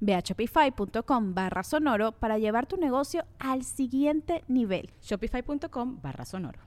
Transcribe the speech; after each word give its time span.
Ve 0.00 0.14
a 0.14 0.20
shopify.com 0.20 1.34
barra 1.34 1.62
sonoro 1.62 2.12
para 2.12 2.38
llevar 2.38 2.66
tu 2.66 2.76
negocio 2.76 3.24
al 3.38 3.64
siguiente 3.64 4.44
nivel. 4.48 4.90
Shopify.com 5.02 6.00
barra 6.00 6.24
sonoro. 6.24 6.60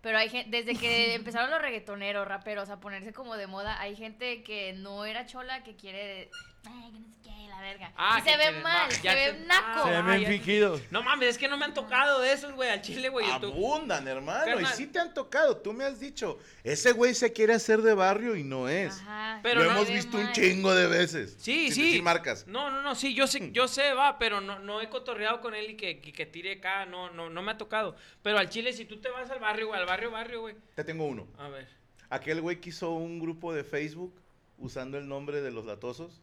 Pero 0.00 0.18
hay 0.18 0.28
gente, 0.28 0.50
desde 0.50 0.78
que 0.78 1.14
empezaron 1.14 1.50
los 1.50 1.60
reggaetoneros, 1.60 2.26
raperos 2.26 2.70
a 2.70 2.80
ponerse 2.80 3.12
como 3.12 3.36
de 3.36 3.46
moda, 3.46 3.80
hay 3.80 3.96
gente 3.96 4.42
que 4.42 4.72
no 4.72 5.04
era 5.04 5.26
chola 5.26 5.62
que 5.62 5.76
quiere. 5.76 6.30
Ay, 6.66 6.90
que 6.92 6.98
no 7.00 7.06
sé 7.08 7.14
qué, 7.22 7.48
la 7.48 7.60
verga. 7.60 7.92
Ah, 7.96 8.18
y 8.24 8.28
se 8.28 8.36
ve 8.36 8.60
mal, 8.60 8.90
se 8.92 9.14
ve 9.14 9.32
te- 9.32 9.38
naco. 9.46 9.88
Se 9.88 10.02
ven 10.02 10.26
fingidos. 10.26 10.82
No 10.90 11.02
mames, 11.02 11.30
es 11.30 11.38
que 11.38 11.48
no 11.48 11.56
me 11.56 11.64
han 11.64 11.74
tocado 11.74 12.20
de 12.20 12.32
esos, 12.32 12.52
güey, 12.52 12.68
al 12.70 12.82
chile, 12.82 13.08
güey. 13.08 13.26
tú- 13.40 13.46
Abundan, 13.48 14.06
hermano. 14.08 14.44
Carnal. 14.44 14.62
Y 14.72 14.76
sí 14.76 14.86
te 14.86 14.98
han 14.98 15.14
tocado. 15.14 15.56
Tú 15.58 15.72
me 15.72 15.84
has 15.84 15.98
dicho, 16.00 16.38
ese 16.64 16.92
güey 16.92 17.14
se 17.14 17.32
quiere 17.32 17.54
hacer 17.54 17.82
de 17.82 17.94
barrio 17.94 18.36
y 18.36 18.44
no 18.44 18.68
es. 18.68 18.92
Ajá, 19.00 19.40
Pero 19.42 19.62
Lo 19.62 19.66
no- 19.72 19.76
hemos 19.78 19.88
visto 19.88 20.16
un 20.16 20.32
chingo 20.32 20.74
de 20.74 20.86
veces. 20.86 21.36
Sí, 21.38 21.66
sin 21.66 21.74
sí. 21.74 21.82
decir 21.86 22.02
marcas. 22.02 22.46
No, 22.46 22.70
no, 22.70 22.82
no, 22.82 22.94
sí, 22.94 23.14
yo 23.14 23.26
sé, 23.26 23.50
yo 23.52 23.68
sé, 23.68 23.92
va, 23.94 24.18
pero 24.18 24.40
no, 24.40 24.58
no 24.58 24.80
he 24.80 24.88
cotorreado 24.88 25.40
con 25.40 25.54
él 25.54 25.70
y 25.70 25.76
que, 25.76 26.00
que, 26.00 26.12
que 26.12 26.26
tire 26.26 26.52
acá, 26.54 26.86
no, 26.86 27.10
no, 27.10 27.30
no 27.30 27.42
me 27.42 27.52
ha 27.52 27.58
tocado. 27.58 27.96
Pero 28.22 28.38
al 28.38 28.48
chile, 28.50 28.72
si 28.72 28.84
tú 28.84 28.98
te 29.00 29.08
vas 29.10 29.30
al 29.30 29.38
barrio, 29.38 29.68
güey, 29.68 29.80
al 29.80 29.86
barrio, 29.86 30.10
barrio, 30.10 30.40
güey. 30.42 30.56
Te 30.74 30.84
tengo 30.84 31.04
uno. 31.06 31.26
A 31.38 31.48
ver. 31.48 31.68
Aquel 32.10 32.40
güey 32.40 32.60
que 32.60 32.70
hizo 32.70 32.90
un 32.92 33.18
grupo 33.18 33.52
de 33.52 33.64
Facebook 33.64 34.14
usando 34.56 34.96
el 34.98 35.06
nombre 35.06 35.40
de 35.42 35.50
los 35.50 35.66
latosos 35.66 36.22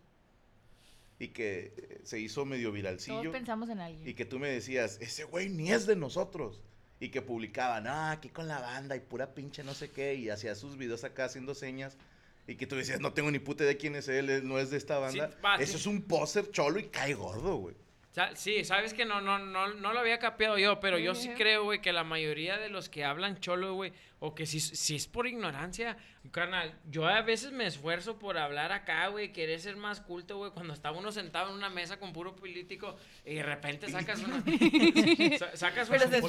y 1.19 1.29
que 1.29 1.73
eh, 1.77 2.01
se 2.03 2.19
hizo 2.19 2.45
medio 2.45 2.67
Todos 2.67 2.75
viralcillo. 2.75 3.31
pensamos 3.31 3.69
en 3.69 3.79
alguien. 3.79 4.07
Y 4.07 4.13
que 4.13 4.25
tú 4.25 4.39
me 4.39 4.49
decías, 4.49 4.97
ese 5.01 5.23
güey 5.23 5.49
ni 5.49 5.71
es 5.71 5.85
de 5.85 5.95
nosotros. 5.95 6.61
Y 6.99 7.09
que 7.09 7.21
publicaban, 7.21 7.87
ah, 7.87 8.11
aquí 8.11 8.29
con 8.29 8.47
la 8.47 8.59
banda 8.59 8.95
y 8.95 9.01
pura 9.01 9.33
pinche 9.33 9.63
no 9.63 9.73
sé 9.73 9.91
qué. 9.91 10.15
Y 10.15 10.29
hacía 10.29 10.55
sus 10.55 10.77
videos 10.77 11.03
acá 11.03 11.25
haciendo 11.25 11.53
señas. 11.53 11.97
Y 12.47 12.55
que 12.55 12.67
tú 12.67 12.75
decías, 12.75 12.99
no 12.99 13.11
tengo 13.13 13.31
ni 13.31 13.39
puta 13.39 13.63
de 13.63 13.75
quién 13.75 13.95
es 13.95 14.07
él, 14.07 14.29
él 14.29 14.47
no 14.47 14.59
es 14.59 14.69
de 14.69 14.77
esta 14.77 14.99
banda. 14.99 15.29
Sí, 15.29 15.35
va, 15.43 15.55
Eso 15.55 15.73
sí. 15.73 15.77
es 15.77 15.87
un 15.87 16.03
poser 16.03 16.51
cholo 16.51 16.79
y 16.79 16.85
cae 16.85 17.13
gordo, 17.13 17.55
güey. 17.57 17.75
Sí, 18.35 18.63
sabes 18.63 18.93
que 18.93 19.03
no, 19.05 19.19
no, 19.21 19.39
no, 19.39 19.67
no 19.73 19.93
lo 19.93 19.99
había 19.99 20.19
capeado 20.19 20.57
yo, 20.57 20.79
pero 20.79 20.97
yo 20.97 21.13
sí 21.15 21.29
creo, 21.35 21.63
güey, 21.65 21.81
que 21.81 21.91
la 21.93 22.03
mayoría 22.03 22.57
de 22.57 22.69
los 22.69 22.87
que 22.89 23.03
hablan 23.03 23.39
cholo, 23.39 23.73
güey, 23.73 23.91
o 24.19 24.33
que 24.33 24.45
si, 24.45 24.59
si 24.61 24.95
es 24.95 25.07
por 25.07 25.27
ignorancia, 25.27 25.97
carnal, 26.31 26.73
yo 26.89 27.05
a 27.07 27.21
veces 27.21 27.51
me 27.51 27.67
esfuerzo 27.67 28.17
por 28.17 28.37
hablar 28.37 28.71
acá, 28.71 29.07
güey, 29.09 29.33
querer 29.33 29.59
ser 29.59 29.75
más 29.75 29.99
culto, 29.99 30.37
güey, 30.37 30.51
cuando 30.51 30.73
está 30.73 30.91
uno 30.91 31.11
sentado 31.11 31.49
en 31.49 31.55
una 31.55 31.69
mesa 31.69 31.99
con 31.99 32.13
puro 32.13 32.35
político 32.35 32.97
y 33.25 33.35
de 33.35 33.43
repente 33.43 33.89
sacas 33.89 34.23
una... 34.23 34.41
sa- 35.37 35.55
sacas 35.57 35.89
Pero 35.89 36.05
una... 36.05 36.21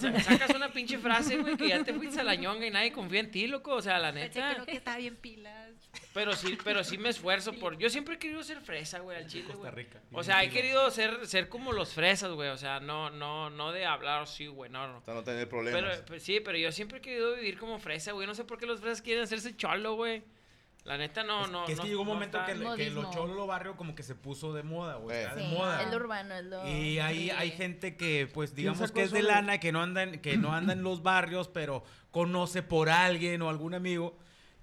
se 0.00 0.20
Sacas 0.22 0.50
una 0.54 0.72
pinche 0.72 0.98
frase, 0.98 1.38
güey, 1.38 1.56
que 1.56 1.68
ya 1.68 1.84
te 1.84 1.94
fuiste 1.94 2.20
a 2.20 2.24
la 2.24 2.34
ñonga 2.34 2.66
y 2.66 2.70
nadie 2.70 2.92
confía 2.92 3.20
en 3.20 3.30
ti, 3.30 3.46
loco, 3.46 3.74
o 3.74 3.82
sea, 3.82 3.98
la 3.98 4.10
neta. 4.12 4.64
que 4.66 4.72
está 4.76 4.96
bien 4.96 5.16
pilas. 5.16 5.68
Pero 6.12 6.34
sí, 6.34 6.58
pero 6.64 6.84
sí 6.84 6.98
me 6.98 7.08
esfuerzo 7.08 7.52
por. 7.54 7.78
Yo 7.78 7.88
siempre 7.88 8.16
he 8.16 8.18
querido 8.18 8.42
ser 8.42 8.60
fresa, 8.60 8.98
güey, 8.98 9.16
al 9.16 9.26
chile, 9.26 9.44
Costa 9.44 9.70
güey. 9.70 9.84
Rica. 9.84 10.00
O 10.12 10.22
sea, 10.22 10.42
he 10.44 10.50
querido 10.50 10.87
ser, 10.90 11.26
ser 11.26 11.48
como 11.48 11.72
los 11.72 11.92
fresas, 11.92 12.30
güey. 12.32 12.48
O 12.50 12.56
sea, 12.56 12.80
no, 12.80 13.10
no, 13.10 13.50
no 13.50 13.72
de 13.72 13.86
hablar 13.86 14.22
así, 14.22 14.46
güey. 14.46 14.70
No, 14.70 14.86
no. 14.88 15.00
Para 15.02 15.18
no 15.18 15.24
tener 15.24 15.48
problemas. 15.48 15.80
Pero, 15.82 16.04
pues, 16.06 16.22
sí, 16.22 16.40
pero 16.40 16.58
yo 16.58 16.70
siempre 16.72 16.98
he 16.98 17.00
querido 17.00 17.34
vivir 17.34 17.58
como 17.58 17.78
fresa, 17.78 18.12
güey. 18.12 18.26
No 18.26 18.34
sé 18.34 18.44
por 18.44 18.58
qué 18.58 18.66
los 18.66 18.80
fresas 18.80 19.02
quieren 19.02 19.24
hacerse 19.24 19.56
cholo, 19.56 19.94
güey. 19.94 20.22
La 20.84 20.96
neta, 20.96 21.22
no, 21.22 21.44
Es 21.44 21.50
no. 21.50 21.64
que 21.66 21.72
es 21.72 21.78
no- 21.78 21.84
que 21.84 21.88
llegó 21.90 22.00
un 22.02 22.08
no 22.08 22.14
momento 22.14 22.38
que, 22.46 22.52
que 22.76 22.90
lo 22.90 23.10
cholo 23.10 23.46
barrio 23.46 23.76
como 23.76 23.94
que 23.94 24.02
se 24.02 24.14
puso 24.14 24.54
de 24.54 24.62
moda, 24.62 24.94
güey. 24.96 25.18
Está 25.18 25.34
Sí, 25.34 25.40
de 25.42 25.48
moda. 25.48 25.82
es 25.82 25.90
lo 25.90 25.96
urbano, 25.96 26.34
es 26.34 26.44
lo. 26.46 26.66
Y 26.68 26.98
ahí 26.98 27.24
sí. 27.24 27.30
hay 27.30 27.50
gente 27.50 27.96
que, 27.96 28.26
pues, 28.32 28.54
digamos 28.54 28.90
que 28.92 29.02
es 29.02 29.10
de 29.10 29.22
lana, 29.22 29.58
que 29.60 29.70
no 29.70 29.82
anda 29.82 30.02
en, 30.04 30.20
que 30.22 30.38
no 30.38 30.54
anda 30.54 30.72
en 30.72 30.82
los 30.82 31.02
barrios, 31.02 31.48
pero 31.48 31.84
conoce 32.10 32.62
por 32.62 32.88
alguien 32.88 33.42
o 33.42 33.50
algún 33.50 33.74
amigo. 33.74 34.16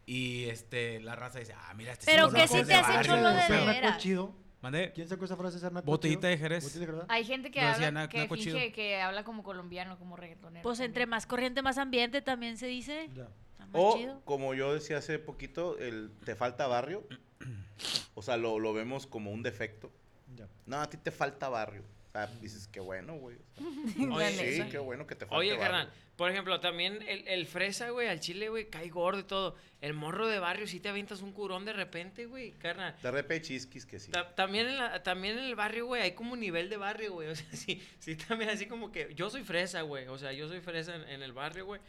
Y 0.07 0.45
este, 0.45 0.99
la 1.01 1.15
raza 1.15 1.39
dice, 1.39 1.53
ah, 1.57 1.73
mira, 1.75 1.91
este 1.93 2.05
Pero 2.05 2.29
sí 2.29 2.35
que 2.35 2.47
sí 2.47 2.63
te 2.63 2.73
hace 2.75 2.93
barrio". 2.93 3.15
cholo 3.15 3.29
de 3.29 3.65
veras. 3.67 3.97
chido. 3.99 4.33
¿Mande? 4.65 4.91
¿Quién 4.95 5.07
sacó 5.07 5.25
esa 5.25 5.35
frase, 5.37 5.59
Cernaco 5.59 5.85
Botellita 5.85 6.25
de 6.27 6.39
Jerez. 6.39 6.63
Botellita 6.63 6.91
de 6.91 6.97
Jerez. 6.97 7.05
Hay 7.09 7.23
gente 7.23 7.51
que 7.51 7.59
decía 7.63 7.73
habla, 7.87 7.91
Na- 7.91 8.09
que 8.09 8.17
Naco 8.17 8.33
finge 8.33 8.49
Chido. 8.49 8.73
que 8.73 8.99
habla 8.99 9.23
como 9.23 9.43
colombiano, 9.43 9.99
como 9.99 10.15
reggaetonero. 10.15 10.63
Pues 10.63 10.79
entre 10.79 11.05
más 11.05 11.27
corriente, 11.27 11.61
más 11.61 11.77
ambiente 11.77 12.23
también 12.23 12.57
se 12.57 12.65
dice. 12.65 13.07
Ya. 13.15 13.27
Está 13.51 13.67
más 13.67 13.75
O, 13.75 13.95
chido. 13.95 14.21
como 14.25 14.55
yo 14.55 14.73
decía 14.73 14.97
hace 14.97 15.19
poquito, 15.19 15.77
el 15.77 16.09
te 16.25 16.35
falta 16.35 16.65
barrio. 16.65 17.03
O 18.15 18.21
sea, 18.23 18.37
lo, 18.37 18.57
lo 18.57 18.73
vemos 18.73 19.05
como 19.05 19.29
un 19.31 19.43
defecto. 19.43 19.91
Ya. 20.35 20.47
No, 20.65 20.77
a 20.81 20.89
ti 20.89 20.95
te 20.97 21.11
falta 21.11 21.47
barrio. 21.49 21.83
Ah, 22.17 22.29
dices, 22.41 22.67
qué 22.71 22.79
bueno, 22.79 23.15
güey. 23.17 23.35
O 24.09 24.17
sea, 24.19 24.29
Oye, 24.29 24.63
sí, 24.63 24.69
qué 24.71 24.77
bueno 24.79 25.05
que 25.05 25.15
te 25.15 25.25
falta 25.25 25.35
Oye, 25.37 25.57
carnal, 25.57 25.91
por 26.15 26.31
ejemplo, 26.31 26.61
también 26.61 27.01
el, 27.07 27.27
el 27.27 27.45
fresa, 27.45 27.89
güey, 27.89 28.07
al 28.07 28.21
chile, 28.21 28.47
güey, 28.47 28.69
cae 28.69 28.87
gordo 28.89 29.19
y 29.19 29.23
todo. 29.23 29.55
El 29.81 29.93
morro 29.93 30.27
de 30.27 30.39
barrio, 30.39 30.65
si 30.65 30.79
te 30.79 30.87
avientas 30.87 31.21
un 31.21 31.33
curón 31.33 31.65
de 31.65 31.73
repente, 31.73 32.25
güey, 32.25 32.51
carnal. 32.53 32.95
De 33.03 33.11
repente 33.11 33.47
chisquis 33.47 33.85
que 33.85 33.99
sí. 33.99 34.11
Ta- 34.11 34.33
también, 34.33 34.67
en 34.67 34.77
la- 34.77 35.03
también 35.03 35.37
en 35.37 35.43
el 35.43 35.55
barrio, 35.55 35.85
güey, 35.87 36.01
hay 36.01 36.13
como 36.13 36.33
un 36.33 36.39
nivel 36.39 36.69
de 36.69 36.77
barrio, 36.77 37.11
güey. 37.13 37.27
O 37.31 37.35
sea, 37.35 37.45
sí, 37.51 37.85
sí, 37.99 38.15
también 38.15 38.49
así 38.49 38.65
como 38.65 38.91
que 38.93 39.13
yo 39.13 39.29
soy 39.29 39.43
fresa, 39.43 39.81
güey. 39.81 40.07
O 40.07 40.17
sea, 40.17 40.31
yo 40.31 40.47
soy 40.47 40.61
fresa 40.61 40.95
en, 40.95 41.03
en 41.09 41.21
el 41.21 41.33
barrio, 41.33 41.65
güey. 41.65 41.81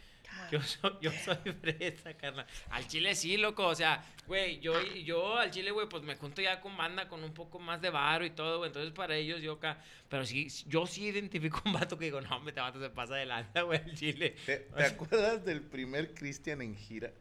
Yo 0.51 0.61
soy, 0.61 0.93
yo 1.01 1.11
soy 1.25 1.53
fresa, 1.53 2.13
carnal. 2.15 2.45
Al 2.69 2.87
chile 2.87 3.15
sí, 3.15 3.37
loco. 3.37 3.65
O 3.65 3.75
sea, 3.75 4.03
güey, 4.27 4.59
yo, 4.59 4.81
yo 4.81 5.37
al 5.37 5.51
chile, 5.51 5.71
güey, 5.71 5.87
pues 5.89 6.03
me 6.03 6.15
junto 6.15 6.41
ya 6.41 6.61
con 6.61 6.75
banda 6.77 7.07
con 7.07 7.23
un 7.23 7.33
poco 7.33 7.59
más 7.59 7.81
de 7.81 7.89
barro 7.89 8.25
y 8.25 8.31
todo, 8.31 8.59
güey. 8.59 8.69
Entonces 8.69 8.91
para 8.91 9.15
ellos 9.15 9.41
yo 9.41 9.53
acá. 9.53 9.83
Pero 10.09 10.25
sí, 10.25 10.47
yo 10.67 10.85
sí 10.85 11.05
identifico 11.05 11.61
un 11.65 11.73
vato 11.73 11.97
que 11.97 12.05
digo, 12.05 12.21
no, 12.21 12.39
me 12.39 12.51
te 12.51 12.59
vato 12.59 12.79
se 12.79 12.89
pasa 12.89 13.15
de 13.15 13.25
lanza, 13.25 13.61
güey, 13.61 13.79
al 13.79 13.95
chile. 13.95 14.35
¿Te, 14.45 14.57
te 14.57 14.83
acuerdas 14.85 15.43
del 15.45 15.61
primer 15.61 16.13
Cristian 16.13 16.61
en 16.61 16.75
gira? 16.75 17.11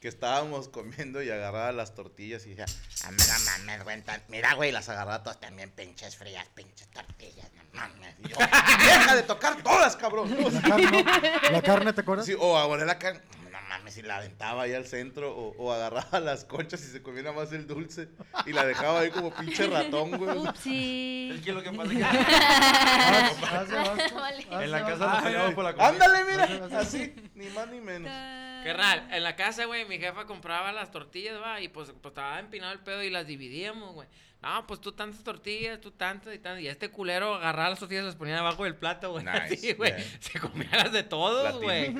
Que 0.00 0.08
estábamos 0.08 0.68
comiendo 0.68 1.22
y 1.22 1.30
agarraba 1.30 1.70
las 1.72 1.94
tortillas 1.94 2.44
y 2.46 2.54
decía, 2.54 2.66
ah, 3.04 3.10
mira, 3.12 3.38
mames, 3.46 3.84
güey, 3.84 4.02
mira, 4.28 4.54
güey, 4.54 4.72
las 4.72 4.88
agarraba 4.88 5.22
todas 5.22 5.40
también 5.40 5.70
pinches 5.70 6.16
frías, 6.16 6.48
pinches 6.54 6.88
tortillas, 6.90 7.52
no 7.54 7.61
mames. 7.72 8.14
Yo, 8.28 8.36
deja 8.38 9.16
de 9.16 9.22
tocar 9.22 9.56
todas, 9.62 9.96
cabrón. 9.96 10.30
La 10.52 10.60
carne, 10.62 11.02
¿no? 11.04 11.50
La 11.50 11.62
carne, 11.62 11.92
¿te 11.92 12.00
acuerdas? 12.02 12.26
Sí, 12.26 12.34
o 12.38 12.56
ahora 12.56 12.84
la 12.84 12.98
carne, 12.98 13.20
no 13.50 13.58
mames, 13.68 13.96
y 13.96 14.02
la 14.02 14.18
aventaba 14.18 14.62
ahí 14.62 14.74
al 14.74 14.86
centro, 14.86 15.34
o, 15.36 15.54
o 15.58 15.72
agarraba 15.72 16.20
las 16.24 16.44
conchas 16.44 16.80
y 16.82 16.86
se 16.92 17.02
comía 17.02 17.22
nada 17.24 17.34
más 17.36 17.50
el 17.52 17.66
dulce, 17.66 18.08
y 18.46 18.52
la 18.52 18.64
dejaba 18.64 19.00
ahí 19.00 19.10
como 19.10 19.34
pinche 19.34 19.66
ratón, 19.66 20.12
güey. 20.12 20.38
Upsi. 20.38 21.32
Es 21.34 21.40
que 21.44 21.52
lo 21.52 21.62
que 21.62 21.72
pasa 21.72 21.90
es 21.92 21.98
que 21.98 22.04
Haz- 22.04 23.72
en 24.62 24.70
la 24.70 24.84
casa 24.84 25.06
nos 25.06 25.22
peleamos 25.22 25.54
por 25.54 25.64
la 25.64 25.72
comida. 25.72 25.88
Ándale, 25.88 26.18
mira, 26.30 26.48
así, 26.78 27.14
ni 27.34 27.48
más 27.50 27.66
ni 27.68 27.80
menos. 27.80 28.10
Carnal, 28.64 29.08
en 29.10 29.22
la 29.22 29.36
casa, 29.36 29.64
güey, 29.66 29.84
mi 29.86 29.98
jefa 29.98 30.24
compraba 30.26 30.72
las 30.72 30.90
tortillas, 30.90 31.40
va, 31.40 31.60
y 31.60 31.68
pues, 31.68 31.88
pues 32.00 32.12
estaba 32.12 32.38
empinado 32.38 32.72
el 32.72 32.80
pedo 32.80 33.02
y 33.02 33.10
las 33.10 33.26
dividíamos, 33.26 33.92
güey. 33.94 34.08
No, 34.42 34.66
pues 34.66 34.80
tú 34.80 34.90
tantas 34.90 35.22
tortillas, 35.22 35.80
tú 35.80 35.92
tantas 35.92 36.34
y 36.34 36.38
tantas. 36.40 36.62
Y 36.62 36.66
este 36.66 36.90
culero 36.90 37.34
agarraba 37.36 37.70
las 37.70 37.78
tortillas 37.78 38.02
y 38.02 38.06
las 38.06 38.16
ponía 38.16 38.34
debajo 38.34 38.64
del 38.64 38.74
plato, 38.74 39.12
güey. 39.12 39.24
Nice, 39.24 39.54
Así, 39.54 39.72
güey. 39.74 39.92
Se 40.18 40.40
comía 40.40 40.68
las 40.72 40.90
de 40.92 41.04
todos, 41.04 41.60
güey. 41.60 41.94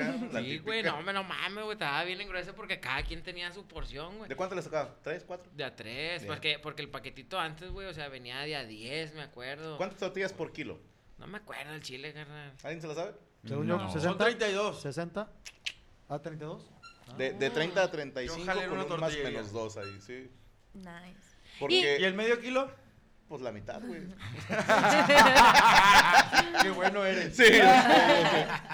Sí, 0.44 0.59
güey, 0.59 0.82
no, 0.82 0.97
hombre, 0.99 1.14
no 1.14 1.23
mames, 1.23 1.62
güey. 1.62 1.75
Estaba 1.75 2.03
bien 2.03 2.20
engrueso 2.20 2.53
porque 2.56 2.81
cada 2.81 3.05
quien 3.05 3.23
tenía 3.23 3.53
su 3.53 3.64
porción, 3.69 4.19
güey. 4.19 4.29
¿De 4.29 4.35
cuánto 4.35 4.56
le 4.56 4.62
sacaba? 4.62 4.97
¿Tres, 5.05 5.23
cuatro? 5.25 5.53
De 5.55 5.62
a 5.62 5.76
tres, 5.76 6.25
porque, 6.25 6.59
porque 6.59 6.82
el 6.82 6.88
paquetito 6.88 7.38
antes, 7.38 7.70
güey, 7.70 7.87
o 7.87 7.94
sea, 7.94 8.09
venía 8.09 8.41
de 8.41 8.56
a 8.56 8.64
diez, 8.64 9.14
me 9.14 9.23
acuerdo. 9.23 9.76
¿Cuántas 9.76 10.00
tortillas 10.00 10.32
por 10.32 10.53
kilo? 10.53 10.81
No 11.19 11.29
me 11.29 11.38
acuerdo 11.38 11.73
el 11.75 11.82
chile, 11.82 12.12
carnal. 12.12 12.53
¿Alguien 12.64 12.81
se 12.81 12.88
la 12.88 12.94
sabe? 12.97 13.12
Según 13.47 13.69
No. 13.69 13.79
yo, 13.79 13.85
Son 13.85 14.00
60. 14.00 14.25
32. 14.25 14.81
60. 14.82 15.29
¿A 16.12 16.19
32? 16.20 16.70
De, 17.17 17.32
de 17.32 17.50
30 17.50 17.82
a 17.82 17.91
35 17.91 18.44
jalé 18.47 18.67
con 18.69 18.79
una 18.79 18.85
un 18.85 18.91
más 19.00 19.11
tortilla 19.11 19.31
menos 19.31 19.53
dos 19.53 19.76
ahí, 19.76 19.99
sí. 20.00 20.31
Nice. 20.75 21.37
Porque, 21.59 21.99
¿Y 22.00 22.05
el 22.05 22.14
medio 22.14 22.41
kilo? 22.41 22.70
pues 23.29 23.41
la 23.41 23.50
mitad, 23.53 23.81
güey. 23.82 24.03
Qué 26.62 26.70
bueno 26.70 27.05
eres. 27.05 27.37
Sí. 27.37 27.44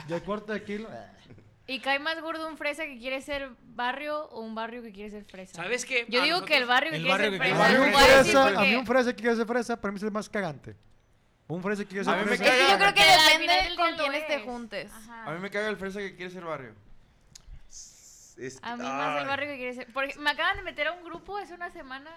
¿Y 0.08 0.12
el 0.12 0.22
cuarto 0.22 0.52
de 0.52 0.62
kilo? 0.64 0.88
Eh, 0.92 1.06
¿Y 1.68 1.80
cae 1.80 1.98
más 1.98 2.20
gordo 2.20 2.48
un 2.48 2.56
fresa 2.56 2.84
que 2.84 2.98
quiere 2.98 3.20
ser 3.20 3.50
barrio 3.74 4.24
o 4.30 4.40
un 4.40 4.54
barrio 4.54 4.82
que 4.82 4.92
quiere 4.92 5.10
ser 5.10 5.24
fresa? 5.24 5.54
¿Sabes 5.54 5.84
qué? 5.84 6.06
Yo 6.08 6.22
A 6.22 6.24
digo 6.24 6.44
que 6.44 6.56
el 6.56 6.64
barrio 6.66 6.90
que 6.90 6.96
El 6.96 7.02
quiere 7.04 7.30
barrio 7.30 7.30
ser 7.30 7.40
que 7.40 7.54
fresa. 7.54 7.68
quiere 7.68 7.76
A 7.76 7.78
mí 7.78 7.78
ser 7.78 7.86
un 7.86 7.92
Voy 7.92 8.02
a 8.02 8.16
decir 8.18 8.32
fresa, 8.32 8.42
por 8.48 8.56
a 8.56 8.60
mí 8.62 8.68
qué. 8.70 8.76
un 8.78 8.86
fresa 8.86 9.12
que 9.14 9.22
quiere 9.22 9.36
ser 9.36 9.46
fresa, 9.46 9.80
para 9.80 9.92
mí 9.92 9.96
es 9.98 10.02
el 10.02 10.10
más 10.10 10.28
cagante. 10.28 10.76
Un 11.46 11.62
fresa 11.62 11.82
que 11.84 11.88
quiere 11.88 12.04
ser 12.04 12.14
A 12.14 12.16
mí 12.16 12.22
me 12.24 12.36
fresa. 12.36 12.44
caga- 12.44 12.56
Es 12.56 12.64
que 12.66 12.72
yo 12.72 12.78
creo 12.78 12.94
que 12.94 13.00
Pero 13.00 13.12
al 13.12 13.18
final 13.20 13.40
depende 13.40 13.62
del 13.64 13.76
día 13.76 13.78
con 13.84 13.90
lo 14.12 14.18
te 14.26 14.34
es. 14.34 14.42
juntes. 14.42 14.90
Ajá. 14.92 15.24
A 15.26 15.30
mí 15.34 15.40
me 15.40 15.50
caga 15.50 15.68
el 15.68 15.76
fresa 15.76 16.00
que 16.00 16.16
quiere 16.16 16.32
ser 16.32 16.44
barrio. 16.44 16.74
Es- 18.38 18.58
A 18.62 18.76
mí 18.76 18.82
más 18.82 19.20
el 19.20 19.26
barrio 19.26 19.48
que 19.48 19.56
quiere 19.56 19.74
ser. 19.74 19.92
Porque 19.92 20.18
me 20.18 20.30
acaban 20.30 20.56
de 20.56 20.62
meter 20.62 20.86
a 20.88 20.92
un 20.92 21.04
grupo 21.04 21.36
hace 21.36 21.54
una 21.54 21.70
semana 21.70 22.10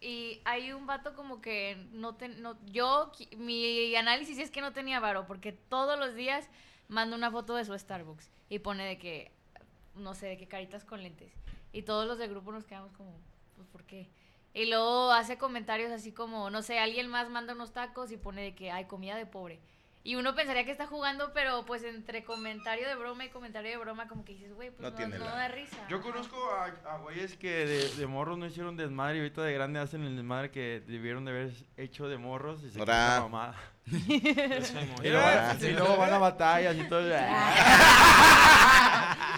y 0.00 0.40
hay 0.44 0.72
un 0.72 0.86
vato 0.86 1.14
como 1.14 1.40
que 1.40 1.76
no 1.92 2.14
te, 2.16 2.28
no 2.28 2.56
yo 2.66 3.12
mi 3.36 3.94
análisis 3.96 4.38
es 4.38 4.50
que 4.50 4.60
no 4.60 4.72
tenía 4.72 4.98
varo 5.00 5.26
porque 5.26 5.52
todos 5.52 5.98
los 5.98 6.14
días 6.14 6.48
manda 6.88 7.16
una 7.16 7.30
foto 7.30 7.54
de 7.54 7.64
su 7.64 7.78
Starbucks 7.78 8.28
y 8.48 8.58
pone 8.58 8.84
de 8.84 8.98
que 8.98 9.30
no 9.94 10.14
sé, 10.14 10.26
de 10.26 10.36
que 10.38 10.48
caritas 10.48 10.84
con 10.84 11.02
lentes 11.02 11.32
y 11.72 11.82
todos 11.82 12.06
los 12.06 12.18
del 12.18 12.30
grupo 12.30 12.50
nos 12.50 12.64
quedamos 12.64 12.92
como 12.92 13.12
pues 13.56 13.68
¿por 13.68 13.84
qué? 13.84 14.08
Y 14.54 14.66
luego 14.66 15.12
hace 15.12 15.38
comentarios 15.38 15.90
así 15.92 16.12
como, 16.12 16.50
no 16.50 16.60
sé, 16.62 16.78
alguien 16.78 17.06
más 17.08 17.30
manda 17.30 17.54
unos 17.54 17.72
tacos 17.72 18.10
y 18.12 18.16
pone 18.18 18.42
de 18.42 18.54
que 18.54 18.70
hay 18.70 18.84
comida 18.84 19.16
de 19.16 19.24
pobre. 19.24 19.60
Y 20.04 20.16
uno 20.16 20.34
pensaría 20.34 20.64
que 20.64 20.72
está 20.72 20.86
jugando, 20.88 21.32
pero 21.32 21.64
pues 21.64 21.84
entre 21.84 22.24
comentario 22.24 22.88
de 22.88 22.96
broma 22.96 23.24
y 23.24 23.28
comentario 23.28 23.70
de 23.70 23.76
broma, 23.76 24.08
como 24.08 24.24
que 24.24 24.32
dices, 24.32 24.52
güey, 24.52 24.70
pues 24.70 24.80
No 24.80 24.90
no, 24.90 24.96
tiene 24.96 25.16
no 25.16 25.24
da 25.26 25.46
risa. 25.46 25.76
Yo 25.88 26.00
conozco 26.02 26.36
a, 26.50 26.64
a 26.92 26.98
güeyes 26.98 27.36
que 27.36 27.66
de, 27.66 27.88
de 27.94 28.06
morros 28.08 28.36
no 28.36 28.46
hicieron 28.46 28.76
desmadre 28.76 29.18
y 29.18 29.20
ahorita 29.20 29.42
de 29.42 29.52
grande 29.54 29.78
hacen 29.78 30.02
el 30.02 30.16
desmadre 30.16 30.50
que 30.50 30.82
debieron 30.88 31.24
de 31.24 31.30
haber 31.30 31.52
hecho 31.76 32.08
de 32.08 32.18
morros 32.18 32.64
y 32.64 32.70
se 32.70 32.80
la 32.80 33.18
mamada. 33.20 33.54
Y 33.86 35.08
luego, 35.08 35.26
y 35.60 35.70
luego 35.72 35.96
van 35.96 36.12
a 36.14 36.18
batallas 36.18 36.76
y 36.76 36.84
todo. 36.88 37.02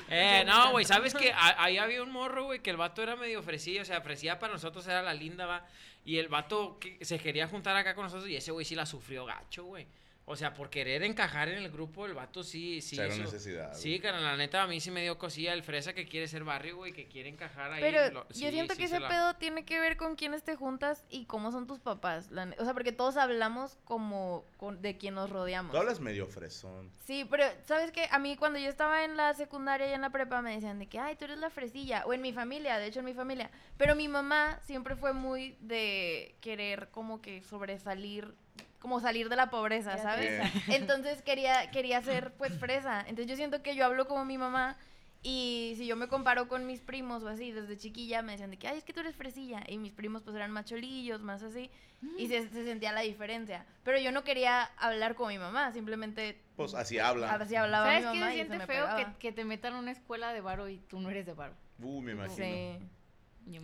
Eh, 0.08 0.44
no, 0.46 0.70
güey, 0.70 0.84
¿sabes 0.84 1.14
qué? 1.14 1.32
A- 1.32 1.64
Ahí 1.64 1.78
había 1.78 2.02
un 2.02 2.10
morro, 2.12 2.44
güey, 2.44 2.60
que 2.60 2.70
el 2.70 2.76
vato 2.76 3.02
era 3.02 3.17
medio 3.17 3.40
ofrecido, 3.40 3.82
o 3.82 3.84
sea, 3.84 3.99
ofrecía 3.99 4.38
para 4.38 4.52
nosotros, 4.52 4.87
era 4.87 5.02
la 5.02 5.14
linda, 5.14 5.46
va. 5.46 5.67
Y 6.05 6.19
el 6.19 6.28
vato 6.28 6.78
que 6.78 7.02
se 7.05 7.19
quería 7.19 7.49
juntar 7.49 7.75
acá 7.76 7.94
con 7.94 8.05
nosotros 8.05 8.28
y 8.28 8.37
ese 8.37 8.52
güey 8.52 8.64
sí 8.64 8.75
la 8.75 8.87
sufrió 8.87 9.25
gacho, 9.25 9.64
güey. 9.64 9.87
O 10.26 10.37
sea, 10.37 10.55
por 10.55 10.71
querer 10.71 11.03
encajar 11.03 11.50
en 11.50 11.59
el 11.59 11.71
grupo, 11.71 12.06
el 12.06 12.15
vato 12.15 12.43
sí, 12.43 12.81
sí. 12.81 12.97
Cero 12.97 13.12
hizo- 13.12 13.23
necesidad, 13.25 13.75
Sí, 13.75 14.00
carnal, 14.00 14.23
la 14.25 14.37
neta, 14.38 14.62
a 14.62 14.67
mí 14.67 14.81
sí 14.81 14.91
me 14.91 15.03
dio 15.03 15.19
cosilla 15.19 15.53
el 15.53 15.62
fresa 15.62 15.93
que 15.93 16.06
quiere 16.06 16.29
ser 16.29 16.44
barrio, 16.44 16.76
güey, 16.76 16.93
que 16.94 17.06
quiere 17.09 17.29
encajar 17.29 17.71
ahí. 17.73 17.82
Pero 17.82 18.11
lo- 18.11 18.26
sí, 18.31 18.43
yo 18.44 18.50
siento 18.50 18.73
sí 18.75 18.81
que 18.81 18.88
se 18.88 18.94
ese 18.97 19.00
la- 19.03 19.09
pedo 19.09 19.35
tiene 19.35 19.67
que 19.67 19.79
ver 19.81 19.99
con 19.99 20.17
quiénes 20.17 20.43
te 20.43 20.56
juntas 20.56 21.05
y 21.11 21.26
cómo 21.26 21.53
son 21.53 21.67
tus 21.67 21.79
papás. 21.81 22.31
la 22.31 22.47
ne- 22.47 22.56
o 22.59 22.65
sea, 22.65 22.73
porque 22.73 22.93
todos 22.93 23.19
hablamos 23.19 23.76
como 23.85 24.47
con- 24.56 24.81
de 24.81 24.97
quien 24.97 25.15
nos 25.15 25.29
rodeamos. 25.29 25.73
Tú 25.73 25.76
hablas 25.79 26.00
medio 26.00 26.27
fresón. 26.27 26.91
Sí, 27.05 27.27
pero 27.31 27.44
¿sabes 27.67 27.93
qué? 27.93 28.09
A 28.11 28.19
mí 28.19 28.37
cuando 28.37 28.59
yo 28.59 28.70
estaba 28.70 29.05
en 29.05 29.19
la 29.19 29.35
secundaria 29.35 29.91
y 29.91 29.93
en 29.93 30.00
la 30.00 30.09
prepa 30.11 30.41
me 30.41 30.55
decían 30.55 30.79
de 30.79 30.87
que, 30.87 30.99
ay, 30.99 31.17
tú 31.17 31.27
eres 31.27 31.37
la 31.38 31.50
fresilla. 31.50 32.05
O 32.06 32.15
en 32.15 32.23
mi 32.23 32.32
familia, 32.32 32.79
de 32.79 32.87
hecho 32.87 33.00
en 33.00 33.05
mi 33.05 33.12
familia. 33.15 33.50
Pero 33.77 33.94
mi 33.94 34.09
mamá 34.09 34.59
siempre 34.65 34.97
fue 34.97 35.12
muy 35.12 35.59
de 35.61 36.35
querer 36.41 36.88
como 36.91 37.20
que 37.20 37.43
sobresalir, 37.43 38.35
como 38.84 39.00
salir 39.00 39.31
de 39.31 39.36
la 39.36 39.48
pobreza, 39.48 39.96
¿sabes? 39.96 40.42
Entonces 40.69 41.22
quería, 41.22 41.70
quería 41.70 42.02
ser 42.02 42.34
pues 42.34 42.52
fresa. 42.58 43.00
Entonces 43.00 43.28
yo 43.28 43.34
siento 43.34 43.62
que 43.62 43.75
yo 43.75 43.86
hablo 43.86 44.06
como 44.06 44.26
mi 44.26 44.36
mamá. 44.36 44.76
Y 45.22 45.72
si 45.78 45.86
yo 45.86 45.96
me 45.96 46.06
comparo 46.06 46.48
con 46.48 46.66
mis 46.66 46.82
primos 46.82 47.22
o 47.22 47.28
así, 47.28 47.50
desde 47.50 47.78
chiquilla 47.78 48.20
me 48.20 48.32
decían 48.32 48.50
de 48.50 48.58
que, 48.58 48.69
ay, 48.69 48.76
es 48.76 48.84
que 48.84 48.92
tú 48.92 49.00
eres 49.00 49.16
fresilla. 49.16 49.64
Y 49.69 49.78
mis 49.78 49.94
primos 49.94 50.20
pues 50.20 50.36
eran 50.36 50.50
más 50.50 50.66
cholillos, 50.66 51.22
más 51.22 51.42
así. 51.42 51.70
Y 52.19 52.26
se, 52.26 52.46
se 52.50 52.64
sentía 52.66 52.92
la 52.92 53.00
diferencia. 53.00 53.64
Pero 53.84 53.98
yo 53.98 54.12
no 54.12 54.22
quería 54.22 54.64
hablar 54.76 55.14
como 55.14 55.31
mi 55.31 55.38
mamá, 55.38 55.72
simplemente... 55.72 56.38
Pues 56.54 56.75
así 56.75 56.98
hablan. 56.98 57.40
Así 57.40 57.56
hablaba 57.56 57.86
¿Sabes 57.86 58.04
mi 58.04 58.12
qué 58.12 58.19
mamá 58.19 58.32
se 58.32 58.36
y 58.36 58.40
se 58.40 58.46
siente 58.48 58.58
me 58.58 58.66
feo? 58.66 58.86
Que, 59.19 59.32
te 59.32 59.44
metan 59.46 59.72
a 59.72 59.78
una 59.78 59.92
escuela 59.92 60.34
de 60.34 60.42
varo 60.42 60.69
y 60.69 60.76
tú 60.76 61.00
no 61.00 61.08
eres 61.08 61.25
de 61.25 61.32
varo. 61.32 61.54
Uh, 61.78 62.02
me 62.02 62.12
imagino. 62.12 62.36
Sí. 62.36 62.78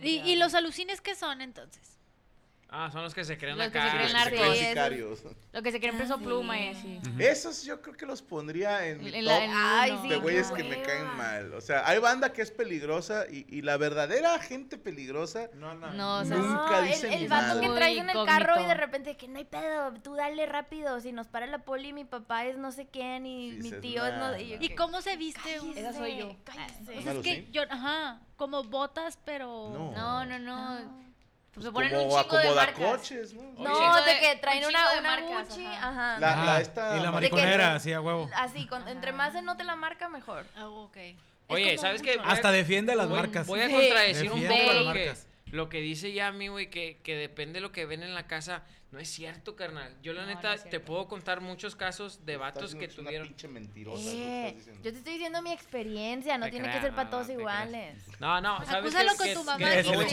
¿Y, 0.01 0.31
y 0.31 0.35
los 0.37 0.55
alucines 0.55 0.99
qué 0.99 1.13
son 1.13 1.41
entonces? 1.41 2.00
Ah, 2.73 2.89
son 2.89 3.03
los 3.03 3.13
que 3.13 3.25
se 3.25 3.37
creen 3.37 3.57
Los 3.57 3.67
que 3.67 3.73
se 3.73 3.79
acá. 3.79 3.91
creen 3.97 4.13
Los 4.13 4.23
que 4.29 4.65
sicarios. 4.69 5.23
Lo 5.51 5.61
que 5.61 5.71
se 5.73 5.79
creen 5.81 5.97
peso 5.97 6.17
pluma 6.19 6.57
y 6.57 6.69
así. 6.69 7.01
Esos 7.19 7.65
yo 7.65 7.81
creo 7.81 7.97
que 7.97 8.05
los 8.05 8.21
pondría 8.21 8.87
en 8.87 9.03
mi 9.03 9.11
top 9.11 9.21
la- 9.23 9.43
en 9.43 9.51
Ay, 9.53 9.91
uno. 9.91 10.01
sí, 10.03 10.07
de 10.09 10.15
güeyes 10.15 10.51
que 10.51 10.63
me 10.63 10.81
caen 10.81 11.05
mal. 11.17 11.53
O 11.53 11.59
sea, 11.59 11.85
hay 11.85 11.99
banda 11.99 12.31
que 12.31 12.41
es 12.41 12.49
peligrosa 12.49 13.25
y, 13.29 13.45
y 13.49 13.61
la 13.61 13.75
verdadera 13.75 14.39
gente 14.39 14.77
peligrosa 14.77 15.49
No, 15.55 15.73
no. 15.75 15.91
No, 15.91 16.19
o 16.19 16.23
sea, 16.25 16.37
Nunca 16.37 16.79
No, 16.79 16.87
dicen 16.87 17.11
el, 17.11 17.23
el 17.23 17.27
vato 17.27 17.59
que 17.59 17.67
traes 17.71 17.97
en 17.97 18.09
el 18.09 18.25
carro 18.25 18.61
y 18.61 18.65
de 18.65 18.73
repente 18.73 19.17
que 19.17 19.27
no 19.27 19.37
hay 19.39 19.45
pedo, 19.45 19.93
tú 20.01 20.15
dale 20.15 20.45
rápido, 20.45 20.97
si 21.01 21.11
nos 21.11 21.27
para 21.27 21.47
la 21.47 21.59
poli 21.65 21.91
mi 21.91 22.05
papá 22.05 22.45
es 22.45 22.57
no 22.57 22.71
sé 22.71 22.87
quién 22.87 23.25
y 23.25 23.51
Sí, 23.51 23.63
mi 23.63 23.81
tío 23.81 24.05
es 24.05 24.13
no 24.13 24.31
"Nah, 24.31 24.37
y 24.37 24.47
yo 24.47 24.55
nah". 24.57 24.63
¿Y 24.63 24.69
cómo 24.75 25.01
se 25.01 25.17
viste? 25.17 25.59
un- 25.59 25.77
Esa 25.77 25.91
soy 25.91 26.15
yo. 26.19 26.37
cállese. 26.45 26.93
O 26.93 26.97
¿Un 26.97 27.03
sea, 27.03 27.11
es 27.15 27.19
que 27.19 27.47
yo, 27.51 27.63
ajá, 27.69 28.21
como 28.37 28.63
botas, 28.63 29.19
pero... 29.25 29.71
No. 29.73 29.91
No, 29.91 30.25
no, 30.25 30.39
no. 30.39 30.79
No. 30.79 31.10
Pues 31.53 31.65
me 31.65 31.71
ponen 31.73 31.93
un 31.95 32.07
como 32.09 32.21
chingo 32.23 32.37
de 32.37 32.55
marcas. 32.55 32.69
acomodacoches, 32.75 33.33
¿no? 33.33 33.41
Un 33.41 34.05
de 34.05 34.13
de- 34.13 34.19
que 34.21 34.35
traen 34.37 34.63
un 34.63 34.69
una, 34.69 34.91
de 34.93 34.99
una 34.99 35.09
marcas, 35.09 35.49
Gucci, 35.49 35.65
ajá. 35.65 35.89
ajá. 35.89 36.19
La- 36.19 36.31
Ajá, 36.33 36.45
la 36.45 36.61
esta 36.61 36.97
y 36.97 37.01
la 37.01 37.11
mariconera. 37.11 37.75
así 37.75 37.91
a 37.91 37.99
huevo. 38.01 38.29
Así, 38.35 38.67
con, 38.67 38.87
entre 38.87 39.11
más 39.11 39.33
se 39.33 39.41
note 39.41 39.63
la 39.65 39.75
marca, 39.75 40.07
mejor. 40.07 40.45
Ah, 40.55 40.67
ok. 40.69 40.97
Oye, 41.47 41.77
¿sabes 41.77 42.01
qué? 42.01 42.17
Hasta 42.23 42.51
defiende 42.51 42.93
a 42.93 42.95
las 42.95 43.09
voy- 43.09 43.17
marcas. 43.19 43.47
Voy 43.47 43.59
a 43.59 43.67
Sí. 43.67 43.73
contradecir 43.73 44.31
un 44.31 44.39
Defiende 44.39 44.63
poco 44.63 44.73
las 44.77 44.85
lo 44.85 44.93
que, 44.93 45.05
marcas. 45.05 45.27
lo 45.47 45.69
que 45.69 45.81
dice 45.81 46.13
ya 46.13 46.31
mi 46.31 46.47
güey, 46.47 46.69
que, 46.69 46.99
que 47.03 47.15
depende 47.17 47.55
de 47.55 47.61
lo 47.61 47.73
que 47.73 47.85
ven 47.85 48.03
en 48.03 48.13
la 48.15 48.27
casa. 48.27 48.63
No 48.91 48.99
es 48.99 49.07
cierto, 49.09 49.55
carnal. 49.55 49.95
Yo 50.03 50.11
la 50.11 50.21
No, 50.23 50.27
neta 50.27 50.57
te 50.57 50.81
puedo 50.81 51.07
contar 51.07 51.39
muchos 51.39 51.77
casos 51.77 52.25
de 52.25 52.35
vatos 52.35 52.75
que 52.75 52.85
una 52.85 52.93
tuvieron... 52.95 53.27
pinche 53.29 53.47
mentirosa, 53.47 54.11
que 54.11 54.47
Eh, 54.49 54.57
yo 54.83 54.91
te 54.91 54.97
estoy 54.97 55.13
diciendo 55.13 55.41
mi 55.41 55.53
experiencia, 55.53 56.37
no 56.37 56.45
Te 56.45 56.51
tiene 56.51 56.69
que 56.71 56.81
ser 56.81 56.93
para 56.93 57.09
todos 57.09 57.27
creas. 57.27 57.39
iguales. 57.39 57.97
No, 58.19 58.41
no, 58.41 58.57
¿sabes 58.65 58.93
Acúsalo 58.93 59.11
qué? 59.11 59.17
con 59.17 59.27
Que- 59.27 59.33
tu 59.35 59.43
mamá. 59.45 59.57
que 59.59 59.83
se 59.83 59.95
le 59.95 60.09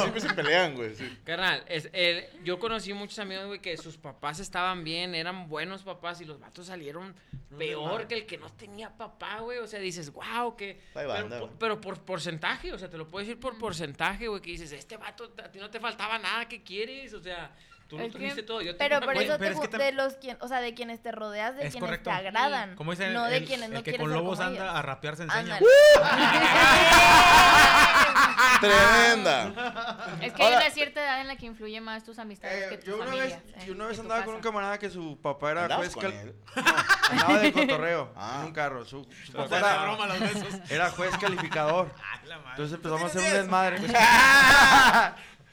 siempre 0.00 0.20
se 0.20 0.32
pelean, 0.34 0.74
güey. 0.74 0.94
sí. 0.94 1.18
Carnal, 1.24 1.64
es, 1.66 1.88
el- 1.92 2.24
yo 2.44 2.58
conocí 2.58 2.92
muchos 2.92 3.18
amigos, 3.18 3.46
güey, 3.46 3.60
que 3.60 3.76
sus 3.76 3.96
papás 3.96 4.38
estaban 4.40 4.84
bien, 4.84 5.14
eran 5.14 5.48
buenos 5.48 5.82
papás 5.82 6.20
y 6.20 6.24
los 6.24 6.38
vatos 6.40 6.66
salieron 6.66 7.14
peor 7.58 8.06
que 8.06 8.14
el 8.14 8.26
que 8.26 8.38
no 8.38 8.50
tenía 8.52 8.96
papá, 8.96 9.40
güey. 9.40 9.58
O 9.58 9.66
sea, 9.66 9.80
dices, 9.80 10.12
wow, 10.12 10.56
que... 10.56 10.80
Pero, 10.94 11.08
por- 11.28 11.38
güey. 11.40 11.50
pero 11.58 11.80
por 11.80 11.98
porcentaje, 12.04 12.72
o 12.72 12.78
sea, 12.78 12.88
te 12.88 12.96
lo 12.96 13.08
puedo 13.08 13.24
decir 13.26 13.40
por 13.40 13.58
porcentaje, 13.58 14.28
güey, 14.28 14.40
que 14.40 14.50
dices, 14.52 14.72
este 14.72 14.96
vato, 14.96 15.32
a 15.42 15.50
ti 15.50 15.58
no 15.58 15.68
te 15.70 15.80
faltaba 15.80 16.18
nada, 16.18 16.46
¿qué 16.60 16.64
quieres? 16.64 17.12
O 17.14 17.20
sea, 17.20 17.50
tú 17.88 17.98
lo 17.98 18.04
que- 18.04 18.10
tuviste 18.10 18.42
todo. 18.42 18.60
Yo 18.62 18.76
Pero 18.78 19.00
por 19.00 19.16
eso 19.16 19.36
pero 19.38 19.58
te 19.58 19.64
es 19.64 19.68
que 19.68 19.78
de 19.78 19.92
los 19.92 20.14
quien, 20.14 20.36
o 20.40 20.48
sea, 20.48 20.60
de 20.60 20.74
quienes 20.74 21.02
te 21.02 21.12
rodeas, 21.12 21.56
de 21.56 21.66
Es 21.66 21.72
quienes 21.72 21.88
correcto. 21.88 22.10
te 22.10 22.16
agradan, 22.16 22.74
Como 22.76 22.92
dicen, 22.92 23.12
no 23.12 23.24
de 23.24 23.38
el, 23.38 23.44
quienes 23.46 23.68
el 23.68 23.74
no 23.74 23.82
que 23.82 23.98
con 23.98 24.12
lobos 24.12 24.38
como 24.38 24.48
anda, 24.48 24.64
ellos. 24.64 24.74
a 24.76 24.82
rapear 24.82 25.16
se 25.16 25.24
enseña. 25.24 25.58
Tremenda. 28.60 30.16
Es 30.20 30.32
que 30.32 30.42
hay 30.42 30.54
una 30.54 30.70
cierta 30.70 31.00
edad 31.00 31.20
en 31.20 31.28
la 31.28 31.36
que 31.36 31.46
influye 31.46 31.80
más 31.80 32.04
tus 32.04 32.18
amistades 32.18 32.68
que 32.68 32.74
Eh, 32.74 32.78
tus 32.78 32.86
yo 32.86 32.96
una 32.96 33.06
familias. 33.06 33.28
vez, 33.44 33.54
eh, 33.56 33.64
yo 33.66 33.72
una 33.72 33.86
vez 33.86 33.96
que 33.96 34.02
andaba 34.02 34.24
con 34.24 34.34
un 34.34 34.40
camarada 34.40 34.78
que 34.78 34.90
su 34.90 35.18
papá 35.20 35.50
era 35.52 35.62
¿Andabas 35.62 35.94
juez 35.94 35.94
con 35.94 36.02
cal- 36.02 36.12
él? 36.20 36.34
andaba 37.10 37.38
de 37.38 37.52
cotorreo 37.52 38.12
Ah. 38.16 38.38
en 38.40 38.46
un 38.46 38.52
carro. 38.52 38.84
Su, 38.84 39.06
papá 39.34 39.58
era, 39.58 39.82
broma, 39.82 40.06
los 40.06 40.20
besos. 40.20 40.70
era 40.70 40.90
juez 40.90 41.16
calificador. 41.18 41.90
Ay, 42.12 42.28
la 42.28 42.36
madre. 42.38 42.50
Entonces 42.50 42.74
empezamos 42.74 43.02
a 43.02 43.06
hacer 43.06 43.22
un 43.22 43.30
desmadre. 43.38 43.78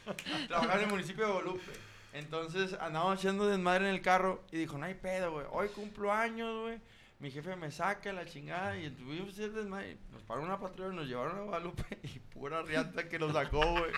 Trabajaba 0.47 0.75
en 0.75 0.83
el 0.85 0.89
municipio 0.89 1.25
de 1.25 1.31
Guadalupe. 1.31 1.71
Entonces 2.13 2.73
andábamos 2.73 3.19
haciendo 3.19 3.47
desmadre 3.47 3.89
en 3.89 3.95
el 3.95 4.01
carro 4.01 4.43
y 4.51 4.57
dijo, 4.57 4.77
no 4.77 4.85
hay 4.85 4.95
pedo, 4.95 5.31
güey. 5.33 5.45
Hoy 5.51 5.67
cumplo 5.69 6.11
años, 6.11 6.61
güey. 6.61 6.79
Mi 7.19 7.31
jefe 7.31 7.55
me 7.55 7.71
saca 7.71 8.13
la 8.13 8.25
chingada 8.25 8.77
y 8.77 8.89
tuvimos 8.91 9.33
ese 9.33 9.49
desmadre. 9.49 9.97
Nos 10.11 10.21
paró 10.23 10.43
una 10.43 10.59
patrulla, 10.59 10.93
nos 10.93 11.07
llevaron 11.07 11.37
a 11.37 11.41
Guadalupe 11.41 11.83
y 12.03 12.19
pura 12.19 12.61
riata 12.61 13.09
que 13.09 13.19
nos 13.19 13.33
sacó, 13.33 13.59
güey. 13.59 13.91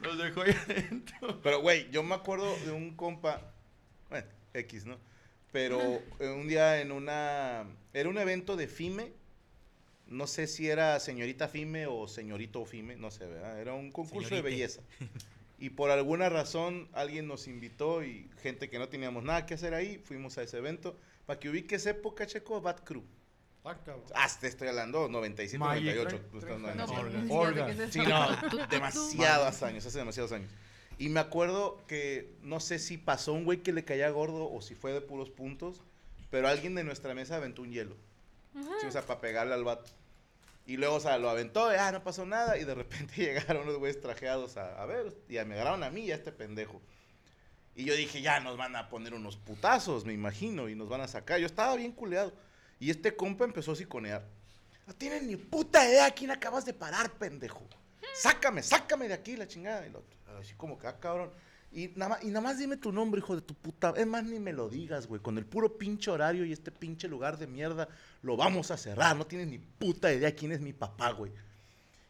Nos 0.00 0.18
dejó 0.18 0.42
ahí 0.42 0.52
adentro. 0.52 1.40
Pero, 1.42 1.60
güey, 1.60 1.90
yo 1.90 2.02
me 2.02 2.14
acuerdo 2.14 2.54
de 2.64 2.72
un 2.72 2.96
compa, 2.96 3.52
bueno, 4.08 4.26
X, 4.54 4.86
¿no? 4.86 4.98
Pero 5.52 5.80
eh, 6.18 6.28
un 6.28 6.48
día 6.48 6.80
en 6.80 6.90
una, 6.90 7.64
era 7.92 8.08
un 8.08 8.18
evento 8.18 8.56
de 8.56 8.66
FIME, 8.66 9.12
no 10.06 10.26
sé 10.26 10.46
si 10.46 10.68
era 10.68 10.98
señorita 11.00 11.48
FIME 11.48 11.86
o 11.86 12.08
señorito 12.08 12.64
FIME, 12.64 12.96
no 12.96 13.10
sé, 13.10 13.26
¿verdad? 13.26 13.60
Era 13.60 13.74
un 13.74 13.92
concurso 13.92 14.34
de 14.34 14.42
belleza. 14.42 14.82
Y 15.64 15.70
por 15.70 15.90
alguna 15.90 16.28
razón 16.28 16.90
alguien 16.92 17.26
nos 17.26 17.48
invitó 17.48 18.04
y 18.04 18.28
gente 18.42 18.68
que 18.68 18.78
no 18.78 18.90
teníamos 18.90 19.24
nada 19.24 19.46
que 19.46 19.54
hacer 19.54 19.72
ahí, 19.72 19.96
fuimos 19.96 20.36
a 20.36 20.42
ese 20.42 20.58
evento. 20.58 20.94
Para 21.24 21.40
que 21.40 21.48
ubiques 21.48 21.86
época, 21.86 22.26
Checo, 22.26 22.60
Bad 22.60 22.80
Crew. 22.84 23.02
Ah. 23.64 23.74
Hasta 24.14 24.42
te 24.42 24.48
estoy 24.48 24.68
hablando, 24.68 25.08
97, 25.08 25.56
Magic, 25.58 25.84
98. 25.96 26.16
tre- 26.18 26.30
tú 26.30 26.36
tre- 26.36 26.54
estás- 26.54 26.60
no, 26.60 27.22
no, 27.24 27.34
Olga. 27.34 27.90
Sí, 27.90 27.98
no, 28.00 28.66
demasiados 28.66 29.62
años, 29.62 29.86
hace 29.86 29.96
demasiados 29.96 30.32
años. 30.32 30.50
Y 30.98 31.08
me 31.08 31.20
acuerdo 31.20 31.78
que 31.88 32.34
no 32.42 32.60
sé 32.60 32.78
si 32.78 32.98
pasó 32.98 33.32
un 33.32 33.46
güey 33.46 33.62
que 33.62 33.72
le 33.72 33.86
caía 33.86 34.10
gordo 34.10 34.52
o 34.52 34.60
si 34.60 34.74
fue 34.74 34.92
de 34.92 35.00
puros 35.00 35.30
puntos, 35.30 35.82
pero 36.30 36.46
alguien 36.46 36.74
de 36.74 36.84
nuestra 36.84 37.14
mesa 37.14 37.36
aventó 37.36 37.62
un 37.62 37.70
hielo. 37.72 37.96
Sí, 38.82 38.86
o 38.86 38.90
sea, 38.92 39.00
para 39.00 39.18
pegarle 39.22 39.54
al 39.54 39.64
vato. 39.64 39.90
Y 40.66 40.76
luego, 40.78 40.94
o 40.96 41.00
sea, 41.00 41.18
lo 41.18 41.28
aventó, 41.28 41.66
ah, 41.68 41.92
no 41.92 42.02
pasó 42.02 42.24
nada, 42.24 42.56
y 42.56 42.64
de 42.64 42.74
repente 42.74 43.14
llegaron 43.16 43.64
unos 43.64 43.76
güeyes 43.78 44.00
trajeados 44.00 44.56
a, 44.56 44.80
a 44.82 44.86
ver, 44.86 45.14
y 45.28 45.34
me 45.44 45.54
agarraron 45.54 45.82
a 45.82 45.90
mí 45.90 46.02
y 46.06 46.12
a 46.12 46.14
este 46.14 46.32
pendejo. 46.32 46.80
Y 47.74 47.84
yo 47.84 47.94
dije, 47.94 48.22
ya 48.22 48.40
nos 48.40 48.56
van 48.56 48.76
a 48.76 48.88
poner 48.88 49.14
unos 49.14 49.36
putazos, 49.36 50.04
me 50.04 50.12
imagino, 50.12 50.68
y 50.68 50.74
nos 50.76 50.88
van 50.88 51.00
a 51.00 51.08
sacar. 51.08 51.40
Yo 51.40 51.46
estaba 51.46 51.74
bien 51.76 51.92
culeado. 51.92 52.32
Y 52.78 52.90
este 52.90 53.16
compa 53.16 53.44
empezó 53.44 53.72
a 53.72 53.76
siconear. 53.76 54.24
No 54.86 54.94
tienes 54.94 55.22
ni 55.24 55.36
puta 55.36 55.88
idea 55.88 56.06
a 56.06 56.10
quién 56.12 56.30
acabas 56.30 56.64
de 56.64 56.72
parar, 56.72 57.10
pendejo. 57.12 57.66
Sácame, 58.14 58.62
sácame 58.62 59.08
de 59.08 59.14
aquí, 59.14 59.36
la 59.36 59.48
chingada. 59.48 59.86
Y 59.86 59.90
lo- 59.90 60.04
así 60.40 60.54
como 60.54 60.78
que, 60.78 60.86
ah, 60.86 60.98
cabrón. 61.00 61.32
Y 61.74 61.88
nada, 61.96 62.10
más, 62.10 62.22
y 62.22 62.28
nada 62.28 62.40
más 62.40 62.58
dime 62.58 62.76
tu 62.76 62.92
nombre, 62.92 63.18
hijo 63.18 63.34
de 63.34 63.42
tu 63.42 63.52
puta. 63.52 63.92
Es 63.96 64.06
más, 64.06 64.22
ni 64.22 64.38
me 64.38 64.52
lo 64.52 64.68
digas, 64.68 65.08
güey. 65.08 65.20
Con 65.20 65.38
el 65.38 65.44
puro 65.44 65.76
pinche 65.76 66.08
horario 66.08 66.44
y 66.44 66.52
este 66.52 66.70
pinche 66.70 67.08
lugar 67.08 67.36
de 67.36 67.48
mierda, 67.48 67.88
lo 68.22 68.36
vamos 68.36 68.70
a 68.70 68.76
cerrar. 68.76 69.16
No 69.16 69.26
tienes 69.26 69.48
ni 69.48 69.58
puta 69.58 70.12
idea 70.12 70.32
quién 70.36 70.52
es 70.52 70.60
mi 70.60 70.72
papá, 70.72 71.10
güey. 71.10 71.32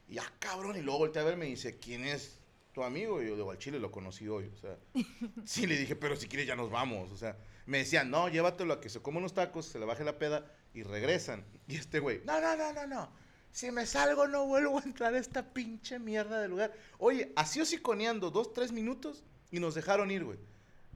Y 0.07 0.19
ah, 0.19 0.33
cabrón. 0.39 0.77
Y 0.77 0.83
luego 0.83 0.99
volteé 0.99 1.23
a 1.23 1.25
verme 1.25 1.47
y 1.47 1.53
dice, 1.53 1.79
¿quién 1.79 2.05
es 2.05 2.39
tu 2.75 2.83
amigo? 2.83 3.23
Y 3.23 3.29
yo 3.29 3.37
digo, 3.37 3.51
al 3.51 3.57
chile 3.57 3.79
lo 3.79 3.91
conocí 3.91 4.29
hoy. 4.29 4.53
O 4.55 4.57
sea, 4.59 4.77
sí 5.47 5.67
le 5.67 5.79
dije, 5.79 5.97
pero 5.97 6.15
si 6.15 6.29
quieres 6.29 6.47
ya 6.47 6.57
nos 6.57 6.71
vamos. 6.71 7.11
O 7.11 7.17
sea, 7.17 7.35
me 7.65 7.79
decían, 7.79 8.11
no, 8.11 8.29
llévatelo 8.29 8.75
a 8.75 8.81
que 8.83 8.91
se 8.91 9.01
coma 9.01 9.19
unos 9.19 9.33
tacos, 9.33 9.65
se 9.65 9.79
le 9.79 9.87
baje 9.87 10.05
la 10.05 10.19
peda 10.19 10.47
y 10.75 10.83
regresan. 10.83 11.43
Y 11.67 11.77
este 11.77 12.01
güey, 12.01 12.21
no, 12.27 12.39
no, 12.39 12.55
no, 12.55 12.71
no, 12.75 12.87
no. 12.87 13.09
Si 13.51 13.71
me 13.71 13.87
salgo 13.87 14.27
no 14.27 14.45
vuelvo 14.45 14.79
a 14.79 14.83
entrar 14.83 15.15
a 15.15 15.19
esta 15.19 15.55
pinche 15.55 15.99
mierda 15.99 16.43
de 16.43 16.49
lugar. 16.49 16.75
Oye, 16.99 17.33
así 17.35 17.63
osiconeando 17.63 18.31
dos, 18.31 18.53
tres 18.53 18.71
minutos 18.71 19.25
y 19.57 19.61
nos 19.61 19.75
dejaron 19.75 20.11
ir, 20.11 20.25
güey. 20.25 20.39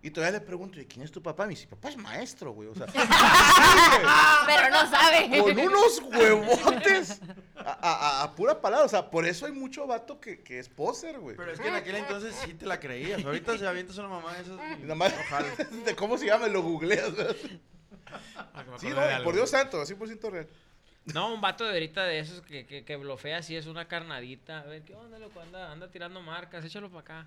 Y 0.00 0.10
todavía 0.12 0.38
le 0.38 0.44
pregunto, 0.46 0.80
¿y 0.80 0.86
quién 0.86 1.04
es 1.04 1.10
tu 1.10 1.20
papá? 1.20 1.42
Me 1.44 1.50
dice, 1.50 1.66
papá 1.66 1.88
es 1.88 1.96
maestro, 1.96 2.52
güey. 2.52 2.68
O 2.68 2.74
sea, 2.74 2.86
Pero 4.46 4.70
no 4.70 4.88
sabe. 4.88 5.28
con 5.40 5.58
unos 5.58 6.00
huevotes 6.02 7.20
a, 7.56 8.22
a- 8.22 8.34
pura 8.36 8.60
palabra. 8.60 8.86
O 8.86 8.88
sea, 8.88 9.10
por 9.10 9.26
eso 9.26 9.46
hay 9.46 9.52
mucho 9.52 9.86
vato 9.88 10.20
que, 10.20 10.40
que 10.42 10.60
es 10.60 10.68
poser, 10.68 11.18
güey. 11.18 11.36
Pero 11.36 11.50
es 11.52 11.58
que 11.60 11.66
en 11.68 11.74
aquel 11.74 11.96
entonces 11.96 12.34
sí 12.44 12.54
te 12.54 12.64
la 12.66 12.78
creías. 12.78 13.24
Ahorita 13.24 13.58
se 13.58 13.66
avientas 13.66 13.98
una 13.98 14.08
mamá 14.08 14.34
de 14.34 14.42
esas. 14.42 14.56
Nada 14.80 14.94
más, 14.94 15.12
de 15.84 15.96
cómo 15.96 16.16
se 16.16 16.26
llama, 16.26 16.46
lo 16.46 16.62
googleas. 16.62 17.10
Sí, 18.78 18.88
no, 18.90 19.24
por 19.24 19.34
Dios 19.34 19.50
santo, 19.50 19.82
100% 19.82 20.30
real. 20.30 20.48
No, 21.06 21.32
un 21.34 21.40
vato 21.40 21.64
de 21.64 21.72
ahorita 21.72 22.04
de 22.04 22.18
esos 22.20 22.42
que, 22.42 22.66
que, 22.66 22.84
que 22.84 22.96
blofea 22.96 23.38
así 23.38 23.56
es 23.56 23.66
una 23.66 23.88
carnadita. 23.88 24.60
A 24.60 24.64
ver, 24.64 24.82
¿qué 24.82 24.94
onda, 24.94 25.18
loco? 25.18 25.40
Anda, 25.40 25.72
anda 25.72 25.90
tirando 25.90 26.20
marcas, 26.22 26.64
échalo 26.64 26.88
para 26.90 27.00
acá. 27.00 27.26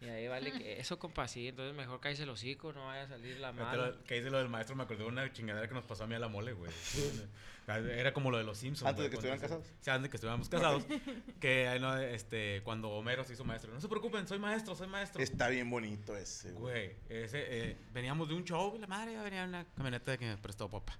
Y 0.00 0.08
ahí 0.08 0.28
vale 0.28 0.52
que 0.52 0.78
eso, 0.78 0.98
compa, 0.98 1.26
sí. 1.26 1.48
Entonces 1.48 1.74
mejor 1.74 2.00
cállese 2.00 2.24
el 2.24 2.28
hocico, 2.30 2.72
no 2.72 2.86
vaya 2.86 3.02
a 3.04 3.08
salir 3.08 3.38
la 3.38 3.48
Ahorita 3.48 3.64
mala. 3.64 3.86
lo- 4.30 4.38
del 4.38 4.48
maestro, 4.50 4.76
me 4.76 4.82
acordé 4.82 5.02
de 5.04 5.08
una 5.08 5.32
chingadera 5.32 5.66
que 5.68 5.74
nos 5.74 5.84
pasó 5.84 6.04
a 6.04 6.06
mí 6.06 6.14
a 6.14 6.18
la 6.18 6.28
mole, 6.28 6.52
güey. 6.52 6.70
Era 7.66 8.12
como 8.12 8.30
lo 8.30 8.38
de 8.38 8.44
los 8.44 8.58
Simpsons. 8.58 8.88
Antes 8.88 9.02
de 9.02 9.08
güey, 9.08 9.10
que 9.10 9.16
estuvieran 9.16 9.40
casados. 9.40 9.66
Sí, 9.80 9.90
antes 9.90 10.02
de 10.04 10.10
que 10.10 10.16
estuviéramos 10.18 10.48
casados. 10.48 10.84
que 11.40 11.76
no, 11.80 11.96
este, 11.98 12.60
cuando 12.62 12.90
Homero 12.90 13.24
se 13.24 13.32
hizo 13.32 13.44
maestro. 13.44 13.72
No 13.74 13.80
se 13.80 13.88
preocupen, 13.88 14.28
soy 14.28 14.38
maestro, 14.38 14.76
soy 14.76 14.86
maestro. 14.86 15.20
Está 15.20 15.48
bien 15.48 15.68
bonito 15.68 16.16
ese, 16.16 16.52
güey. 16.52 16.90
Güey, 17.08 17.24
ese, 17.24 17.70
eh, 17.70 17.76
veníamos 17.92 18.28
de 18.28 18.34
un 18.34 18.44
show 18.44 18.74
y 18.76 18.78
la 18.78 18.86
madre 18.86 19.16
venía 19.20 19.42
en 19.42 19.48
una 19.48 19.64
camioneta 19.76 20.16
que 20.16 20.26
me 20.26 20.36
prestó 20.36 20.68
papá. 20.70 20.96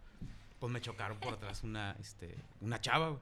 Pues 0.58 0.72
me 0.72 0.80
chocaron 0.80 1.20
por 1.20 1.34
atrás 1.34 1.62
una, 1.62 1.94
este, 2.00 2.34
una 2.60 2.80
chava, 2.80 3.10
güey. 3.10 3.20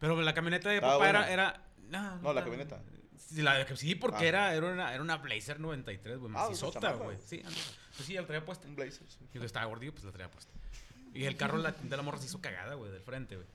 Pero 0.00 0.20
la 0.20 0.34
camioneta 0.34 0.68
de 0.68 0.74
Estaba 0.76 0.94
papá 0.94 1.08
era, 1.08 1.18
buena. 1.20 1.32
era... 1.32 1.62
No, 1.88 2.02
No, 2.02 2.06
la 2.34 2.40
estaba- 2.40 2.42
camioneta. 2.42 2.82
Sí, 3.16 3.42
la, 3.42 3.66
sí, 3.76 3.94
porque 3.94 4.24
Ah. 4.24 4.28
era, 4.28 4.54
era, 4.54 4.66
una, 4.72 4.92
era 4.92 5.02
una 5.02 5.16
Blazer 5.16 5.60
93, 5.60 6.18
güey, 6.18 6.32
Ah, 6.36 6.46
macizota, 6.48 6.92
güey. 6.94 7.16
Sí, 7.24 7.42
pues 7.96 8.06
sí, 8.06 8.14
la 8.14 8.26
traía 8.26 8.44
puesta. 8.44 8.66
Un 8.68 8.76
blazer. 8.76 9.06
sí. 9.08 9.18
Y 9.32 9.38
yo 9.38 9.44
estaba 9.44 9.66
gordillo, 9.66 9.92
pues 9.92 10.04
la 10.04 10.12
traía 10.12 10.30
puesta. 10.30 10.52
Y 11.12 11.24
el 11.24 11.36
carro 11.36 11.58
la, 11.58 11.72
de 11.72 11.96
la 11.96 12.02
morra 12.02 12.18
se 12.18 12.26
hizo 12.26 12.40
cagada, 12.40 12.74
güey, 12.74 12.90
del 12.90 13.02
frente, 13.02 13.36
güey. 13.36 13.46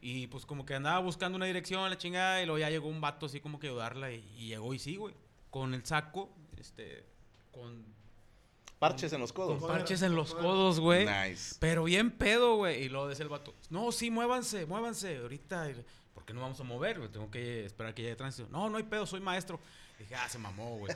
Y 0.00 0.26
pues 0.28 0.44
como 0.46 0.64
que 0.66 0.74
andaba 0.74 0.98
buscando 1.00 1.36
una 1.36 1.46
dirección, 1.46 1.88
la 1.88 1.96
chingada, 1.98 2.42
y 2.42 2.46
luego 2.46 2.58
ya 2.58 2.70
llegó 2.70 2.88
un 2.88 3.00
vato 3.00 3.26
así 3.26 3.40
como 3.40 3.58
que 3.58 3.68
ayudarla, 3.68 4.10
y, 4.12 4.24
y 4.36 4.46
llegó 4.48 4.72
y 4.74 4.78
sí, 4.78 4.96
güey. 4.96 5.14
Con 5.50 5.74
el 5.74 5.84
saco, 5.84 6.30
este, 6.58 7.04
con, 7.52 7.84
Parches 8.78 9.12
en 9.14 9.20
los 9.20 9.32
codos. 9.32 9.60
con 9.60 9.68
parches 9.70 10.02
en 10.02 10.14
los 10.14 10.34
codos, 10.34 10.80
güey. 10.80 11.06
Nice. 11.06 11.56
Pero 11.60 11.84
bien 11.84 12.10
pedo, 12.10 12.56
güey. 12.56 12.82
Y 12.84 12.88
luego 12.88 13.08
decía 13.08 13.22
el 13.22 13.28
vato, 13.30 13.54
no, 13.70 13.92
sí, 13.92 14.10
muévanse, 14.10 14.66
muévanse. 14.66 15.18
Ahorita, 15.18 15.68
¿por 16.14 16.24
qué 16.24 16.32
no 16.32 16.40
vamos 16.40 16.58
a 16.60 16.64
mover? 16.64 16.98
güey? 16.98 17.10
Tengo 17.10 17.30
que 17.30 17.64
esperar 17.66 17.94
que 17.94 18.02
llegue 18.02 18.16
tránsito. 18.16 18.48
No, 18.50 18.70
no 18.70 18.76
hay 18.78 18.84
pedo, 18.84 19.06
soy 19.06 19.20
maestro. 19.20 19.60
Dije, 19.98 20.14
ah, 20.14 20.28
se 20.28 20.38
mamó, 20.38 20.78
güey. 20.78 20.94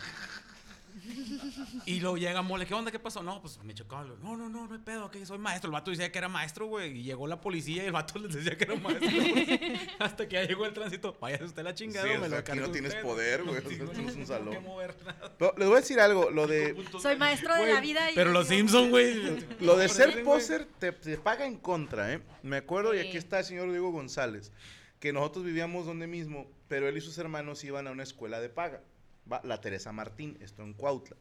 y 1.87 2.00
luego 2.00 2.16
llega 2.16 2.42
Mole, 2.42 2.66
¿qué 2.66 2.75
onda? 2.75 2.90
¿Qué 2.90 2.98
pasó? 2.98 3.22
No, 3.22 3.40
pues 3.40 3.58
me 3.62 3.72
digo, 3.72 3.87
No, 4.22 4.37
no, 4.37 4.48
no, 4.48 4.66
no 4.66 4.75
hay 4.75 4.80
pedo, 4.80 5.10
que 5.10 5.25
soy 5.25 5.38
maestro. 5.38 5.68
El 5.68 5.72
vato 5.72 5.90
decía 5.90 6.10
que 6.10 6.18
era 6.18 6.28
maestro, 6.28 6.66
güey. 6.66 6.98
Y 6.98 7.02
llegó 7.04 7.26
la 7.26 7.40
policía 7.40 7.84
y 7.84 7.87
el 7.87 7.92
vato 7.92 8.18
les 8.18 8.34
decía 8.34 8.56
que 8.56 8.64
era 8.64 8.75
maestro. 8.76 9.08
Hasta 9.98 10.26
que 10.28 10.34
ya 10.37 10.44
llegó 10.44 10.66
el 10.66 10.72
tránsito. 10.72 11.16
Váyase 11.20 11.44
usted 11.44 11.62
la 11.62 11.75
chingada, 11.75 12.06
Sí, 12.08 12.14
o 12.20 12.28
sea, 12.28 12.38
aquí 12.38 12.58
no 12.58 12.70
tienes 12.70 12.90
usted". 12.92 13.02
poder, 13.02 13.44
güey, 13.44 13.62
no 13.78 13.92
es 13.92 13.98
un 13.98 14.06
tengo 14.06 14.26
salón. 14.26 14.50
que 14.50 14.60
mover 14.60 14.96
nada. 15.04 15.32
Pero 15.38 15.54
les 15.56 15.68
voy 15.68 15.76
a 15.76 15.80
decir 15.80 16.00
algo, 16.00 16.30
lo 16.30 16.46
de, 16.46 16.75
Soy 17.00 17.16
maestro 17.16 17.54
de 17.54 17.72
la 17.72 17.80
vida. 17.80 18.10
y 18.10 18.14
Pero 18.14 18.32
los 18.32 18.48
Simpsons, 18.48 18.90
güey. 18.90 19.46
lo 19.60 19.76
de 19.76 19.88
ser 19.88 20.22
poser 20.25 20.66
te, 20.78 20.92
te 20.92 21.16
paga 21.18 21.46
en 21.46 21.58
contra, 21.58 22.12
¿eh? 22.12 22.20
Me 22.42 22.56
acuerdo, 22.56 22.94
y 22.94 22.98
aquí 22.98 23.16
está 23.16 23.38
el 23.40 23.44
señor 23.44 23.70
Diego 23.70 23.92
González, 23.92 24.52
que 25.00 25.12
nosotros 25.12 25.45
vivíamos 25.45 25.87
donde 25.87 26.07
mismo, 26.07 26.50
pero 26.69 26.88
él 26.88 26.97
y 26.97 27.00
sus 27.00 27.19
hermanos 27.19 27.62
iban 27.64 27.87
a 27.87 27.90
una 27.93 28.02
escuela 28.02 28.40
de 28.40 28.49
paga, 28.49 28.83
va- 29.31 29.40
la 29.45 29.61
Teresa 29.61 29.93
Martín, 29.93 30.37
esto 30.40 30.62
en 30.62 30.75
Cuautla. 30.75 31.17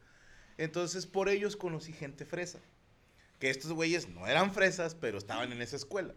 Entonces, 0.57 1.05
por 1.05 1.29
ellos 1.29 1.55
conocí 1.55 1.93
gente 1.93 2.25
fresa. 2.25 2.59
Que 3.39 3.51
estos 3.51 3.71
güeyes 3.71 4.09
no 4.09 4.25
eran 4.25 4.51
fresas, 4.51 4.95
pero 4.95 5.19
estaban 5.19 5.51
en 5.51 5.61
esa 5.61 5.75
escuela. 5.75 6.15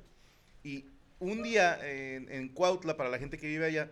Y 0.64 0.86
un 1.18 1.42
día 1.42 1.78
en, 1.86 2.30
en 2.32 2.48
Cuautla, 2.48 2.96
para 2.96 3.10
la 3.10 3.18
gente 3.18 3.36
que 3.36 3.46
vive 3.46 3.66
allá, 3.66 3.90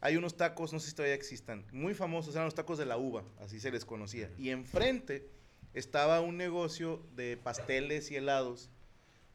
hay 0.00 0.16
unos 0.16 0.36
tacos, 0.36 0.72
no 0.72 0.78
sé 0.78 0.90
si 0.90 0.94
todavía 0.94 1.16
existan, 1.16 1.66
muy 1.72 1.92
famosos, 1.94 2.36
eran 2.36 2.44
los 2.44 2.54
tacos 2.54 2.78
de 2.78 2.86
la 2.86 2.96
uva, 2.96 3.24
así 3.40 3.58
se 3.58 3.72
les 3.72 3.84
conocía. 3.84 4.30
Y 4.38 4.50
enfrente 4.50 5.28
estaba 5.74 6.20
un 6.20 6.36
negocio 6.36 7.04
de 7.16 7.36
pasteles 7.36 8.12
y 8.12 8.16
helados, 8.16 8.70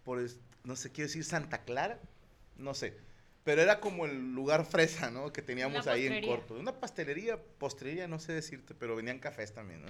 por, 0.06 0.22
no 0.64 0.78
sé, 0.78 0.90
quiero 0.94 1.10
decir 1.10 1.26
Santa 1.26 1.66
Clara, 1.66 2.00
no 2.56 2.74
sé. 2.74 2.98
Pero 3.44 3.62
era 3.62 3.80
como 3.80 4.06
el 4.06 4.34
lugar 4.34 4.66
fresa, 4.66 5.12
¿no? 5.12 5.34
Que 5.34 5.42
teníamos 5.42 5.88
ahí 5.88 6.08
en 6.08 6.26
corto. 6.26 6.56
Una 6.56 6.80
pastelería, 6.80 7.38
postrería, 7.58 8.08
no 8.08 8.20
sé 8.20 8.32
decirte, 8.34 8.74
pero 8.74 8.96
venían 8.96 9.20
cafés 9.20 9.54
también, 9.54 9.82
¿no? 9.82 9.88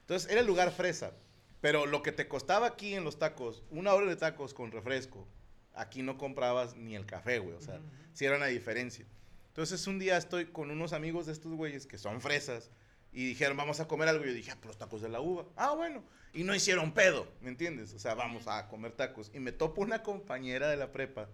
Entonces 0.00 0.30
era 0.30 0.40
el 0.40 0.46
lugar 0.46 0.70
fresa. 0.70 1.12
Pero 1.60 1.86
lo 1.86 2.02
que 2.02 2.12
te 2.12 2.28
costaba 2.28 2.66
aquí 2.66 2.94
en 2.94 3.04
los 3.04 3.18
tacos, 3.18 3.64
una 3.70 3.94
hora 3.94 4.06
de 4.06 4.16
tacos 4.16 4.52
con 4.52 4.70
refresco, 4.70 5.26
aquí 5.74 6.02
no 6.02 6.18
comprabas 6.18 6.76
ni 6.76 6.94
el 6.94 7.06
café, 7.06 7.38
güey. 7.38 7.54
O 7.54 7.60
sea, 7.60 7.80
sí 8.12 8.26
era 8.26 8.36
una 8.36 8.46
diferencia. 8.46 9.06
Entonces 9.48 9.86
un 9.86 9.98
día 9.98 10.16
estoy 10.16 10.46
con 10.46 10.70
unos 10.70 10.92
amigos 10.92 11.26
de 11.26 11.32
estos 11.32 11.52
güeyes 11.52 11.86
que 11.86 11.96
son 11.96 12.20
fresas 12.20 12.70
y 13.12 13.26
dijeron, 13.26 13.56
vamos 13.56 13.80
a 13.80 13.88
comer 13.88 14.08
algo. 14.08 14.24
Y 14.24 14.28
yo 14.28 14.34
dije, 14.34 14.50
ah, 14.50 14.56
pues 14.56 14.66
los 14.66 14.78
tacos 14.78 15.00
de 15.00 15.08
la 15.08 15.20
uva. 15.20 15.46
Ah, 15.56 15.74
bueno. 15.74 16.04
Y 16.32 16.44
no 16.44 16.54
hicieron 16.54 16.92
pedo, 16.92 17.26
¿me 17.40 17.48
entiendes? 17.48 17.94
O 17.94 17.98
sea, 17.98 18.14
vamos 18.14 18.46
a 18.46 18.68
comer 18.68 18.92
tacos. 18.92 19.30
Y 19.32 19.40
me 19.40 19.52
topo 19.52 19.80
una 19.80 20.02
compañera 20.02 20.68
de 20.68 20.76
la 20.76 20.92
prepa 20.92 21.28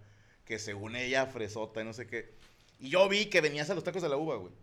que 0.45 0.59
según 0.59 0.95
ella, 0.95 1.25
fresota 1.27 1.81
y 1.81 1.85
no 1.85 1.93
sé 1.93 2.07
qué. 2.07 2.33
Y 2.79 2.89
yo 2.89 3.07
vi 3.07 3.25
que 3.27 3.41
venías 3.41 3.69
a 3.69 3.75
los 3.75 3.83
tacos 3.83 4.01
de 4.01 4.09
la 4.09 4.17
uva, 4.17 4.35
güey. 4.37 4.53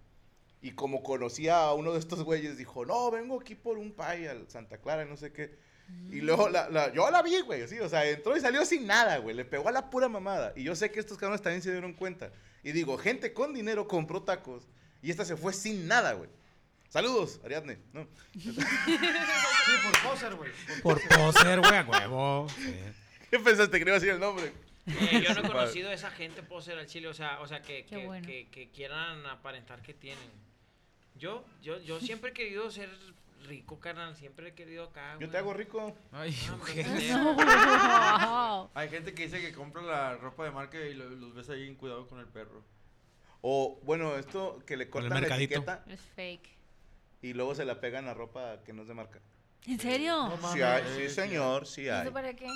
Y 0.61 0.73
como 0.73 1.03
conocía 1.05 1.61
a 1.61 1.75
uno 1.75 1.93
de 1.93 2.01
estos 2.01 2.23
güeyes, 2.25 2.59
dijo, 2.59 2.85
no, 2.85 3.11
vengo 3.11 3.41
aquí 3.41 3.55
por 3.55 3.79
un 3.79 3.93
pay 3.93 4.27
al 4.27 4.51
Santa 4.51 4.79
Clara, 4.79 5.05
y 5.05 5.09
no 5.09 5.17
sé 5.17 5.33
qué. 5.33 5.57
Y 6.11 6.21
luego 6.21 6.49
la, 6.51 6.69
la- 6.69 6.93
yo 6.93 7.11
la 7.11 7.23
vi, 7.23 7.41
güey, 7.41 7.67
sí, 7.69 7.79
o 7.81 7.89
sea, 7.89 8.05
entró 8.07 8.37
y 8.37 8.41
salió 8.41 8.65
sin 8.67 8.87
nada, 8.87 9.19
güey, 9.19 9.35
le 9.35 9.45
pegó 9.47 9.69
a 9.69 9.73
la 9.73 9.89
pura 9.89 10.09
mamada. 10.09 10.53
Y 10.57 10.65
yo 10.65 10.75
sé 10.77 10.91
que 10.91 11.01
estos 11.01 11.17
cabrones 11.17 11.41
también 11.43 11.63
se 11.63 11.71
dieron 11.73 11.95
cuenta. 11.95 12.31
Y 12.63 12.73
digo, 12.73 12.99
gente 12.99 13.33
con 13.33 13.55
dinero 13.55 13.87
compró 13.89 14.23
tacos 14.23 14.69
y 15.01 15.11
esta 15.11 15.25
se 15.25 15.37
fue 15.37 15.53
sin 15.55 15.87
nada, 15.87 16.13
güey. 16.15 16.29
Saludos, 16.91 17.41
Ariadne. 17.45 17.79
¿no? 17.93 18.07
Sí, 18.35 18.51
por 18.53 20.11
poser, 20.11 20.35
güey. 20.35 20.51
Por 20.83 21.01
poser, 21.09 21.61
güey, 21.61 21.75
a 21.77 21.83
huevo. 21.87 22.49
Sí. 22.55 22.75
¿Qué 23.31 23.39
pensaste 23.39 23.79
que 23.79 23.85
no 23.85 23.91
iba 23.91 23.97
a 23.97 24.01
decir 24.01 24.15
el 24.15 24.21
nombre? 24.21 24.53
Eh, 24.89 25.23
yo 25.27 25.35
no 25.35 25.41
he 25.41 25.49
conocido 25.49 25.91
a 25.91 25.93
esa 25.93 26.11
gente 26.11 26.43
poser 26.43 26.79
al 26.79 26.87
chile, 26.87 27.09
o 27.09 27.15
sea, 27.15 27.41
o 27.41 27.47
sea 27.47 27.63
que, 27.63 27.85
que, 27.85 28.07
bueno. 28.07 28.27
que- 28.27 28.49
que 28.49 28.71
quieran 28.71 29.25
aparentar 29.27 29.83
que 29.83 29.95
tienen. 29.95 30.31
Yo, 31.17 31.45
yo, 31.63 31.79
yo 31.81 32.01
siempre 32.01 32.31
he 32.31 32.33
querido 32.33 32.71
ser 32.71 32.89
rico, 33.47 33.79
carnal, 33.79 34.17
siempre 34.17 34.49
he 34.49 34.55
querido 34.55 34.85
acá. 34.85 35.13
Yo 35.13 35.19
güey. 35.19 35.31
te 35.31 35.39
hago 35.39 35.55
rico. 35.55 35.97
Ay, 36.13 36.37
No, 36.49 36.55
hombre, 36.55 36.85
Wow. 38.27 38.71
Hay 38.75 38.89
gente 38.89 39.15
que 39.15 39.25
dice 39.25 39.41
que 39.41 39.53
compra 39.53 39.83
la 39.83 40.17
ropa 40.17 40.45
de 40.45 40.51
marca 40.51 40.79
y 40.81 40.95
lo- 40.95 41.09
los 41.11 41.35
ves 41.35 41.49
ahí 41.51 41.67
en 41.67 41.75
cuidado 41.77 42.07
con 42.07 42.19
el 42.21 42.27
perro. 42.27 42.65
O, 43.41 43.79
bueno, 43.85 44.17
esto 44.17 44.61
que 44.67 44.77
le 44.77 44.91
Con 44.91 45.05
el 45.05 45.11
cortan 45.11 45.29
la 45.29 45.37
etiqueta 45.37 45.85
Es 45.87 46.01
fake. 46.17 46.49
y 47.23 47.33
luego 47.35 47.55
se 47.55 47.65
la 47.65 47.81
pegan 47.81 48.09
a 48.09 48.15
ropa 48.15 48.59
que 48.65 48.73
no 48.73 48.83
es 48.83 48.89
de 48.89 48.95
marca. 48.95 49.21
¿En 49.67 49.79
serio? 49.79 50.29
Sí, 50.53 50.61
hay, 50.63 50.83
mames. 50.83 50.97
sí, 50.97 51.09
señor, 51.15 51.67
sí 51.67 51.83
¿Y 51.83 51.89
hay. 51.89 52.03
eso 52.03 52.13
para 52.13 52.35
qué? 52.35 52.49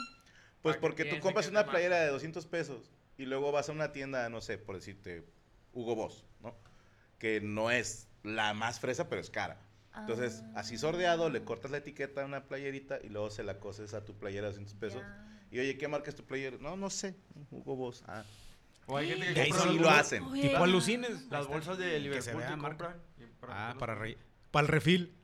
Pues 0.63 0.77
porque 0.77 1.05
tú 1.05 1.19
compras 1.21 1.49
una 1.49 1.67
playera 1.67 2.01
de 2.01 2.09
200 2.09 2.47
pesos 2.47 2.91
y 3.19 3.25
luego 3.27 3.51
vas 3.53 3.69
a 3.69 3.73
una 3.73 3.93
tienda, 3.93 4.29
no 4.29 4.41
sé, 4.41 4.59
por 4.59 4.77
decirte, 4.77 5.25
Hugo 5.73 5.95
Boss, 5.95 6.25
¿no? 6.41 6.55
Que 7.19 7.41
no 7.41 7.71
es 7.71 8.09
la 8.23 8.55
más 8.55 8.79
fresa, 8.81 9.09
pero 9.09 9.21
es 9.21 9.31
cara. 9.31 9.61
Entonces, 9.97 10.43
Ah. 10.55 10.61
así 10.61 10.79
sordeado, 10.79 11.29
le 11.29 11.45
cortas 11.45 11.71
la 11.71 11.79
etiqueta 11.79 12.23
a 12.23 12.25
una 12.27 12.45
playerita 12.45 12.99
y 13.03 13.09
luego 13.09 13.31
se 13.31 13.43
la 13.43 13.59
coses 13.59 13.93
a 13.95 14.05
tu 14.05 14.15
playera 14.15 14.47
de 14.47 14.53
200 14.55 14.75
pesos. 14.75 15.03
Y 15.51 15.59
oye, 15.59 15.77
¿qué 15.77 15.87
marca 15.89 16.09
es 16.09 16.17
tu 16.17 16.25
playera? 16.25 16.57
No, 16.61 16.77
no 16.77 16.89
sé, 16.89 17.15
Hugo 17.51 17.77
Boss. 17.77 18.03
Ah, 18.07 18.25
O 18.87 18.97
hay 18.97 19.09
gente 19.11 19.31
Y 19.31 19.35
que 19.35 19.41
ahí 19.43 19.53
sí 19.53 19.79
lo 19.79 19.91
hacen. 19.91 20.23
Oye. 20.25 20.43
Tipo 20.49 20.65
alucines. 20.65 21.27
Las 21.31 21.47
bolsas 21.47 21.77
de 21.79 21.85
Que 21.85 21.93
se 21.93 21.99
Liverpool 22.01 22.43
que 22.43 22.59
compran. 22.59 22.97
y 23.19 23.23
Ah, 23.43 23.75
para, 23.79 23.95
re- 23.95 24.19
para 24.51 24.67
el 24.67 24.73
refil. 24.73 25.15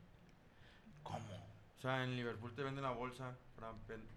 O 1.79 1.81
sea, 1.81 2.03
en 2.03 2.17
Liverpool 2.17 2.53
te 2.57 2.65
venden 2.65 2.83
la 2.83 2.91
bolsa 2.91 3.37
para 3.55 3.73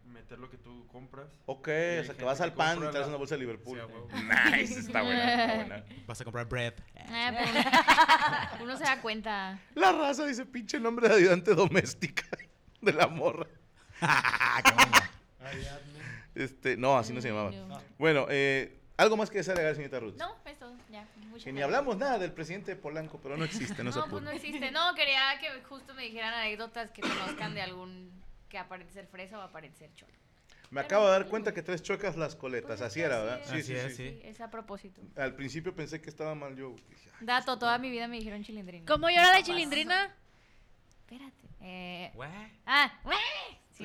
meter 0.06 0.40
lo 0.40 0.50
que 0.50 0.58
tú 0.58 0.88
compras. 0.88 1.28
Ok, 1.46 1.68
o 1.68 2.04
sea, 2.04 2.16
que 2.18 2.24
vas 2.24 2.42
al 2.42 2.54
pan 2.54 2.78
y 2.78 2.82
traes 2.82 2.96
la- 3.02 3.08
una 3.08 3.18
bolsa 3.18 3.36
de 3.36 3.42
Liverpool. 3.42 3.80
Sí, 3.80 4.16
nice, 4.62 4.80
está 4.80 5.04
buena, 5.04 5.32
está 5.44 5.56
buena. 5.68 5.84
Vas 6.08 6.22
a 6.22 6.24
comprar 6.24 6.48
bread. 6.48 6.74
Eh, 6.96 7.04
pero 8.58 8.64
uno, 8.64 8.78
se 8.78 8.84
da 8.84 9.00
cuenta. 9.00 9.60
La 9.76 9.92
raza 9.92 10.26
dice 10.26 10.46
pinche 10.48 10.80
nombre 10.80 11.08
de 11.08 11.16
ayudante 11.16 11.54
doméstica 11.54 12.24
de 12.82 12.94
la 12.94 13.08
morra. 13.08 13.46
Este, 16.34 16.78
no, 16.78 16.98
así 16.98 17.14
no 17.14 17.22
se 17.22 17.28
llamaba. 17.30 17.52
No. 17.52 17.80
Bueno, 18.00 18.26
eh, 18.30 18.80
algo 19.02 19.18
más 19.18 19.30
que 19.30 19.40
desear 19.40 19.58
agregar, 19.58 19.76
señorita 19.76 20.00
Ruth. 20.00 20.16
No, 20.18 20.36
eso, 20.46 20.76
ya. 20.90 21.08
muchas 21.28 21.44
Que 21.44 21.52
ni 21.54 21.62
hablamos 21.62 21.98
nada 21.98 22.20
del 22.20 22.32
presidente 22.34 22.72
de 22.76 22.78
Polanco, 22.82 23.20
pero 23.22 23.36
no 23.38 23.44
existe, 23.46 23.84
no, 23.84 23.92
se 23.92 24.00
No, 24.00 24.08
pues 24.08 24.24
no 24.24 24.30
existe. 24.32 24.72
No, 24.72 24.94
quería 24.96 25.38
que 25.40 25.62
justo 25.64 25.94
me 25.94 26.04
dijeran 26.04 26.34
anécdotas 26.34 26.92
que 26.92 27.02
conozcan 27.02 27.54
de 27.54 27.62
algún 27.62 28.12
que 28.50 28.58
aparente 28.58 28.94
ser 28.94 29.08
fresa 29.08 29.40
o 29.40 29.42
aparente 29.42 29.78
ser 29.80 29.94
cholo. 29.94 30.12
Me 30.70 30.80
acabo 30.82 31.06
de 31.06 31.12
dar 31.12 31.28
cuenta 31.28 31.54
que 31.54 31.62
tres 31.62 31.82
chocas 31.84 32.16
las 32.16 32.36
coletas, 32.36 32.80
Pues 32.80 32.82
así 32.82 33.02
era, 33.02 33.18
así 33.18 33.26
¿verdad? 33.26 33.42
es. 33.58 33.66
Sí, 33.66 33.76
sí, 33.76 33.90
sí. 33.90 33.96
sí. 33.96 34.20
Es 34.24 34.40
a 34.40 34.50
propósito. 34.50 35.02
Al 35.18 35.36
principio 35.36 35.76
pensé 35.76 36.00
que 36.02 36.10
estaba 36.10 36.34
mal 36.34 36.56
yo. 36.56 36.76
Dije, 36.90 37.10
"Ay, 37.20 37.26
Dato, 37.26 37.58
toda 37.60 37.78
mi 37.78 37.90
vida 37.90 38.08
me 38.08 38.18
dijeron 38.18 38.42
chilindrina. 38.44 38.86
¿Cómo 38.86 39.10
llora 39.10 39.34
la 39.34 39.44
chilindrina? 39.44 40.16
Espérate. 41.02 41.48
Eh, 41.60 42.12
Güey. 42.14 42.30
ah, 42.66 42.92
güey. 43.04 43.18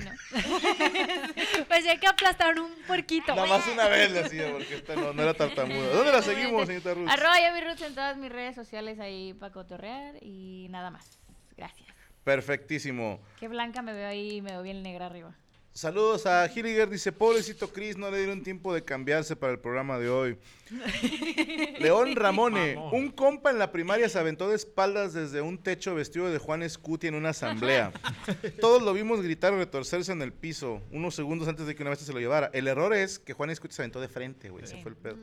No. 0.03 0.11
Pues 1.67 1.85
hay 1.85 1.97
que 1.99 2.07
aplastar 2.07 2.59
un 2.59 2.71
puerquito. 2.87 3.35
Nada 3.35 3.47
más 3.47 3.67
una 3.67 3.87
vez 3.87 4.11
le 4.11 4.19
hacía, 4.21 4.51
porque 4.51 4.75
esta 4.75 4.95
no, 4.95 5.13
no 5.13 5.21
era 5.21 5.33
tartamuda. 5.33 5.89
¿Dónde 5.93 6.11
la 6.11 6.21
seguimos, 6.21 6.65
señorita 6.67 6.93
Ruth? 6.93 7.09
Arroba 7.09 7.61
roots 7.61 7.81
en 7.81 7.93
todas 7.95 8.17
mis 8.17 8.31
redes 8.31 8.55
sociales 8.55 8.99
ahí 8.99 9.33
para 9.33 9.51
cotorrear 9.51 10.15
y 10.21 10.67
nada 10.69 10.91
más. 10.91 11.19
Gracias. 11.55 11.87
Perfectísimo. 12.23 13.19
Qué 13.39 13.47
blanca 13.47 13.81
me 13.81 13.93
veo 13.93 14.07
ahí 14.07 14.37
y 14.37 14.41
me 14.41 14.51
veo 14.51 14.61
bien 14.61 14.83
negra 14.83 15.07
arriba. 15.07 15.33
Saludos 15.77 16.25
a 16.25 16.47
Hilliger, 16.51 16.89
dice, 16.89 17.11
pobrecito 17.11 17.71
Chris, 17.71 17.97
no 17.97 18.09
le 18.09 18.17
dieron 18.17 18.41
tiempo 18.41 18.73
de 18.73 18.83
cambiarse 18.83 19.35
para 19.35 19.53
el 19.53 19.59
programa 19.59 19.99
de 19.99 20.09
hoy. 20.09 20.39
León 21.79 22.15
Ramone, 22.15 22.73
Mamón. 22.73 22.95
un 22.95 23.11
compa 23.11 23.51
en 23.51 23.59
la 23.59 23.71
primaria 23.71 24.09
se 24.09 24.17
aventó 24.17 24.49
de 24.49 24.55
espaldas 24.55 25.13
desde 25.13 25.39
un 25.41 25.59
techo 25.59 25.93
vestido 25.93 26.31
de 26.31 26.39
Juan 26.39 26.67
Scuti 26.67 27.05
en 27.05 27.13
una 27.13 27.29
asamblea. 27.29 27.91
Todos 28.59 28.81
lo 28.81 28.91
vimos 28.91 29.21
gritar 29.21 29.53
o 29.53 29.57
retorcerse 29.59 30.11
en 30.11 30.23
el 30.23 30.33
piso, 30.33 30.81
unos 30.91 31.13
segundos 31.13 31.47
antes 31.47 31.67
de 31.67 31.75
que 31.75 31.83
una 31.83 31.91
vez 31.91 31.99
se 31.99 32.11
lo 32.11 32.19
llevara. 32.19 32.49
El 32.53 32.67
error 32.67 32.91
es 32.95 33.19
que 33.19 33.33
Juan 33.33 33.55
Scuti 33.55 33.75
se 33.75 33.83
aventó 33.83 34.01
de 34.01 34.07
frente, 34.07 34.49
güey, 34.49 34.63
ese 34.63 34.77
Sí. 34.77 34.81
fue 34.81 34.89
el 34.89 34.97
pedo. 34.97 35.17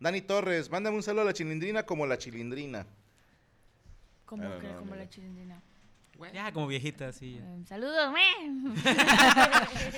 Dani 0.00 0.22
Torres, 0.22 0.70
mándame 0.72 0.96
un 0.96 1.04
saludo 1.04 1.22
a 1.22 1.26
la 1.26 1.34
chilindrina 1.34 1.84
como 1.84 2.04
la 2.04 2.18
chilindrina. 2.18 2.84
Como, 4.24 4.42
Ah, 4.42 4.58
que, 4.60 4.66
no, 4.66 4.78
como 4.80 4.90
mira. 4.90 5.04
la 5.04 5.08
chilindrina. 5.08 5.62
Ya, 6.32 6.52
como 6.52 6.66
viejita, 6.66 7.08
así. 7.08 7.34
ya. 7.34 7.40
Eh, 7.40 7.64
saludos, 7.66 8.10
güey. 8.10 8.24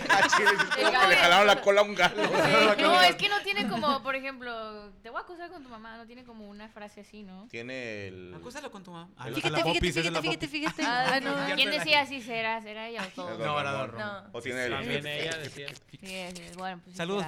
Ah, 0.09 0.29
que 0.77 0.83
le 1.09 1.17
jalaron 1.17 1.47
la 1.47 1.61
cola 1.61 1.81
a 1.81 1.85
un 1.85 1.95
galo. 1.95 2.23
No, 2.83 3.01
es 3.03 3.17
que 3.17 3.29
no 3.29 3.41
tiene 3.43 3.69
como, 3.69 4.03
por 4.03 4.15
ejemplo, 4.15 4.91
te 5.03 5.11
voy 5.11 5.19
a 5.19 5.23
acusar 5.23 5.51
con 5.51 5.63
tu 5.63 5.69
mamá, 5.69 5.97
no 5.97 6.07
tiene 6.07 6.25
como 6.25 6.49
una 6.49 6.69
frase 6.69 7.01
así, 7.01 7.23
¿no? 7.23 7.47
Tiene 7.49 8.09
el... 8.09 8.35
Acúsalo 8.35 8.71
con 8.71 8.83
tu 8.83 8.91
mamá. 8.93 9.09
Ah, 9.17 9.25
Fíjate, 9.33 9.63
Fíjate, 9.63 9.81
fíjate, 9.93 10.21
fíjate, 10.23 10.49
fíjate, 10.49 10.83
Ah, 10.85 11.05
fíjate. 11.07 11.21
no. 11.25 11.49
Ya 11.49 11.55
¿Quién 11.55 11.71
decía 11.71 12.01
así? 12.03 12.21
¿Será, 12.21 12.61
será 12.63 12.89
ella 12.89 13.03
o 13.07 13.15
todo? 13.15 13.39
No, 13.39 13.45
No, 13.45 13.61
era 13.61 13.87
No. 13.87 14.29
O 14.33 14.43
tiene 14.43 14.65
el... 14.67 14.73
También 14.73 15.07
ella 15.07 15.37
decía. 15.39 15.69
Bueno, 16.57 16.81
pues 16.85 16.97
Saludos. 16.97 17.27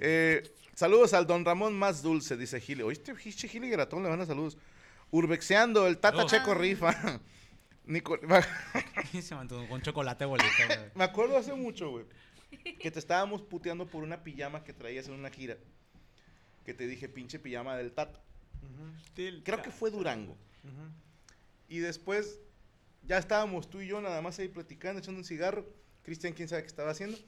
Eh, 0.00 0.42
saludos 0.74 1.14
al 1.14 1.26
don 1.26 1.44
Ramón 1.44 1.74
más 1.74 2.02
dulce, 2.02 2.36
dice 2.36 2.60
Gile. 2.60 2.82
Oíste, 2.82 3.14
Gile 3.16 3.68
Gratón 3.68 4.02
le 4.02 4.08
van 4.08 4.20
a 4.20 4.26
saludos. 4.26 4.56
Urbexeando, 5.12 5.86
el 5.86 5.98
Tata 5.98 6.16
Saludos. 6.16 6.32
Checo 6.32 6.54
rifa. 6.54 7.20
Nico- 7.84 8.18
Se 9.22 9.34
mantuvo 9.34 9.68
con 9.68 9.80
chocolate 9.82 10.24
güey. 10.24 10.40
Me 10.94 11.04
acuerdo 11.04 11.36
hace 11.36 11.52
mucho, 11.54 11.90
güey, 11.90 12.04
que 12.80 12.90
te 12.90 12.98
estábamos 12.98 13.42
puteando 13.42 13.86
por 13.86 14.02
una 14.02 14.24
pijama 14.24 14.64
que 14.64 14.72
traías 14.72 15.06
en 15.08 15.14
una 15.14 15.30
gira. 15.30 15.56
Que 16.64 16.74
te 16.74 16.86
dije, 16.86 17.08
pinche 17.08 17.38
pijama 17.38 17.76
del 17.76 17.92
Tata. 17.92 18.20
Creo 19.44 19.62
que 19.62 19.70
fue 19.70 19.90
Durango. 19.90 20.36
Y 21.68 21.78
después 21.78 22.38
ya 23.06 23.18
estábamos 23.18 23.68
tú 23.68 23.80
y 23.80 23.88
yo 23.88 24.00
nada 24.00 24.22
más 24.22 24.38
ahí 24.38 24.48
platicando, 24.48 25.00
echando 25.00 25.18
un 25.18 25.24
cigarro. 25.24 25.66
Cristian, 26.04 26.32
quién 26.32 26.48
sabe 26.48 26.62
qué 26.62 26.68
estaba 26.68 26.90
haciendo. 26.90 27.18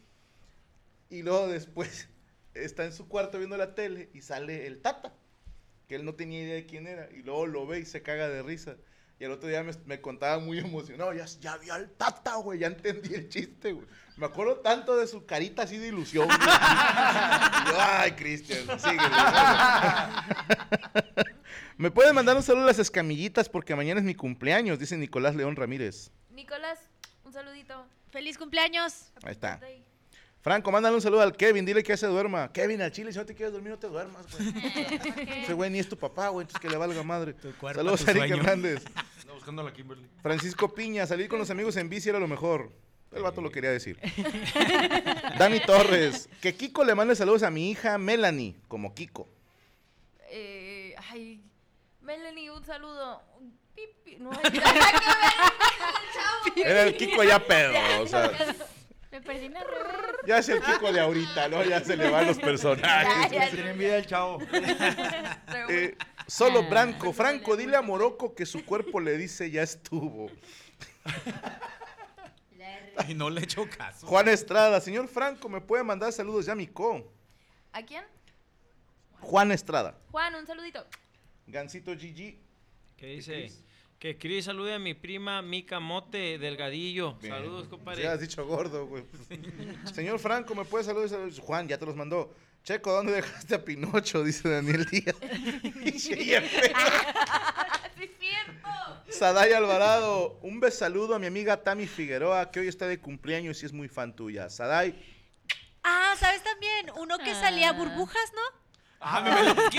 Y 1.11 1.23
luego 1.23 1.49
después 1.49 2.09
está 2.55 2.85
en 2.85 2.93
su 2.93 3.09
cuarto 3.09 3.39
viendo 3.39 3.57
la 3.57 3.75
tele 3.75 4.09
y 4.15 4.23
sale 4.23 4.67
el 4.67 4.81
Tata, 4.81 5.13
que 5.89 5.95
él 5.97 6.05
no 6.05 6.15
tenía 6.15 6.43
idea 6.43 6.55
de 6.55 6.67
quién 6.67 6.87
era. 6.87 7.09
Y 7.11 7.23
luego 7.23 7.47
lo 7.47 7.67
ve 7.67 7.81
y 7.81 7.85
se 7.85 8.03
caga 8.03 8.29
de 8.29 8.43
risa. 8.43 8.77
Y 9.21 9.25
el 9.25 9.31
otro 9.31 9.49
día 9.49 9.63
me, 9.63 9.73
me 9.87 10.01
contaba 10.01 10.39
muy 10.39 10.59
emocionado, 10.59 11.13
ya, 11.13 11.25
ya 11.41 11.57
vi 11.57 11.71
al 11.71 11.91
Tata, 11.91 12.35
güey, 12.37 12.59
ya 12.61 12.67
entendí 12.67 13.15
el 13.15 13.29
chiste, 13.29 13.73
güey. 13.73 13.87
Me 14.17 14.27
acuerdo 14.27 14.57
tanto 14.61 14.97
de 14.97 15.07
su 15.07 15.25
carita 15.27 15.63
así 15.63 15.79
de 15.79 15.89
ilusión. 15.89 16.27
güey. 16.27 16.39
Yo, 16.39 17.77
Ay, 17.81 18.13
Cristian, 18.13 18.67
síguele. 18.79 19.01
Me 21.77 21.91
pueden 21.91 22.15
mandar 22.15 22.37
un 22.37 22.43
saludo 22.43 22.65
a 22.65 22.67
las 22.69 22.79
escamillitas 22.79 23.49
porque 23.49 23.75
mañana 23.75 24.01
es 24.01 24.07
mi 24.07 24.15
cumpleaños, 24.15 24.79
dice 24.79 24.97
Nicolás 24.97 25.35
León 25.35 25.57
Ramírez. 25.57 26.11
Nicolás, 26.31 26.79
un 27.25 27.33
saludito. 27.33 27.87
¡Feliz 28.11 28.39
cumpleaños! 28.39 29.13
Ahí 29.25 29.33
está. 29.33 29.61
Franco, 30.45 30.71
mándale 30.71 30.95
un 30.95 31.01
saludo 31.01 31.23
al 31.23 31.35
Kevin, 31.35 31.65
dile 31.65 31.83
que 31.83 31.97
se 31.97 32.07
duerma. 32.07 32.53
Kevin, 32.53 32.83
al 32.83 32.93
chile, 32.93 33.11
si 33.11 33.19
no 33.19 33.25
te 33.25 33.35
quieres 33.35 33.55
dormir, 33.55 33.71
no 33.71 33.79
te 33.79 33.87
duermas, 33.87 34.27
güey. 34.31 34.53
Ese 35.43 35.55
güey 35.55 35.71
ni 35.71 35.79
es 35.79 35.89
tu 35.89 35.97
papá, 35.97 36.29
güey, 36.29 36.45
entonces 36.45 36.61
que 36.61 36.69
le 36.69 36.77
valga 36.77 37.03
madre. 37.03 37.33
Cuerpo, 37.59 37.79
Saludos 37.81 38.05
tu 38.05 38.11
a 38.11 38.11
Eric. 38.11 38.31
Hernández. 38.31 38.85
Anda 39.23 39.33
buscando 39.33 39.63
a 39.63 39.65
la 39.65 39.73
Kimberly. 39.73 40.07
Francisco 40.23 40.75
Piña, 40.75 41.07
salir 41.07 41.31
con 41.31 41.39
los 41.39 41.49
amigos 41.49 41.77
en 41.79 41.89
bici 41.89 42.11
era 42.11 42.19
lo 42.19 42.29
mejor. 42.29 42.71
El 43.11 43.23
vato 43.23 43.41
lo 43.41 43.51
quería 43.51 43.71
decir. 43.71 43.99
Dani 45.39 45.61
Torres, 45.61 46.29
que 46.43 46.55
Kiko 46.55 46.85
le 46.85 46.95
mande 46.95 47.17
saludos 47.17 47.43
a 47.43 47.51
mi 47.51 47.71
hija 47.71 47.97
Melanie, 47.97 48.55
como 48.69 48.95
Kiko. 48.95 49.27
Eh, 50.29 50.95
ay, 51.11 51.41
Melanie, 52.03 52.51
un 52.51 52.63
saludo. 52.67 53.23
Pipi. 53.75 54.17
No, 54.17 54.31
hay 54.31 54.43
nada 54.59 54.73
que 56.55 56.61
ver. 56.65 56.71
Era 56.71 56.83
el 56.83 56.97
Kiko 56.99 57.25
ya 57.25 57.39
pedo, 57.39 57.73
o 58.03 58.07
sea, 58.07 58.31
Me 59.15 59.21
perdí 59.21 59.45
en 59.45 59.57
el 59.57 59.63
revés. 59.63 60.17
ya 60.27 60.39
es 60.39 60.49
el 60.49 60.61
Kiko 60.61 60.93
de 60.93 60.99
ahorita, 60.99 61.49
¿no? 61.49 61.63
Ya 61.63 61.79
se 61.85 61.97
le 61.97 62.11
van 62.11 62.27
los 62.27 62.37
personajes. 62.37 63.31
Ya, 63.31 63.47
ya, 63.47 63.51
Tiene 63.53 63.71
envidia 63.71 63.99
el 63.99 64.07
chavo. 64.07 64.39
Eh, 65.69 65.97
solo 66.27 66.61
Ah. 66.65 66.69
Branco, 66.69 67.13
Franco, 67.13 67.57
dile 67.57 67.77
a 67.77 67.81
Morocco 67.83 68.35
que 68.35 68.45
su 68.45 68.65
cuerpo 68.65 68.99
le 68.99 69.17
dice 69.17 69.53
ya 69.53 69.63
estuvo. 69.63 70.29
Y 73.09 73.15
no 73.15 73.31
le 73.31 73.43
echo 73.43 73.69
caso. 73.71 74.05
Juan 74.09 74.29
Estrada, 74.29 74.81
señor 74.81 75.07
Franco, 75.07 75.49
¿me 75.49 75.61
puede 75.61 75.85
mandar 75.85 76.13
saludos 76.13 76.47
ya 76.47 76.57
mi 76.57 76.67
co? 76.67 77.13
¿A 77.73 77.83
quién? 77.85 78.03
Juan 79.21 79.53
Estrada, 79.53 79.97
Juan, 80.11 80.35
un 80.35 80.45
saludito. 80.47 80.85
Gancito 81.47 81.93
GG. 81.93 82.37
¿Qué 82.97 83.07
dice? 83.07 83.53
Que 84.05 84.19
Cris 84.19 84.45
salude 84.45 84.75
a 84.75 84.79
mi 84.79 84.93
prima 84.93 85.41
Mica 85.41 85.81
Mote 85.81 86.37
Delgadillo. 86.37 87.15
Bien. 87.23 87.33
Saludos, 87.33 87.69
compadre. 87.69 88.03
Ya 88.03 88.13
has 88.13 88.21
dicho 88.21 88.47
gordo, 88.47 88.87
güey. 88.87 89.03
Señor 89.95 90.19
Franco, 90.19 90.55
¿me 90.55 90.67
puede 90.67 90.85
saludar? 90.85 91.09
Juan, 91.41 91.67
ya 91.67 91.79
te 91.79 91.87
los 91.87 91.97
mandó. 91.97 92.31
Checo, 92.65 92.93
¿dónde 92.93 93.13
dejaste 93.13 93.55
a 93.55 93.65
Pinocho? 93.65 94.23
Dice 94.23 94.47
Daniel 94.51 94.85
Díaz. 94.85 95.17
Sí, 95.97 96.15
cierto. 99.09 99.57
Alvarado, 99.57 100.39
un 100.43 100.61
besaludo 100.61 101.15
a 101.15 101.19
mi 101.19 101.27
amiga 101.27 101.63
Tami 101.63 101.87
Figueroa, 101.87 102.51
que 102.51 102.61
hoy 102.61 102.69
está 102.69 102.87
de 102.87 103.01
cumpleaños 103.01 103.63
y 103.63 103.67
es 103.67 103.73
muy 103.73 103.89
fan 103.89 104.15
tuya. 104.15 104.51
Saday, 104.51 104.95
Ah, 105.83 106.15
¿sabes 106.19 106.43
también? 106.45 106.91
Uno 106.99 107.17
que 107.17 107.33
salía 107.35 107.71
Ah. 107.71 107.73
burbujas, 107.73 108.33
¿no? 108.35 108.43
Ah, 109.01 109.23
me 109.23 109.31
Meloski. 109.31 109.79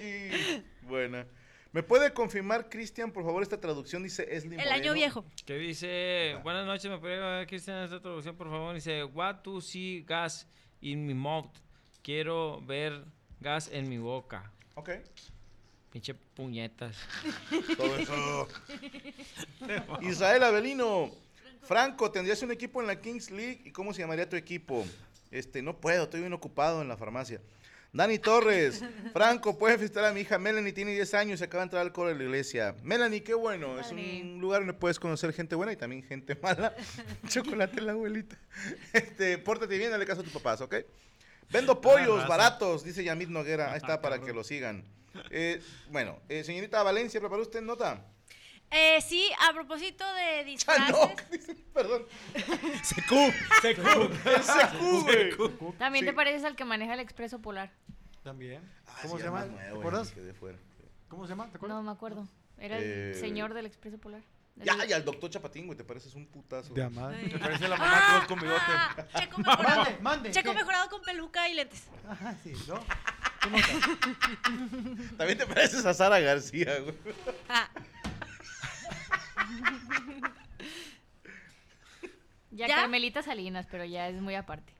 el. 0.00 0.64
Buena. 0.88 1.26
¿Me 1.72 1.82
puede 1.82 2.12
confirmar, 2.12 2.68
Cristian, 2.68 3.12
por 3.12 3.24
favor, 3.24 3.42
esta 3.42 3.60
traducción? 3.60 4.02
Dice 4.02 4.26
Esli 4.34 4.56
El 4.56 4.68
año 4.68 4.94
viejo. 4.94 5.24
Que 5.44 5.54
dice, 5.58 6.38
buenas 6.42 6.66
noches, 6.66 6.90
me 6.90 6.98
podría 6.98 7.18
ver 7.18 7.46
Cristian 7.46 7.84
esta 7.84 8.00
traducción, 8.00 8.36
por 8.36 8.48
favor. 8.48 8.74
Dice, 8.74 9.04
what 9.04 9.36
to 9.42 9.60
see 9.60 10.04
gas 10.06 10.46
in 10.80 11.06
my 11.06 11.14
mouth. 11.14 11.50
Quiero 12.02 12.60
ver 12.62 13.04
gas 13.40 13.68
en 13.72 13.88
mi 13.88 13.98
boca. 13.98 14.50
Ok. 14.74 14.90
Pinche 15.92 16.14
puñetas. 16.14 16.96
Todo 17.76 17.96
eso. 17.96 18.48
Israel 20.02 20.44
Avelino. 20.44 21.10
Franco, 21.62 22.12
¿tendrías 22.12 22.40
un 22.42 22.52
equipo 22.52 22.80
en 22.80 22.86
la 22.86 23.00
Kings 23.00 23.30
League? 23.30 23.62
¿Y 23.64 23.72
cómo 23.72 23.92
se 23.92 24.00
llamaría 24.00 24.28
tu 24.28 24.36
equipo? 24.36 24.86
Este, 25.32 25.62
no 25.62 25.76
puedo, 25.76 26.04
estoy 26.04 26.20
bien 26.20 26.32
ocupado 26.32 26.80
en 26.80 26.88
la 26.88 26.96
farmacia. 26.96 27.40
Dani 27.96 28.18
Torres, 28.18 28.82
Franco, 29.14 29.56
puedes 29.56 29.80
visitar 29.80 30.04
a 30.04 30.12
mi 30.12 30.20
hija 30.20 30.38
Melanie, 30.38 30.72
tiene 30.74 30.92
10 30.92 31.14
años, 31.14 31.38
se 31.38 31.46
acaba 31.46 31.62
de 31.62 31.64
entrar 31.64 31.82
al 31.82 31.92
coro 31.92 32.10
de 32.10 32.14
la 32.14 32.24
iglesia. 32.24 32.74
Melanie, 32.82 33.22
qué 33.22 33.32
bueno, 33.32 33.80
es 33.80 33.90
un 33.90 34.38
lugar 34.38 34.60
donde 34.60 34.74
puedes 34.74 34.98
conocer 35.00 35.32
gente 35.32 35.54
buena 35.54 35.72
y 35.72 35.76
también 35.76 36.02
gente 36.02 36.34
mala. 36.42 36.74
Chocolate 37.28 37.80
la 37.80 37.92
abuelita. 37.92 38.36
Este, 38.92 39.38
pórtate 39.38 39.78
bien, 39.78 39.90
dale 39.90 40.04
caso 40.04 40.20
a 40.20 40.24
tus 40.24 40.32
papás, 40.34 40.60
¿ok? 40.60 40.74
Vendo 41.50 41.80
pollos 41.80 42.28
baratos, 42.28 42.84
dice 42.84 43.02
Yamit 43.02 43.30
Noguera. 43.30 43.70
Ahí 43.72 43.78
está 43.78 43.94
Ah, 43.94 44.00
para 44.02 44.20
que 44.20 44.32
lo 44.34 44.44
sigan. 44.44 44.84
Eh, 45.30 45.62
bueno, 45.90 46.20
eh, 46.28 46.44
señorita 46.44 46.82
Valencia, 46.82 47.18
¿preparó 47.20 47.40
usted 47.40 47.62
nota? 47.62 48.04
Eh, 48.70 49.00
sí, 49.00 49.30
a 49.48 49.52
propósito 49.52 50.04
de 50.14 50.44
disfraces. 50.44 50.84
Chanok, 50.86 51.22
dicen, 51.30 51.64
perdón. 51.72 52.04
Secu, 52.82 53.32
secu. 53.62 54.10
El 54.24 54.42
secu, 54.42 55.00
güey. 55.60 55.72
También 55.78 56.04
Sí. 56.04 56.10
te 56.10 56.14
pareces 56.14 56.44
al 56.44 56.56
que 56.56 56.64
maneja 56.64 56.94
el 56.94 57.00
expreso 57.00 57.40
polar. 57.40 57.70
También. 58.22 58.60
Ah, 58.86 58.98
¿Cómo 59.02 59.14
sí, 59.16 59.20
se 59.22 59.26
llama? 59.28 59.44
¿Te 59.46 59.68
acuerdas? 59.68 60.08
me 60.08 60.14
quedé 60.14 60.34
fuera. 60.34 60.58
¿Cómo 61.08 61.24
se 61.26 61.30
llama? 61.30 61.48
¿Te 61.50 61.56
acuerdas? 61.56 61.76
No 61.76 61.82
me 61.84 61.92
acuerdo. 61.92 62.26
Era 62.58 62.78
Eh, 62.78 63.12
el 63.14 63.20
señor 63.20 63.54
del 63.54 63.66
expreso 63.66 63.98
polar. 63.98 64.22
Ya, 64.56 64.74
y 64.86 64.92
al 64.94 65.04
doctor 65.04 65.28
Chapatín, 65.30 65.66
güey, 65.66 65.76
te 65.76 65.84
pareces 65.84 66.14
un 66.14 66.26
putazo. 66.26 66.72
De 66.72 66.82
amar. 66.82 67.14
Te 67.30 67.38
parece 67.38 67.68
la 67.68 67.76
mamá 67.76 68.02
todos 68.10 68.24
con 68.26 68.40
bigote. 68.40 68.60
Ah, 68.68 68.96
Checo 69.20 69.38
mejorado. 69.38 69.82
Mande, 69.82 69.98
mande. 70.00 70.30
Checo 70.30 70.50
¿qué? 70.52 70.56
mejorado 70.58 70.88
con 70.88 71.02
peluca 71.02 71.46
y 71.48 71.54
lentes. 71.54 71.84
Ajá, 72.08 72.34
sí, 72.42 72.52
¿no? 72.66 72.80
¿Qué 73.42 73.50
nota? 73.50 75.16
También 75.18 75.38
te 75.38 75.46
pareces 75.46 75.84
a 75.84 75.92
Sara 75.94 76.18
García, 76.20 76.78
güey. 76.80 76.94
Ah, 77.50 77.68
Ya, 82.50 82.68
¿Ya? 82.68 82.76
Carmelita 82.76 83.22
Salinas, 83.22 83.66
pero 83.70 83.84
ya 83.84 84.08
es 84.08 84.20
muy 84.22 84.34
aparte. 84.34 84.72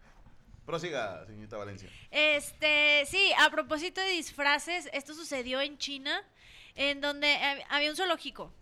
Prosiga, 0.65 1.27
señorita 1.27 1.57
Valencia. 1.59 1.91
Este, 2.11 3.05
sí, 3.07 3.33
a 3.39 3.51
propósito 3.51 4.01
de 4.01 4.09
disfraces, 4.09 4.89
esto 4.93 5.13
sucedió 5.15 5.61
en 5.61 5.77
China, 5.77 6.23
en 6.75 7.01
donde 7.01 7.33
eh, 7.35 7.65
había 7.69 7.91
un 7.91 7.97
zoológico 7.97 8.53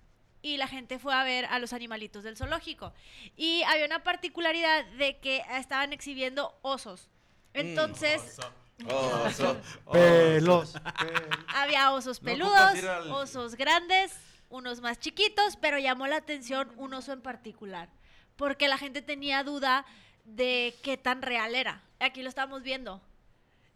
y 0.42 0.58
la 0.58 0.68
gente 0.68 0.98
fue 0.98 1.14
a 1.14 1.24
ver 1.24 1.46
a 1.46 1.58
los 1.58 1.72
animalitos 1.72 2.22
del 2.22 2.36
zoológico. 2.36 2.92
Y 3.36 3.62
había 3.62 3.86
una 3.86 4.02
particularidad 4.02 4.84
de 4.98 5.18
que 5.18 5.42
estaban 5.52 5.92
exhibiendo 5.94 6.58
osos. 6.60 7.08
Entonces, 7.54 8.38
Oso. 8.86 9.56
Pelos. 9.92 10.74
había 11.54 11.92
osos 11.92 12.20
peludos, 12.20 12.74
osos 13.10 13.54
grandes, 13.54 14.12
unos 14.54 14.80
más 14.80 14.98
chiquitos, 14.98 15.56
pero 15.56 15.78
llamó 15.78 16.06
la 16.06 16.16
atención 16.16 16.70
un 16.76 16.94
oso 16.94 17.12
en 17.12 17.20
particular, 17.20 17.88
porque 18.36 18.68
la 18.68 18.78
gente 18.78 19.02
tenía 19.02 19.42
duda 19.42 19.84
de 20.24 20.74
qué 20.82 20.96
tan 20.96 21.22
real 21.22 21.54
era. 21.54 21.82
Aquí 22.00 22.22
lo 22.22 22.28
estamos 22.28 22.62
viendo. 22.62 23.02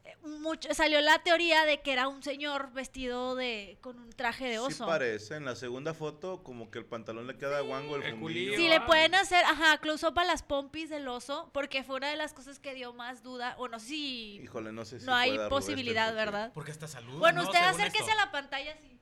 Eh, 0.04 0.16
Mucho, 0.22 0.72
salió 0.72 1.00
la 1.00 1.18
teoría 1.18 1.64
de 1.64 1.80
que 1.82 1.92
era 1.92 2.08
un 2.08 2.22
señor 2.22 2.72
vestido 2.72 3.34
de 3.34 3.76
con 3.82 3.98
un 3.98 4.10
traje 4.10 4.44
de 4.46 4.52
Sí 4.52 4.58
oso. 4.58 4.86
parece, 4.86 5.34
en 5.36 5.44
la 5.44 5.54
segunda 5.54 5.92
foto 5.92 6.42
como 6.42 6.70
que 6.70 6.78
el 6.78 6.86
pantalón 6.86 7.26
le 7.26 7.36
queda 7.36 7.60
guango 7.60 7.96
el 7.96 8.04
El 8.04 8.18
culillo. 8.18 8.56
Si 8.56 8.68
le 8.68 8.80
pueden 8.80 9.14
hacer, 9.14 9.44
ajá, 9.44 9.78
close 9.78 10.06
up 10.06 10.18
a 10.18 10.24
las 10.24 10.42
pompis 10.42 10.88
del 10.88 11.08
oso, 11.08 11.50
porque 11.52 11.82
fue 11.82 11.96
una 11.96 12.08
de 12.08 12.16
las 12.16 12.32
cosas 12.32 12.58
que 12.58 12.72
dio 12.74 12.92
más 12.94 13.22
duda, 13.22 13.54
o 13.58 13.68
no 13.68 13.78
sé 13.80 13.86
si 13.88 14.40
Híjole, 14.42 14.72
no 14.72 14.84
sé 14.84 15.00
si 15.00 15.06
no 15.06 15.14
hay 15.14 15.36
Rubén, 15.36 15.48
posibilidad, 15.50 16.14
¿verdad? 16.14 16.52
Porque 16.54 16.70
hasta 16.70 16.88
salud. 16.88 17.18
Bueno, 17.18 17.42
¿no? 17.42 17.48
usted 17.48 17.62
acérquese 17.62 18.04
esto. 18.04 18.12
a 18.12 18.24
la 18.24 18.32
pantalla 18.32 18.72
así. 18.72 18.97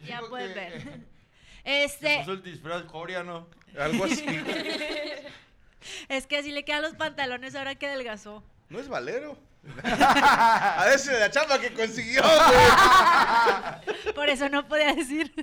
Ya 0.00 0.20
que- 0.20 0.28
ver. 0.28 1.00
Este, 1.64 2.18
puso 2.18 2.32
el 2.34 2.42
disfraz 2.44 2.84
coreano. 2.84 3.48
Algo 3.76 4.04
así. 4.04 4.24
es 6.08 6.26
que 6.28 6.38
así 6.38 6.52
le 6.52 6.64
quedan 6.64 6.82
los 6.82 6.94
pantalones 6.94 7.56
ahora 7.56 7.74
que 7.74 7.88
adelgazó. 7.88 8.44
No 8.68 8.78
es 8.78 8.86
Valero. 8.86 9.36
a 9.82 10.84
ver 10.88 10.98
si 11.00 11.10
de 11.10 11.18
la 11.18 11.28
chamba 11.28 11.60
que 11.60 11.72
consiguió, 11.74 12.22
güey. 12.22 14.14
Por 14.14 14.28
eso 14.28 14.48
no 14.48 14.68
podía 14.68 14.94
decir. 14.94 15.34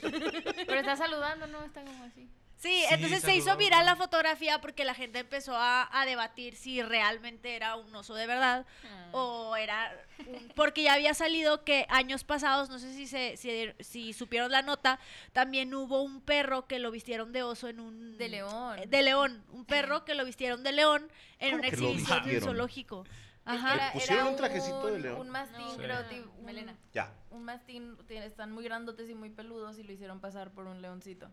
Pero 0.00 0.80
está 0.80 0.96
saludando, 0.96 1.48
¿no? 1.48 1.64
Está 1.64 1.82
como 1.82 2.04
así. 2.04 2.30
Sí, 2.62 2.68
Sí, 2.68 2.84
entonces 2.94 3.22
se 3.22 3.34
hizo 3.34 3.56
viral 3.56 3.84
la 3.86 3.96
fotografía 3.96 4.60
porque 4.60 4.84
la 4.84 4.94
gente 4.94 5.18
empezó 5.18 5.56
a, 5.56 5.88
a 5.92 6.06
debatir 6.06 6.54
si 6.54 6.80
realmente 6.82 7.56
era 7.56 7.74
un 7.76 7.92
oso 7.94 8.14
de 8.14 8.26
verdad 8.28 8.64
Ah. 8.84 9.08
o 9.12 9.56
era 9.56 9.92
un- 10.26 10.48
porque 10.54 10.84
ya 10.84 10.94
había 10.94 11.12
salido 11.14 11.64
que 11.64 11.86
años 11.88 12.22
pasados, 12.22 12.70
no 12.70 12.78
sé 12.78 12.94
si 12.94 13.06
se 13.08 13.36
si, 13.36 13.72
si 13.82 14.12
supieron 14.12 14.52
la 14.52 14.62
nota, 14.62 15.00
también 15.32 15.74
hubo 15.74 16.02
un 16.02 16.20
perro 16.20 16.66
que 16.68 16.78
lo 16.78 16.90
vistieron 16.92 17.32
de 17.32 17.42
oso 17.42 17.66
en 17.68 17.80
un 17.80 18.16
De 18.16 18.28
león. 18.28 18.78
eh, 18.78 18.86
de 18.86 19.02
león, 19.02 19.44
un 19.50 19.64
perro 19.64 20.04
que 20.04 20.14
lo 20.14 20.24
vistieron 20.24 20.62
de 20.62 20.70
león 20.72 21.10
en 21.40 21.50
¿Cómo 21.50 21.58
una 21.62 21.68
exhibición 21.68 22.18
en 22.18 22.24
vistieron? 22.24 22.44
zoológico. 22.48 23.04
Ajá. 23.44 23.74
era- 23.74 23.92
pusieron 23.92 24.20
era 24.20 24.30
un 24.30 24.36
trajecito 24.36 24.86
de 24.86 24.92
un- 24.94 25.02
león? 25.02 25.20
Un 25.20 25.28
mastín, 25.30 25.66
No. 25.66 25.76
creo. 25.76 26.08
Sí. 26.08 26.20
un- 26.38 26.44
Melena. 26.44 26.76
Ya. 26.92 27.12
Un 27.30 27.44
mastín, 27.44 27.98
están 28.08 28.52
muy 28.52 28.62
grandotes 28.62 29.10
y 29.10 29.14
muy 29.16 29.30
peludos 29.30 29.80
y 29.80 29.82
lo 29.82 29.90
hicieron 29.92 30.20
pasar 30.20 30.52
por 30.52 30.68
un 30.68 30.80
leoncito. 30.80 31.28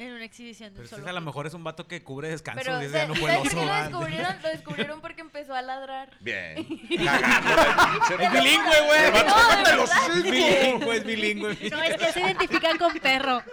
En 0.00 0.12
una 0.12 0.24
exhibición 0.24 0.70
Pero 0.74 0.88
del 0.88 1.00
ese 1.00 1.08
a 1.10 1.12
lo 1.12 1.20
mejor 1.20 1.46
es 1.46 1.52
un 1.52 1.62
vato 1.62 1.86
que 1.86 2.02
cubre 2.02 2.28
descanso. 2.30 2.62
Pero, 2.64 2.80
y 2.80 2.86
ese 2.86 2.92
¿sabes 2.92 3.02
ya 3.02 3.08
no 3.08 3.14
fue 3.20 3.30
el 3.30 3.36
¿sabes 3.36 3.52
por 3.54 3.58
oso. 3.58 3.60
qué 3.60 3.66
lo 3.66 3.82
descubrieron? 3.84 4.42
Lo 4.42 4.48
descubrieron 4.54 5.00
porque 5.02 5.20
empezó 5.20 5.54
a 5.54 5.62
ladrar. 5.62 6.10
Bien. 6.20 6.56
Es 8.20 8.32
bilingüe, 8.32 8.80
güey. 8.86 9.12
Tocar 9.12 9.76
los 9.76 9.90
Es 9.90 10.22
bilingüe, 10.22 10.96
es 10.96 11.04
bilingüe. 11.04 11.70
No, 11.70 11.82
es 11.82 11.96
que 11.96 12.12
se 12.12 12.20
identifican 12.20 12.78
con 12.78 12.92
perro. 12.98 13.42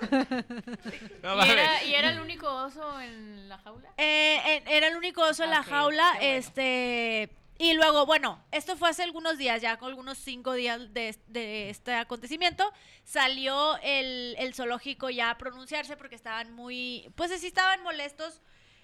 No, 1.24 1.46
¿Y 1.46 1.50
era, 1.50 1.84
¿Y 1.84 1.94
era 1.96 2.10
el 2.12 2.20
único 2.22 2.48
oso 2.50 3.02
en 3.02 3.50
la 3.50 3.58
jaula? 3.58 3.90
Eh, 3.98 4.40
en- 4.46 4.68
era 4.68 4.88
el 4.88 4.96
único 4.96 5.22
oso 5.24 5.44
en 5.44 5.50
la 5.50 5.64
jaula, 5.64 6.14
bueno. 6.16 6.28
este... 6.38 7.30
Y 7.60 7.74
luego, 7.74 8.06
bueno, 8.06 8.44
esto 8.52 8.78
fue 8.78 8.90
hace 8.90 9.02
algunos 9.04 9.38
días, 9.38 9.62
ya 9.62 9.78
con 9.78 9.90
algunos 9.90 10.20
cinco 10.20 10.54
días 10.54 10.94
de, 10.94 11.18
de 11.28 11.72
este 11.72 11.94
acontecimiento, 11.94 12.72
salió 13.04 13.78
el, 13.82 14.36
el 14.38 14.54
zoológico 14.54 15.10
ya 15.10 15.32
a 15.32 15.38
pronunciarse 15.38 15.98
porque 15.98 16.16
estaban 16.16 16.54
muy, 16.54 17.12
pues 17.16 17.32
sí 17.40 17.48
estaban 17.48 17.82
molestos, 17.82 18.42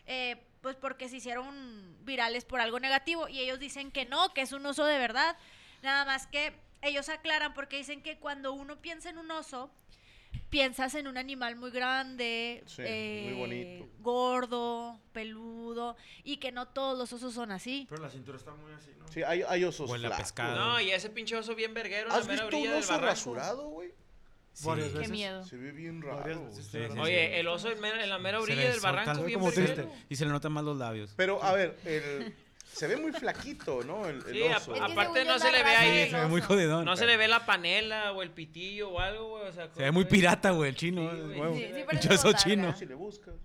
eh, 0.08 0.44
pues 0.62 0.76
porque 0.76 1.08
se 1.08 1.18
hicieron 1.18 1.98
virales 2.04 2.46
por 2.46 2.62
algo 2.62 2.80
negativo. 2.80 3.28
Y 3.28 3.42
ellos 3.42 3.60
dicen 3.60 3.92
que 3.92 4.06
no, 4.06 4.34
que 4.34 4.42
es 4.42 4.54
un 4.54 4.66
oso 4.66 4.86
de 4.86 4.98
verdad, 4.98 5.38
nada 5.84 6.04
más 6.06 6.26
que 6.26 6.54
ellos 6.82 7.10
aclaran 7.10 7.54
porque 7.54 7.78
dicen 7.78 8.02
que 8.02 8.18
cuando 8.18 8.54
uno 8.54 8.82
piensa 8.82 9.10
en 9.10 9.20
un 9.20 9.30
oso, 9.30 9.70
piensas 10.54 10.94
en 10.94 11.08
un 11.08 11.18
animal 11.18 11.56
muy 11.56 11.72
grande, 11.72 12.64
Sí, 12.68 12.82
muy 12.84 12.90
eh, 12.92 13.34
bonito. 13.36 13.90
gordo, 14.02 15.00
peludo, 15.12 15.98
y 16.24 16.38
que 16.38 16.52
no 16.52 16.68
todos 16.68 16.96
los 16.98 17.12
osos 17.12 17.34
son 17.34 17.52
así. 17.52 17.88
Pero 17.90 18.04
la 18.04 18.10
cintura 18.10 18.38
está 18.38 18.52
muy 18.54 18.72
así, 18.72 18.92
¿no? 19.00 19.08
Sí, 19.12 19.24
hay, 19.24 19.42
hay 19.48 19.64
osos 19.64 19.90
O 19.90 19.96
en 19.96 20.04
la 20.04 20.16
pescada. 20.16 20.56
No, 20.56 20.80
y 20.80 20.92
ese 20.92 21.10
pinche 21.10 21.36
oso 21.36 21.56
bien 21.56 21.74
verguero 21.74 22.10
en 22.10 22.14
¿Has 22.16 22.28
la 22.28 22.34
mera 22.34 22.46
visto 22.46 22.58
un 22.58 22.74
oso 22.78 23.00
rasurado, 23.00 23.68
güey? 23.70 23.92
Sí. 24.54 24.68
Varias 24.68 24.90
Qué 24.90 24.94
veces. 25.00 25.12
miedo. 25.12 25.44
Se 25.44 25.58
ve 25.58 25.72
bien 25.72 26.00
raro. 26.04 26.48
Sí, 26.52 26.62
sí, 26.62 26.78
Oye, 27.00 27.40
el 27.40 27.48
oso 27.48 27.72
en, 27.72 27.80
mera- 27.82 28.04
en 28.04 28.10
la 28.12 28.20
mera 28.20 28.40
orilla 28.40 28.70
del 28.70 28.80
barranco 28.82 29.24
bien 29.24 29.40
como 29.40 29.52
triste. 29.52 29.88
Y 30.10 30.16
se 30.16 30.26
le 30.26 30.32
notan 30.32 30.52
más 30.52 30.64
los 30.64 30.78
labios. 30.78 31.12
Pero, 31.18 31.44
a 31.44 31.54
ver, 31.54 31.76
el... 31.86 32.36
se 32.74 32.88
ve 32.88 32.98
muy 32.98 33.12
flaquito, 33.12 33.84
¿no? 33.84 34.06
El, 34.08 34.18
el 34.28 34.34
Sí, 34.34 34.42
oso. 34.44 34.84
Aparte 34.84 35.24
no 35.26 35.34
yo 35.34 35.40
se 35.40 35.52
le 35.52 35.64
ve 35.64 35.70
ahí. 35.76 36.10
Se 36.10 36.20
ve 36.20 36.28
muy 36.28 36.42
jodidón. 36.42 36.86
No 36.86 36.96
se 36.96 37.06
le 37.06 37.18
ve 37.18 37.28
la 37.28 37.46
panela 37.46 38.12
o 38.14 38.22
el 38.24 38.32
pitillo 38.32 38.90
o 38.90 39.00
algo, 39.00 39.30
güey. 39.30 39.48
O 39.48 39.52
sea, 39.54 39.70
Se 39.74 39.84
ve 39.84 39.92
muy 39.92 40.06
pirata, 40.06 40.52
güey, 40.52 40.70
el 40.72 40.76
chino. 40.76 41.10
Sí, 41.12 41.18
güey. 41.38 41.56
Sí, 41.58 41.74
sí 42.02 42.08
oso 42.10 42.28
botarga. 42.28 42.38
chino. 42.38 42.76
Si 42.76 42.86
le 42.86 42.96
buscas. 42.96 43.36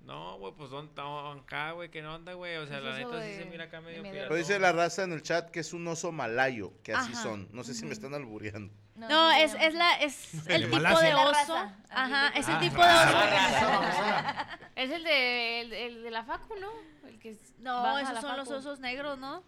No, 0.00 0.38
güey, 0.38 0.52
pues 0.54 0.70
¿dónde 0.70 0.88
está 0.90 1.02
acá, 1.32 1.70
güey? 1.72 1.88
¿Qué 1.88 2.04
onda, 2.04 2.32
güey? 2.32 2.56
O 2.56 2.66
sea, 2.66 2.78
Es 2.78 2.84
la 2.84 2.98
neta 2.98 3.22
sí 3.22 3.34
se 3.36 3.44
mira 3.44 3.64
acá 3.66 3.80
medio 3.80 4.02
pirata. 4.02 4.22
Pero 4.24 4.34
dice 4.34 4.58
la 4.58 4.72
raza 4.72 5.04
en 5.04 5.12
el 5.12 5.22
chat 5.22 5.50
que 5.50 5.60
es 5.60 5.72
un 5.72 5.86
oso 5.86 6.10
malayo, 6.10 6.72
que 6.82 6.92
así 6.92 7.12
Ajá. 7.12 7.22
son. 7.22 7.48
No 7.52 7.62
sé 7.62 7.74
si 7.74 7.84
me 7.86 7.92
están 7.92 8.14
albureando. 8.14 8.74
No, 8.96 9.30
es, 9.30 9.54
es, 9.54 9.72
la, 9.74 9.94
es 10.00 10.34
el 10.48 10.64
tipo 10.64 10.76
Malasia. 10.76 11.08
de 11.08 11.14
La 11.14 11.30
oso. 11.30 11.54
Ajá, 11.90 12.28
es 12.36 12.48
el 12.48 12.54
Ah, 12.54 12.60
tipo 12.60 12.82
de 12.82 12.90
oso. 12.90 14.56
Es 14.76 14.90
el 14.90 15.04
de, 15.04 15.10
el, 15.60 15.72
el 15.72 16.02
de 16.02 16.10
la 16.10 16.24
Facu, 16.24 16.54
¿no? 16.56 16.70
El 17.06 17.18
que 17.18 17.38
No, 17.58 17.98
esos 17.98 18.20
son 18.20 18.36
los 18.36 18.50
osos 18.50 18.80
negros, 18.80 19.18
¿no? 19.18 19.42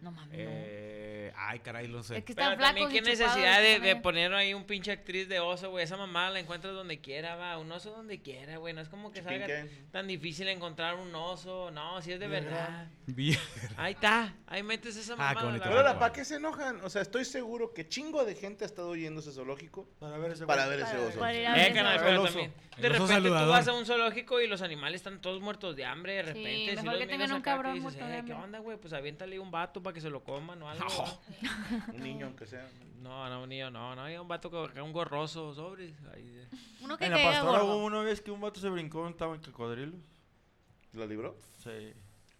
No 0.00 0.10
mames, 0.12 0.38
Eh, 0.38 1.32
ay, 1.36 1.58
caray, 1.60 1.86
no 1.88 2.02
sé. 2.02 2.16
Es 2.18 2.24
que 2.24 2.34
Pero 2.34 2.52
están 2.52 2.64
también 2.64 2.88
flacos 2.88 3.04
qué 3.04 3.10
necesidad 3.10 3.58
de, 3.60 3.66
de 3.68 3.74
también. 3.74 4.02
poner 4.02 4.32
ahí 4.34 4.54
un 4.54 4.64
pinche 4.64 4.90
actriz 4.92 5.28
de 5.28 5.40
oso, 5.40 5.70
güey. 5.70 5.84
Esa 5.84 5.96
mamá 5.98 6.30
la 6.30 6.40
encuentras 6.40 6.72
donde 6.72 7.00
quiera, 7.00 7.36
va. 7.36 7.58
Un 7.58 7.70
oso 7.70 7.90
donde 7.90 8.20
quiera, 8.22 8.56
güey. 8.56 8.72
No 8.72 8.80
es 8.80 8.88
como 8.88 9.12
que 9.12 9.22
salga 9.22 9.46
tan 9.90 10.06
difícil 10.06 10.48
encontrar 10.48 10.94
un 10.94 11.14
oso. 11.14 11.70
No, 11.70 12.00
si 12.00 12.12
es 12.12 12.20
de 12.20 12.28
verdad. 12.28 12.88
Vi- 13.06 13.36
Ahí 13.76 13.92
está. 13.92 14.34
Ahí 14.46 14.62
metes 14.62 14.96
esa 14.96 15.14
Ah, 15.14 15.16
mamá. 15.16 15.40
qué 15.40 15.46
bonito. 15.46 15.64
Pero 15.64 15.76
ahora, 15.76 15.98
¿para 15.98 16.12
qué 16.12 16.24
se 16.24 16.36
enojan? 16.36 16.80
O 16.82 16.88
sea, 16.90 17.02
estoy 17.02 17.24
seguro 17.26 17.74
que 17.74 17.86
chingo 17.88 18.24
de 18.24 18.34
gente 18.34 18.64
ha 18.64 18.66
estado 18.66 18.96
yendo 18.96 19.20
ese 19.20 19.32
zoológico 19.32 19.88
Para 19.98 20.16
ver 20.16 20.32
ese 20.32 20.46
para 20.46 20.66
ver 20.66 20.80
ese 20.80 20.96
oso. 20.96 21.18
Para 21.18 21.32
Eh, 21.34 21.52
ver 21.64 21.74
canal, 21.74 22.00
pero 22.02 22.24
también. 22.24 22.52
El 22.76 22.82
De 22.84 22.88
repente 22.88 23.06
tú 23.08 23.12
saludador. 23.12 23.48
vas 23.50 23.68
a 23.68 23.72
un 23.74 23.84
zoológico 23.84 24.40
y 24.40 24.46
los 24.46 24.62
animales 24.62 25.00
están 25.00 25.20
todos 25.20 25.42
muertos 25.42 25.76
de 25.76 25.84
hambre. 25.84 26.14
De 26.14 26.22
repente, 26.22 26.70
si 26.70 26.76
mejor 26.76 26.84
los 26.92 26.98
que 27.00 27.06
tengan 27.08 27.32
un 27.32 27.42
cabrón 27.42 27.78
muerto 27.80 28.06
de 28.06 28.10
"Eh, 28.18 28.22
¿qué 28.24 28.32
hambre". 28.32 28.34
onda, 28.36 28.58
güey? 28.60 28.78
Pues 28.78 28.94
aviéntale 28.94 29.38
un 29.38 29.50
vato 29.50 29.82
para 29.82 29.89
que 29.92 30.00
se 30.00 30.10
lo 30.10 30.22
coman 30.24 30.60
o 30.62 30.68
algo. 30.68 30.86
Un 31.92 32.00
niño, 32.02 32.26
aunque 32.26 32.46
sea. 32.46 32.68
No, 33.00 33.28
no, 33.28 33.42
un 33.42 33.48
niño, 33.48 33.70
no, 33.70 33.94
no, 33.96 34.02
hay 34.02 34.16
un 34.18 34.28
vato 34.28 34.50
que 34.50 34.80
un 34.80 34.92
gorroso, 34.92 35.54
sobres. 35.54 35.94
ahí 36.12 36.46
Uno 36.82 36.96
que 36.98 37.06
En 37.06 37.12
la 37.12 37.22
pastora 37.22 37.64
hubo 37.64 37.84
una 37.84 38.02
vez 38.02 38.20
que 38.20 38.30
un 38.30 38.40
vato 38.40 38.60
se 38.60 38.68
brincó 38.68 39.08
estaba 39.08 39.34
en 39.34 39.40
cocodrilos. 39.40 40.00
¿La 40.92 41.06
libró? 41.06 41.36
Sí. 41.62 41.94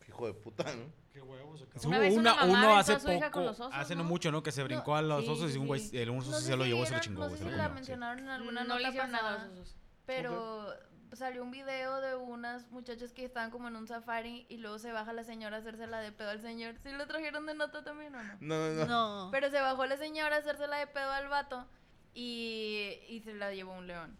Hijo 0.09 0.27
de 0.27 0.35
puta, 0.35 0.65
¿no? 0.65 1.01
Qué 1.13 1.21
huevos. 1.23 1.63
Hubo 1.83 1.89
una 1.89 2.35
una- 2.35 2.45
uno 2.45 2.77
hace 2.77 2.97
poco, 2.99 3.41
osos, 3.43 3.69
hace 3.73 3.95
no 3.97 4.03
¿no? 4.03 4.09
mucho, 4.09 4.31
¿no? 4.31 4.43
Que 4.43 4.53
se 4.53 4.63
brincó 4.63 4.95
a 4.95 5.03
los 5.03 5.25
sí, 5.25 5.31
osos 5.31 5.55
y 5.55 5.59
un 5.59 5.67
güey, 5.67 5.81
sí. 5.81 5.99
el 5.99 6.11
un 6.11 6.19
oso 6.19 6.31
No 6.31 6.39
se 6.39 6.57
lo 6.57 6.65
llevó, 6.65 6.87
se 6.87 6.93
lo 6.95 7.01
chingó, 7.01 7.25
No 7.25 7.31
sé 7.31 7.39
si 7.39 7.45
la 7.51 7.69
mencionaron 7.69 8.19
en 8.21 8.29
alguna 8.29 8.63
No 8.63 8.69
nota 8.69 8.81
le 8.81 8.89
hicieron 8.89 9.11
nada 9.13 9.29
a 9.31 9.35
pasada, 9.37 9.55
los 9.55 9.61
osos. 9.69 9.77
Pero 10.07 10.75
salió 11.17 11.43
un 11.43 11.51
video 11.51 12.01
de 12.01 12.15
unas 12.17 12.71
muchachas 12.71 13.13
que 13.13 13.25
estaban 13.25 13.51
como 13.51 13.69
en 13.69 13.77
un 13.77 13.87
safari 13.87 14.47
y 14.49 14.59
luego 14.59 14.79
se 14.79 14.93
baja 14.93 15.13
la 15.13 15.25
señora 15.25 15.57
a 15.57 15.61
hacérsela 15.61 16.01
de 16.01 16.13
pedo 16.13 16.31
al 16.31 16.41
señor. 16.41 16.75
¿Sí 16.83 16.91
lo 16.93 17.07
trajeron 17.07 17.47
de 17.47 17.55
nota 17.55 17.83
también 17.85 18.15
o 18.15 18.23
no? 18.23 18.35
No, 18.41 18.69
no, 18.71 18.73
no. 18.73 18.87
No. 18.87 19.31
Pero 19.31 19.51
se 19.51 19.61
bajó 19.61 19.87
la 19.87 19.97
señora 19.97 20.37
a 20.37 20.39
hacérsela 20.41 20.79
de 20.79 20.87
pedo 20.87 21.11
al 21.11 21.29
vato 21.29 21.67
y, 22.15 22.99
y 23.09 23.21
se 23.25 23.35
la 23.35 23.53
llevó 23.55 23.73
un 23.75 23.87
león. 23.87 24.17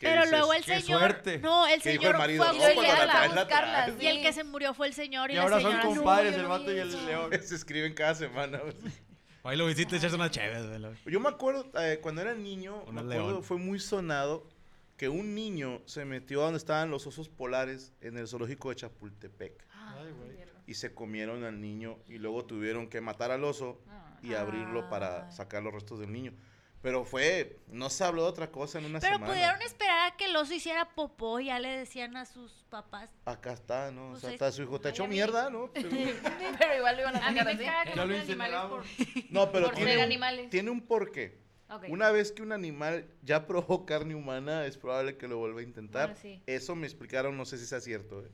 ¿Qué 0.00 0.08
Pero 0.08 0.22
dices? 0.22 0.30
luego 0.38 0.52
el 0.52 0.64
Qué 0.64 0.80
señor. 0.80 1.00
suerte. 1.00 1.38
No, 1.38 1.66
el 1.66 1.80
¿Qué 1.80 1.90
dijo 1.92 2.02
el 2.02 2.08
señor 2.08 2.18
marido? 2.18 2.44
fue 2.44 2.50
a 2.50 2.52
No, 2.52 3.34
buscarla, 3.34 3.46
traes. 3.46 4.02
Y 4.02 4.06
el 4.06 4.22
que 4.22 4.32
se 4.32 4.44
murió 4.44 4.74
fue 4.74 4.88
el 4.88 4.94
señor 4.94 5.30
y, 5.30 5.34
Y 5.34 5.36
la 5.36 5.42
ahora 5.42 5.60
son 5.60 5.70
señora. 5.72 5.88
compadres 5.88 6.32
yo 6.32 6.36
el 6.38 6.42
no 6.42 6.48
vato 6.50 6.72
y 6.72 6.78
el 6.78 7.06
león. 7.06 7.30
Se 7.42 7.54
escriben 7.54 7.94
cada 7.94 8.14
semana. 8.14 8.60
Ahí 9.44 9.56
lo 9.56 9.66
visita 9.66 9.96
echarse 9.96 10.16
unas 10.16 10.32
chéves, 10.32 10.64
Yo 11.06 11.20
me 11.20 11.28
acuerdo, 11.28 11.70
eh, 11.80 12.00
cuando 12.02 12.20
era 12.20 12.34
niño, 12.34 12.84
me 12.90 13.00
acuerdo, 13.00 13.42
fue 13.42 13.58
muy 13.58 13.78
sonado 13.78 14.44
que 14.96 15.08
un 15.08 15.34
niño 15.34 15.82
se 15.86 16.04
metió 16.04 16.40
a 16.40 16.44
donde 16.44 16.58
estaban 16.58 16.90
los 16.90 17.06
osos 17.06 17.28
polares 17.28 17.92
en 18.00 18.16
el 18.16 18.26
zoológico 18.28 18.70
de 18.70 18.76
Chapultepec. 18.76 19.64
Ay, 19.72 20.12
güey. 20.12 20.36
Y 20.66 20.74
se 20.74 20.94
comieron 20.94 21.44
al 21.44 21.60
niño 21.60 21.98
y 22.08 22.18
luego 22.18 22.44
tuvieron 22.44 22.88
que 22.88 23.00
matar 23.00 23.30
al 23.30 23.44
oso 23.44 23.80
y 24.22 24.34
abrirlo 24.34 24.88
para 24.88 25.26
Ay. 25.26 25.32
sacar 25.32 25.62
los 25.62 25.72
restos 25.72 26.00
del 26.00 26.12
niño. 26.12 26.32
Pero 26.82 27.04
fue, 27.04 27.58
no 27.68 27.90
se 27.90 28.04
habló 28.04 28.22
de 28.22 28.28
otra 28.28 28.50
cosa 28.50 28.78
en 28.78 28.84
una 28.84 29.00
Pero 29.00 29.14
semana. 29.14 29.32
pudieron 29.32 29.62
esperar 29.62 30.12
a 30.12 30.16
que 30.16 30.26
el 30.26 30.36
oso 30.36 30.54
hiciera 30.54 30.88
popó 30.94 31.40
y 31.40 31.46
ya 31.46 31.58
le 31.58 31.68
decían 31.68 32.16
a 32.16 32.26
sus 32.26 32.64
papás. 32.70 33.10
Acá 33.24 33.52
está, 33.52 33.90
¿no? 33.90 34.08
O 34.08 34.10
Pues 34.10 34.20
sea, 34.20 34.30
es- 34.30 34.34
está 34.34 34.52
su 34.52 34.62
hijo, 34.62 34.80
te 34.80 34.88
ha 34.88 34.90
Ay, 34.90 34.94
hecho 34.94 35.06
mierda, 35.06 35.50
¿no? 35.50 35.70
Pero- 35.74 35.88
Pero 36.58 36.76
igual 36.76 36.96
lo 36.96 37.02
iban 37.02 37.16
a 37.16 37.26
A 37.26 37.30
mí 37.30 37.38
sacar 37.38 37.44
me 37.46 37.52
así. 37.52 37.64
Ya 38.36 38.48
lo 38.48 38.68
por... 38.70 38.84
No, 39.30 39.50
pero 39.52 39.66
Por 39.66 39.74
tiene 39.74 39.90
ser 39.92 39.98
un, 39.98 40.04
animales. 40.04 40.50
tiene 40.50 40.70
un 40.70 40.80
porqué. 40.80 41.38
Una 41.88 42.10
vez 42.10 42.32
que 42.32 42.42
un 42.42 42.52
animal 42.52 43.06
ya 43.22 43.46
probó 43.46 43.84
carne 43.86 44.14
humana, 44.14 44.66
es 44.66 44.76
probable 44.76 45.16
que 45.16 45.28
lo 45.28 45.38
vuelva 45.38 45.60
a 45.60 45.64
intentar. 45.64 46.08
Bueno, 46.10 46.20
sí. 46.20 46.42
Eso 46.46 46.76
me 46.76 46.86
explicaron, 46.86 47.36
no 47.36 47.44
sé 47.44 47.58
si 47.58 47.66
sea 47.66 47.80
cierto. 47.80 48.22
eh. 48.22 48.30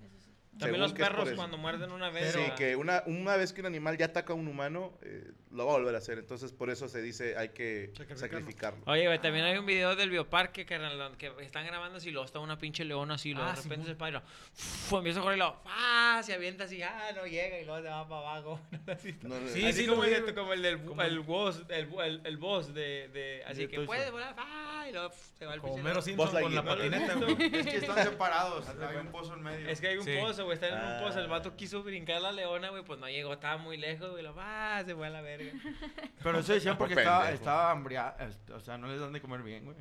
También 0.59 0.81
los 0.81 0.93
perros 0.93 1.31
cuando 1.33 1.57
muerden 1.57 1.91
una 1.93 2.11
vez. 2.11 2.33
Sí, 2.33 2.41
que 2.57 2.77
una, 2.77 3.03
una 3.07 3.37
vez 3.37 3.53
que 3.53 3.61
un 3.61 3.67
animal 3.67 3.97
ya 3.97 4.07
ataca 4.07 4.33
a 4.33 4.37
un 4.37 4.47
humano, 4.49 4.93
eh, 5.03 5.31
lo 5.51 5.67
va 5.67 5.73
a 5.73 5.77
volver 5.79 5.95
a 5.95 5.99
hacer. 5.99 6.19
Entonces, 6.19 6.53
por 6.53 6.69
eso 6.71 6.89
se 6.89 7.01
dice 7.03 7.37
hay 7.37 7.51
que 7.51 7.93
Sacrificarlo. 8.15 8.83
Oye, 8.87 9.07
güey, 9.07 9.19
también 9.21 9.45
hay 9.47 9.57
un 9.57 9.67
video 9.67 9.97
del 9.97 10.11
bioparque 10.11 10.67
que, 10.67 10.79
que 11.19 11.33
están 11.41 11.67
grabando 11.67 11.97
así, 11.99 12.11
luego 12.11 12.27
está 12.27 12.39
una 12.39 12.59
pinche 12.59 12.85
leona 12.85 13.15
así, 13.15 13.33
luego 13.33 13.49
Ah, 13.51 13.55
de 13.57 13.63
repente 13.63 13.87
se 13.87 13.95
para 13.95 14.19
y 14.19 14.23
¡fu! 14.55 14.99
empieza 14.99 15.21
a 15.21 15.23
correr 15.23 15.37
y 15.37 15.41
luego, 15.41 15.61
¡ah! 15.67 16.21
Se 16.23 16.35
avienta 16.35 16.65
así, 16.65 16.83
¡ah! 16.83 17.11
No 17.17 17.27
llega 17.27 17.59
y 17.59 17.65
luego 17.65 17.83
se 17.83 17.89
va 17.89 18.09
para 18.09 18.21
abajo. 18.21 18.61
así, 18.87 19.15
No, 19.23 19.41
no, 19.41 19.49
Sí, 19.49 19.65
así 19.65 19.83
sí, 19.83 19.87
como, 19.87 20.03
lo 20.05 20.09
el, 20.09 20.23
güey. 20.23 20.35
como 20.35 20.53
el 20.53 20.63
del 20.63 20.83
Como 20.85 21.03
el 21.03 21.21
boss, 21.21 21.63
el, 21.71 21.89
el, 22.05 22.21
el 22.25 22.37
boss 22.37 22.75
de, 22.75 23.09
de 23.09 23.43
así 23.47 23.63
De 23.63 23.69
que 23.69 23.81
puede 23.81 24.11
volar, 24.11 24.35
¡ah! 24.39 24.87
Y 24.89 24.93
luego 24.93 25.13
se 25.39 25.47
va 25.47 25.55
el 25.55 25.61
Como 25.61 25.75
pinche 25.75 25.83
Mero 25.89 25.95
león. 25.95 26.05
Simpson 26.05 26.27
Buzz 26.33 26.41
con 26.43 26.55
la 26.55 26.63
Lightyear. 26.63 27.01
patineta, 27.01 27.15
No 27.15 27.21
lo 27.21 27.29
he 27.29 27.35
güey. 27.35 27.57
Es 27.61 27.67
que 27.67 27.77
están 27.79 28.05
separados. 28.05 28.69
Hay 28.69 28.97
un 28.97 29.07
pozo 29.09 29.35
en 29.35 29.43
medio. 29.43 29.69
Es 29.69 29.81
que 29.81 29.89
hay 29.89 29.97
un 29.99 30.05
Sí. 30.05 30.11
Pozo, 30.43 30.45
güey, 30.47 30.55
está 30.55 30.69
en 30.69 30.75
un 30.75 30.81
Ah. 30.81 31.01
pozo, 31.03 31.21
el 31.21 31.29
vato 31.29 31.57
quiso 31.57 31.83
brincar 31.83 32.21
la 32.21 32.33
leona, 32.33 32.71
güey, 32.71 32.85
pues 32.85 32.99
no 33.01 33.09
llegó, 33.09 33.33
estaba 33.33 33.57
muy 33.59 33.77
lejos, 33.77 34.11
güey, 34.11 34.23
lo, 34.23 34.35
¡ah! 34.39 34.83
Se 34.85 34.95
fue 34.95 35.07
a 35.07 35.11
la 35.11 35.21
verga. 35.21 35.53
Pero 36.23 36.39
eso 36.39 36.53
decían 36.53 36.77
Por 36.77 36.89
porque 36.89 37.01
estaba, 37.01 37.31
estaba 37.31 37.71
hambriado. 37.71 38.15
O 38.55 38.61
sea, 38.61 38.79
no 38.79 38.89
les 38.89 39.01
dan 39.01 39.13
de 39.13 39.21
comer 39.21 39.43
bien, 39.43 39.65
güey. 39.65 39.77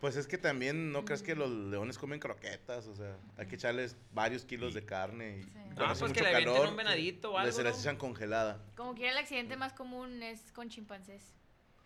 Pues 0.00 0.14
es 0.16 0.28
que 0.28 0.38
también 0.38 0.92
no 0.92 1.04
crees 1.04 1.22
que 1.24 1.34
los 1.34 1.50
leones 1.50 1.98
comen 1.98 2.20
croquetas, 2.20 2.86
o 2.86 2.94
sea, 2.94 3.16
hay 3.36 3.46
que 3.46 3.56
echarles 3.56 3.96
varios 4.12 4.44
kilos 4.44 4.72
de 4.72 4.84
carne 4.84 5.38
y 5.38 5.42
Sí. 5.42 5.50
cuando 5.74 5.84
Ah, 5.84 5.88
pues 5.88 5.98
que 6.00 6.08
mucho 6.08 6.22
le 6.22 6.28
avienten 6.28 6.54
calor, 6.54 6.68
un 6.70 6.76
venadito 6.76 7.32
o 7.32 7.38
les 7.38 7.46
algo, 7.46 7.56
se 7.56 7.62
las 7.64 7.74
¿no? 7.74 7.80
echan 7.82 7.96
congelada. 7.96 8.60
Como 8.76 8.94
quiera, 8.94 9.10
el 9.12 9.18
accidente 9.18 9.56
más 9.56 9.72
común 9.72 10.22
es 10.22 10.52
con 10.52 10.68
chimpancés. 10.68 11.34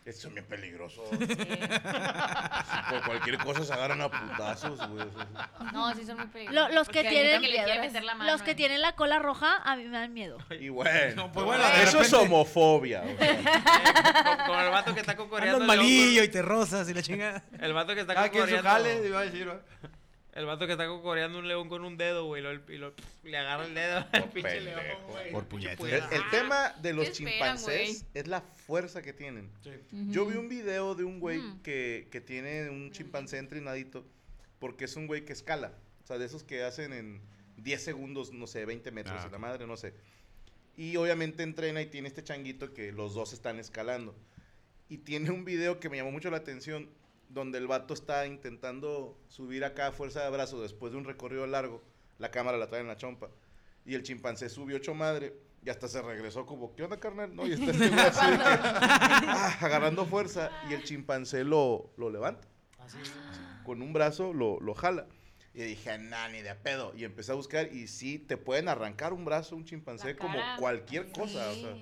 Eso 0.05 0.27
es 0.29 0.35
bien 0.35 0.47
peligroso. 0.47 1.05
Por 2.91 3.03
cualquier 3.07 3.39
cosa 3.39 3.65
se 3.65 3.73
agarran 3.73 4.01
a 4.01 4.09
putazos, 4.11 4.77
güey. 4.89 5.07
No, 5.73 5.95
sí 5.95 6.05
son 6.05 6.17
muy 6.19 6.27
peligrosos. 6.27 6.69
Lo- 6.71 6.75
los 6.75 6.89
que 6.89 6.95
Porque 7.03 7.09
hay 7.09 7.15
gente 7.15 7.29
tienen- 7.39 7.41
que 7.43 7.49
le 7.59 7.65
quiere 7.65 7.81
meter 7.81 8.03
la 8.05 8.15
mano 8.17 8.33
Los 8.33 8.43
que 8.43 8.51
en- 8.51 8.57
tienen 8.57 8.83
la 8.83 8.97
cola 8.97 9.21
roja 9.21 9.59
a 9.65 9.77
mí 9.77 9.85
me 9.85 9.97
dan 9.99 10.13
miedo. 10.13 10.39
Y 10.59 10.71
bueno, 10.71 11.15
No, 11.15 11.33
pues 11.33 11.47
bueno, 11.47 11.63
de 11.65 11.83
eso 11.85 12.01
es 12.01 12.11
repente- 12.11 12.17
homofobia. 12.35 13.03
Como, 13.03 13.17
como 14.47 14.61
el 14.61 14.71
vato 14.71 14.93
que 14.95 15.01
está 15.01 15.17
cocoreando. 15.17 15.63
Andas 15.63 15.77
el 15.77 15.83
malillo 15.83 16.23
y 16.25 16.29
te 16.29 16.43
rozas 16.43 16.89
y 16.89 16.95
la 16.95 17.03
chingada. 17.03 17.41
con- 17.41 17.65
El 17.65 17.73
vato 17.73 17.95
que 17.95 18.01
está 18.01 18.15
Cada 18.15 18.29
quien 18.29 18.43
su 18.45 18.51
cocoreando. 18.57 18.71
jale, 18.91 19.07
iba 19.09 19.21
a 19.21 19.23
decir, 19.23 19.49
¿va? 19.49 19.61
El 20.33 20.47
vato 20.47 20.67
que 20.67 20.73
está 20.73 20.87
cocoreando 20.87 21.39
un 21.39 21.47
león 21.47 21.69
con 21.69 21.85
un 21.85 21.99
dedo, 21.99 22.25
güey, 22.25 22.41
y 22.41 22.45
lo- 22.45 22.73
y 22.73 22.79
lo- 22.79 22.95
le 23.23 23.37
agarra 23.37 23.67
el 23.67 23.75
dedo 23.75 23.99
al 24.13 24.31
pinche 24.31 24.51
pendejo. 24.51 24.81
león, 24.81 24.99
güey. 25.09 25.31
Por 25.33 25.45
puñetas. 25.47 25.81
El, 25.87 25.93
el 25.95 26.31
tema 26.31 26.71
de 26.81 26.93
los 26.95 27.05
¿Qué 27.05 27.11
esperan, 27.25 27.57
chimpancés 27.59 28.07
es 28.15 28.27
la 28.29 28.41
fuerza 28.41 29.03
que 29.03 29.13
tienen. 29.13 29.51
Yo 30.09 30.25
vi 30.25 30.37
un 30.39 30.49
video 30.49 30.95
de 30.95 31.05
un 31.05 31.21
güey 31.21 31.39
Ujú. 31.39 31.63
que, 31.63 32.09
que 32.11 32.21
tiene 32.23 32.71
un 32.71 32.91
chimpancé 32.93 33.37
entrenadito 33.39 34.07
porque 34.59 34.87
es 34.87 34.97
un 34.97 35.07
güey 35.07 35.25
que 35.27 35.35
escala. 35.35 35.75
O 36.03 36.07
sea, 36.07 36.17
de 36.19 36.25
esos 36.25 36.43
que 36.45 36.63
hacen 36.63 36.93
en 36.95 37.21
10 37.59 37.83
segundos, 37.85 38.33
no 38.33 38.47
sé, 38.47 38.65
20 38.65 38.91
metros, 38.91 39.21
Ah, 39.23 39.29
la 39.31 39.39
madre, 39.39 39.67
no 39.67 39.77
sé. 39.77 39.93
Y 40.79 40.97
obviamente 40.97 41.43
entrena 41.43 41.83
y 41.83 41.87
tiene 41.87 42.09
este 42.09 42.25
changuito 42.25 42.73
que 42.73 42.91
los 42.93 43.13
dos 43.13 43.35
están 43.35 43.59
escalando. 43.59 44.17
Y 44.89 44.97
tiene 44.99 45.31
un 45.31 45.45
video 45.45 45.79
que 45.79 45.91
me 45.91 45.99
llamó 45.99 46.11
mucho 46.11 46.31
la 46.31 46.39
atención 46.39 46.89
donde 47.33 47.59
el 47.59 47.67
vato 47.67 47.95
está 47.95 48.27
intentando 48.27 49.19
subir 49.29 49.65
acá 49.65 49.89
a 49.89 49.93
fuerza 49.93 50.23
de 50.23 50.31
brazo 50.31 50.61
después 50.61 50.93
de 50.93 50.99
un 50.99 51.05
recorrido 51.05 51.47
largo. 51.47 51.83
La 52.19 52.31
cámara 52.31 52.59
la 52.59 52.69
trae 52.69 52.81
en 52.81 52.89
la 52.89 52.97
chompa. 52.97 53.29
Y 53.85 53.95
el 53.95 54.03
chimpancé 54.03 54.49
subió 54.49 54.77
hecho 54.77 54.95
madre 54.95 55.35
y 55.65 55.71
hasta 55.71 55.89
se 55.89 56.03
regresó 56.03 56.47
como, 56.47 56.75
¿qué 56.75 56.85
onda, 56.85 56.99
carnal? 56.99 57.35
No, 57.35 57.47
y 57.47 57.53
está 57.53 57.71
este 57.71 57.85
así 58.01 58.21
ah, 58.21 59.59
agarrando 59.61 60.05
fuerza 60.07 60.51
y 60.69 60.75
el 60.75 60.85
chimpancé 60.85 61.45
lo, 61.45 61.93
lo 61.97 62.11
levanta. 62.11 62.47
Así, 62.79 62.99
con 63.65 63.81
un 63.83 63.93
brazo 63.93 64.33
lo, 64.33 64.61
lo 64.61 64.75
jala. 64.75 65.07
Y 65.55 65.63
dije, 65.63 65.99
nah, 65.99 66.29
ni 66.29 66.43
de 66.43 66.55
pedo. 66.55 66.93
Y 66.97 67.05
empecé 67.05 67.33
a 67.33 67.35
buscar 67.35 67.73
y 67.73 67.87
sí, 67.87 68.19
te 68.19 68.37
pueden 68.37 68.69
arrancar 68.69 69.13
un 69.13 69.25
brazo, 69.25 69.55
un 69.55 69.65
chimpancé, 69.65 70.17
como 70.17 70.39
cualquier 70.59 71.13
cosa. 71.13 71.51
O 71.51 71.55
sea, 71.55 71.77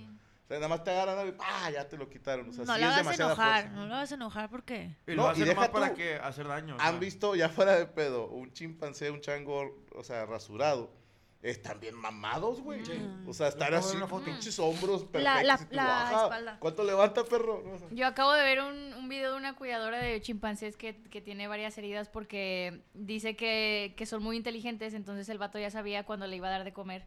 sea, 0.51 0.59
nada 0.59 0.69
más 0.69 0.85
te 0.85 0.91
agarran 0.91 1.29
y 1.29 1.33
¡pah! 1.33 1.71
ya 1.73 1.89
te 1.89 1.97
lo 1.97 2.09
quitaron. 2.11 2.49
O 2.49 2.53
sea, 2.53 2.65
no 2.65 2.75
sí 2.75 2.81
lo 2.81 2.87
es 2.87 2.93
hagas 2.93 2.97
demasiada 3.05 3.33
enojar, 3.33 3.63
fuerza. 3.63 3.77
no 3.77 3.87
lo 3.87 3.95
hagas 3.95 4.13
enojar 4.13 4.51
porque... 4.51 4.97
Y 5.07 5.11
No, 5.13 5.23
lo 5.23 5.29
y 5.29 5.31
hacen 5.33 5.45
deja 5.47 5.61
más 5.61 5.69
para 5.71 5.89
tú. 5.91 5.95
que 5.97 6.15
hacer 6.17 6.47
daño. 6.49 6.77
o 6.77 6.79
sea. 6.79 6.89
Han 6.89 7.01
visto, 7.01 7.35
ya 7.35 7.49
fuera 7.49 7.77
de 7.77 7.87
pedo, 7.87 8.27
un 8.29 8.53
chimpancé, 8.53 9.11
un 9.11 9.21
chango, 9.21 9.85
o 9.95 10.03
sea, 10.05 10.27
rasurado. 10.27 10.99
Están 11.43 11.81
bien 11.81 11.95
mamados, 11.95 12.61
güey. 12.61 12.83
O 13.27 13.33
sea, 13.33 13.49
están 13.49 13.73
así, 13.73 13.97
pinches 14.27 14.59
hombros 14.59 15.05
perfectos. 15.07 15.43
La- 15.43 15.55
y 15.55 15.57
tú, 15.57 15.75
la 15.75 16.03
"Ajá, 16.09 16.23
espalda". 16.25 16.57
¿Cuánto 16.61 16.85
levanta, 16.85 17.25
perro? 17.25 17.63
No. 17.65 17.97
Yo 17.97 18.07
acabo 18.07 18.33
de 18.35 18.43
ver 18.43 18.61
un, 18.61 18.93
un 18.93 19.09
video 19.09 19.31
de 19.31 19.39
una 19.39 19.57
cuidadora 19.57 19.99
de 20.01 20.21
chimpancés 20.21 20.77
que, 20.77 21.01
que 21.05 21.23
tiene 21.23 21.49
varias 21.49 21.79
heridas 21.79 22.11
porque 22.11 22.83
dice 22.93 23.37
que, 23.37 23.95
que 23.97 24.05
son 24.05 24.23
muy 24.23 24.37
inteligentes, 24.37 24.93
entonces 24.93 25.31
el 25.31 25.39
vato 25.39 25.59
ya 25.59 25.71
sabía 25.71 26.05
cuando 26.05 26.27
le 26.27 26.37
iba 26.37 26.49
a 26.49 26.51
dar 26.51 26.65
de 26.65 26.75
comer. 26.75 27.07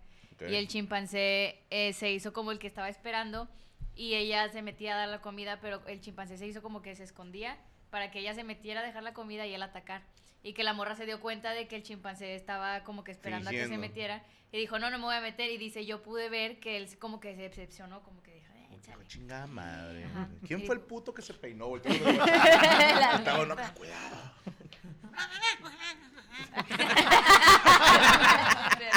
Y 0.49 0.55
el 0.55 0.67
chimpancé 0.67 1.59
eh, 1.69 1.93
se 1.93 2.11
hizo 2.11 2.33
como 2.33 2.51
el 2.51 2.59
que 2.59 2.67
estaba 2.67 2.89
esperando 2.89 3.47
y 3.95 4.15
ella 4.15 4.49
se 4.49 4.61
metía 4.61 4.95
a 4.95 4.97
dar 4.97 5.09
la 5.09 5.21
comida, 5.21 5.59
pero 5.61 5.85
el 5.87 6.01
chimpancé 6.01 6.37
se 6.37 6.47
hizo 6.47 6.61
como 6.61 6.81
que 6.81 6.95
se 6.95 7.03
escondía 7.03 7.57
para 7.89 8.09
que 8.11 8.19
ella 8.19 8.33
se 8.33 8.43
metiera 8.43 8.81
a 8.81 8.83
dejar 8.83 9.03
la 9.03 9.13
comida 9.13 9.45
y 9.45 9.53
él 9.53 9.61
atacar. 9.61 10.01
Y 10.41 10.53
que 10.53 10.63
la 10.63 10.73
morra 10.73 10.95
se 10.95 11.05
dio 11.05 11.21
cuenta 11.21 11.51
de 11.51 11.67
que 11.67 11.75
el 11.77 11.83
chimpancé 11.83 12.35
estaba 12.35 12.83
como 12.83 13.03
que 13.03 13.11
esperando 13.11 13.49
a 13.49 13.51
que 13.51 13.67
se 13.67 13.77
metiera 13.77 14.23
y 14.51 14.57
dijo, 14.57 14.77
no, 14.79 14.89
no 14.89 14.97
me 14.97 15.05
voy 15.05 15.15
a 15.15 15.21
meter. 15.21 15.49
Y 15.51 15.57
dice, 15.57 15.85
yo 15.85 16.01
pude 16.03 16.27
ver 16.29 16.59
que 16.59 16.75
él 16.77 16.89
como 16.99 17.19
que 17.19 17.35
se 17.35 17.43
decepcionó, 17.43 18.01
como 18.03 18.21
que 18.23 18.33
dijo, 18.33 18.51
"Eh, 18.55 18.65
Como 18.67 18.81
que, 18.81 18.89
échale". 18.89 19.07
Chingada 19.07 19.47
madre. 19.47 20.03
Ajá. 20.05 20.27
¿Quién 20.45 20.59
Sí. 20.61 20.65
fue 20.65 20.75
el 20.75 20.81
puto 20.81 21.13
que 21.13 21.21
se 21.21 21.33
peinó? 21.33 21.77
Estaba, 21.77 23.45
no, 23.45 23.55
cuidado. 23.75 24.33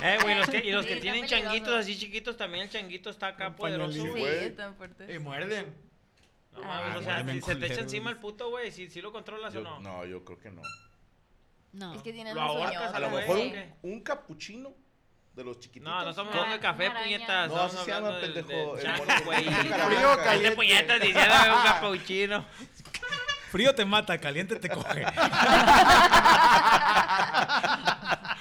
Eh, 0.03 0.19
güey, 0.23 0.35
los 0.77 0.87
que, 0.87 0.97
tienen 0.97 1.23
peligroso. 1.23 1.45
changuitos 1.45 1.75
así 1.75 1.99
chiquitos, 1.99 2.37
también 2.37 2.65
el 2.65 2.71
changuito 2.71 3.11
está 3.11 3.29
acá 3.29 3.49
Un 3.49 3.55
poderoso. 3.57 3.93
Sí, 3.93 4.09
güey. 4.09 4.55
Y 5.15 5.19
muerden. 5.19 5.75
No 6.53 6.61
Ah, 6.63 6.81
mames, 6.85 6.97
o 6.97 7.03
sea, 7.03 7.25
si 7.33 7.41
se 7.43 7.57
te 7.57 7.67
echa 7.67 7.81
encima 7.81 8.11
el 8.11 8.17
puto, 8.17 8.49
güey, 8.51 8.71
si, 8.73 8.89
si 8.89 9.01
lo 9.03 9.13
controlas 9.13 9.55
o 9.55 9.61
no. 9.61 9.81
no, 9.81 10.05
yo 10.07 10.25
creo 10.25 10.39
que 10.39 10.51
no. 10.51 10.63
No. 11.73 11.95
Es 11.95 12.03
que 12.03 12.13
tienen 12.13 12.35
Lo. 12.35 12.65
A 12.65 12.99
lo 13.01 13.11
mejor 13.11 13.39
un, 13.39 13.53
un 13.83 14.01
capuchino 14.01 14.73
de 15.35 15.45
los 15.45 15.61
chiquititos. 15.61 15.93
No, 15.93 16.03
no 16.03 16.11
estamos 16.11 16.35
No, 16.35 16.41
hablando 16.41 16.57
de 16.57 16.63
café, 16.63 16.91
puñetas. 16.91 17.49
No, 17.51 17.61
así 17.63 17.77
se 17.77 17.91
llama, 17.91 18.19
pendejo, 18.19 18.77
Frío, 19.87 20.17
caliente. 20.25 20.57
Puñetas 20.57 21.01
diciendo 21.01 21.35
un 21.57 21.63
capuchino. 21.63 22.47
Frío 23.51 23.75
te 23.75 23.85
mata, 23.85 24.17
caliente 24.19 24.57
te 24.57 24.69
coge. 24.71 25.05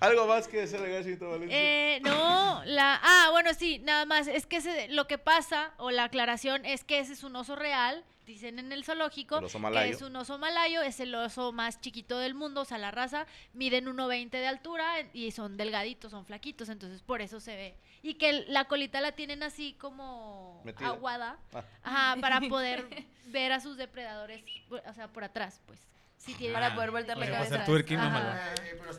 Algo 0.00 0.26
más 0.26 0.46
que 0.48 0.58
decir, 0.58 0.78
Gachito 0.80 1.30
Valencia. 1.30 1.56
Eh, 1.58 2.00
no, 2.02 2.62
la... 2.64 3.00
Ah, 3.02 3.28
bueno, 3.32 3.52
sí, 3.54 3.78
nada 3.80 4.04
más. 4.04 4.28
Es 4.28 4.46
que 4.46 4.60
se- 4.60 4.88
lo 4.88 5.06
que 5.06 5.18
pasa, 5.18 5.72
o 5.78 5.90
la 5.90 6.04
aclaración, 6.04 6.64
es 6.64 6.84
que 6.84 7.00
ese 7.00 7.12
es 7.14 7.24
un 7.24 7.34
oso 7.34 7.56
real, 7.56 8.04
dicen 8.24 8.58
en 8.58 8.70
el 8.72 8.84
zoológico, 8.84 9.38
El 9.38 9.46
oso 9.46 9.58
que 9.58 9.62
malayo. 9.62 9.94
es 9.96 10.02
un 10.02 10.14
oso 10.14 10.38
malayo, 10.38 10.82
es 10.82 11.00
el 11.00 11.14
oso 11.14 11.50
más 11.50 11.80
chiquito 11.80 12.18
del 12.18 12.34
mundo, 12.34 12.60
o 12.60 12.64
sea, 12.64 12.78
la 12.78 12.90
raza, 12.90 13.26
miden 13.54 13.86
1,20 13.86 14.30
de 14.30 14.46
altura 14.46 14.84
y 15.14 15.30
son 15.32 15.56
delgaditos, 15.56 16.10
son 16.12 16.24
flaquitos, 16.26 16.68
entonces 16.68 17.02
por 17.02 17.20
eso 17.22 17.40
se 17.40 17.56
ve. 17.56 17.74
Y 18.02 18.14
que 18.14 18.44
la 18.48 18.66
colita 18.66 19.00
la 19.00 19.12
tienen 19.12 19.42
así 19.42 19.72
como 19.80 20.60
Metida. 20.64 20.88
aguada, 20.88 21.38
Ah. 21.52 21.64
ajá, 21.82 22.20
para 22.20 22.40
poder 22.48 22.86
ver 23.26 23.50
a 23.52 23.60
sus 23.60 23.76
depredadores, 23.76 24.44
o 24.70 24.92
sea, 24.94 25.08
por 25.08 25.24
atrás, 25.24 25.60
pues. 25.66 25.80
Sí 26.18 26.34
tiene- 26.34 26.52
Para 26.52 26.74
poder 26.74 26.90
voltear 26.90 27.16
la 27.16 27.26
cabeza. 27.26 27.54
hacer 27.54 27.64
twerking, 27.66 27.98
Ajá. 27.98 28.52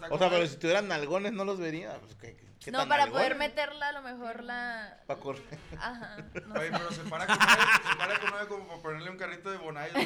O 0.10 0.18
sea, 0.18 0.30
pero 0.30 0.48
si 0.48 0.56
tuvieran 0.58 0.88
nalgones 0.88 1.32
no 1.34 1.46
los 1.46 1.60
vería. 1.60 1.98
Pues, 2.00 2.16
¿qué, 2.16 2.36
qué 2.60 2.72
No, 2.72 2.80
tan 2.80 2.90
para 2.90 3.08
poder 3.08 3.36
meterla 3.36 3.90
a 3.90 3.92
lo 3.92 4.02
mejor 4.02 4.44
la... 4.44 4.98
Pa' 5.06 5.18
correr. 5.18 5.44
Ajá. 5.78 6.18
no 6.48 6.54
Oye, 6.60 6.70
sé. 6.70 6.78
pero 6.78 6.92
se 6.92 7.02
para 7.10 7.28
con 7.28 7.36
se 7.36 7.96
para 7.98 8.20
con 8.20 8.48
como 8.48 8.68
para 8.68 8.82
ponerle 8.82 9.10
un 9.12 9.18
carrito 9.18 9.52
de 9.52 9.58
Bonai. 9.58 9.92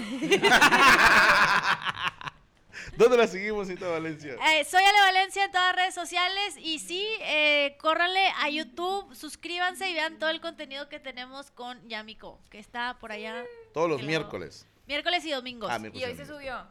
¿Dónde 2.98 3.18
la 3.18 3.28
seguimos, 3.28 3.68
Cita 3.68 3.88
Valencia? 3.88 4.34
Eh, 4.52 4.66
soy 4.66 4.84
Ale 4.84 5.00
Valencia 5.02 5.46
en 5.46 5.52
todas 5.52 5.68
las 5.68 5.76
redes 5.76 5.94
sociales 5.96 6.56
y 6.58 6.80
sí, 6.80 7.08
eh, 7.22 7.78
córranle 7.80 8.28
a 8.42 8.50
YouTube, 8.50 9.16
suscríbanse 9.16 9.90
y 9.90 9.94
vean 9.94 10.18
todo 10.20 10.30
el 10.30 10.42
contenido 10.42 10.90
que 10.90 11.00
tenemos 11.00 11.52
con 11.52 11.88
Yamiko, 11.88 12.40
que 12.50 12.60
está 12.60 12.98
por 13.00 13.12
allá 13.12 13.44
Todos 13.74 13.88
los 13.90 13.98
que 13.98 14.04
lo- 14.04 14.08
miércoles. 14.10 14.68
miércoles 14.88 15.24
y 15.26 15.32
domingos. 15.32 15.70
Ah, 15.72 15.76
Ah, 15.76 15.80
miércoles. 15.80 16.08
Y 16.08 16.12
hoy 16.12 16.18
se 16.18 16.26
subió. 16.26 16.68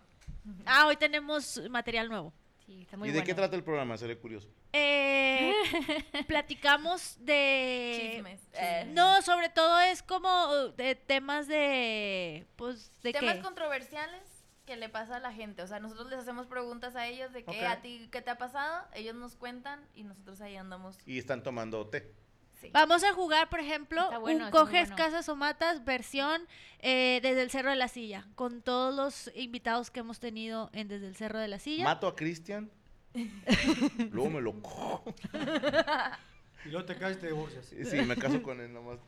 Hoy 0.86 0.96
tenemos 0.96 1.60
material 1.70 2.08
nuevo. 2.08 2.32
Sí, 2.66 2.82
está 2.82 2.96
muy 2.96 3.08
¿Y 3.08 3.12
de 3.12 3.24
qué 3.24 3.34
trata 3.34 3.56
el 3.56 3.64
programa? 3.64 3.96
Seré 3.96 4.18
curioso. 4.18 4.48
Eh, 4.72 5.52
platicamos 6.28 7.16
de... 7.20 8.12
Chismes. 8.14 8.40
Eh, 8.54 8.88
No, 8.92 9.20
sobre 9.22 9.48
todo 9.48 9.80
es 9.80 10.02
como 10.02 10.68
de 10.76 10.94
temas 10.94 11.48
de... 11.48 12.46
Pues, 12.56 12.92
¿de 13.02 13.12
temas 13.12 13.36
qué? 13.36 13.42
controversiales 13.42 14.22
que 14.64 14.76
le 14.76 14.88
pasa 14.88 15.16
a 15.16 15.20
la 15.20 15.32
gente. 15.32 15.62
O 15.62 15.66
sea, 15.66 15.80
nosotros 15.80 16.08
les 16.08 16.20
hacemos 16.20 16.46
preguntas 16.46 16.94
a 16.94 17.06
ellos 17.08 17.32
de 17.32 17.44
qué 17.44 17.66
a 17.66 17.82
ti 17.82 18.08
qué 18.12 18.22
te 18.22 18.30
ha 18.30 18.38
pasado. 18.38 18.86
Ellos 18.94 19.14
nos 19.14 19.34
cuentan 19.34 19.80
y 19.94 20.04
nosotros 20.04 20.40
ahí 20.40 20.56
andamos. 20.56 20.98
Y 21.04 21.18
están 21.18 21.42
tomando 21.42 21.86
té. 21.88 22.14
Sí. 22.62 22.70
Vamos 22.72 23.04
a 23.04 23.12
jugar, 23.12 23.48
por 23.50 23.60
ejemplo, 23.60 24.08
bueno, 24.20 24.46
un 24.46 24.50
coges 24.50 24.88
bueno. 24.88 24.96
casas 24.96 25.28
o 25.28 25.36
matas 25.36 25.84
versión 25.84 26.46
eh, 26.78 27.18
desde 27.22 27.42
el 27.42 27.50
Cerro 27.50 27.70
de 27.70 27.76
la 27.76 27.88
Silla, 27.88 28.26
con 28.36 28.62
todos 28.62 28.94
los 28.94 29.30
invitados 29.36 29.90
que 29.90 30.00
hemos 30.00 30.18
tenido 30.20 30.70
en 30.72 30.88
desde 30.88 31.08
el 31.08 31.16
Cerro 31.16 31.38
de 31.40 31.48
la 31.48 31.58
Silla. 31.58 31.84
Mato 31.84 32.06
a 32.06 32.16
Cristian. 32.16 32.70
luego 34.10 34.30
me 34.30 34.40
lo 34.40 34.54
cojo. 34.62 35.04
Y 36.64 36.68
luego 36.70 36.86
te 36.86 36.96
caes 36.96 37.16
y 37.16 37.20
te 37.20 37.26
divorcias. 37.26 37.66
Sí, 37.66 37.84
sí, 37.84 37.96
me 38.02 38.16
caso 38.16 38.40
con 38.42 38.60
él 38.60 38.72
nomás. 38.72 38.98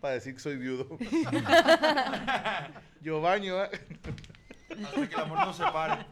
Para 0.00 0.14
decir 0.14 0.34
que 0.34 0.40
soy 0.40 0.56
viudo. 0.56 0.88
Yo 3.00 3.20
baño. 3.20 3.62
¿eh? 3.64 3.70
Hasta 4.84 5.08
que 5.08 5.14
el 5.14 5.20
amor 5.20 5.38
nos 5.46 5.56
separe. 5.56 6.06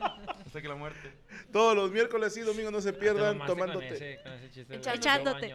Hasta 0.44 0.61
que 0.61 0.68
la 0.68 0.74
muerte. 0.74 1.12
Todos 1.53 1.74
los 1.74 1.90
miércoles 1.92 2.37
y 2.37 2.40
domingos 2.40 2.72
no 2.72 2.81
se 2.81 2.92
pierdan 2.92 3.35
Te 3.35 3.38
mamaste 3.38 3.53
tomando 3.55 3.79
con 3.81 3.88
té. 3.88 3.94
ese- 3.94 4.20
con 4.22 4.33
ese 4.33 4.50
chiste 4.50 4.79
de 4.79 4.94
Echándote. 4.96 5.55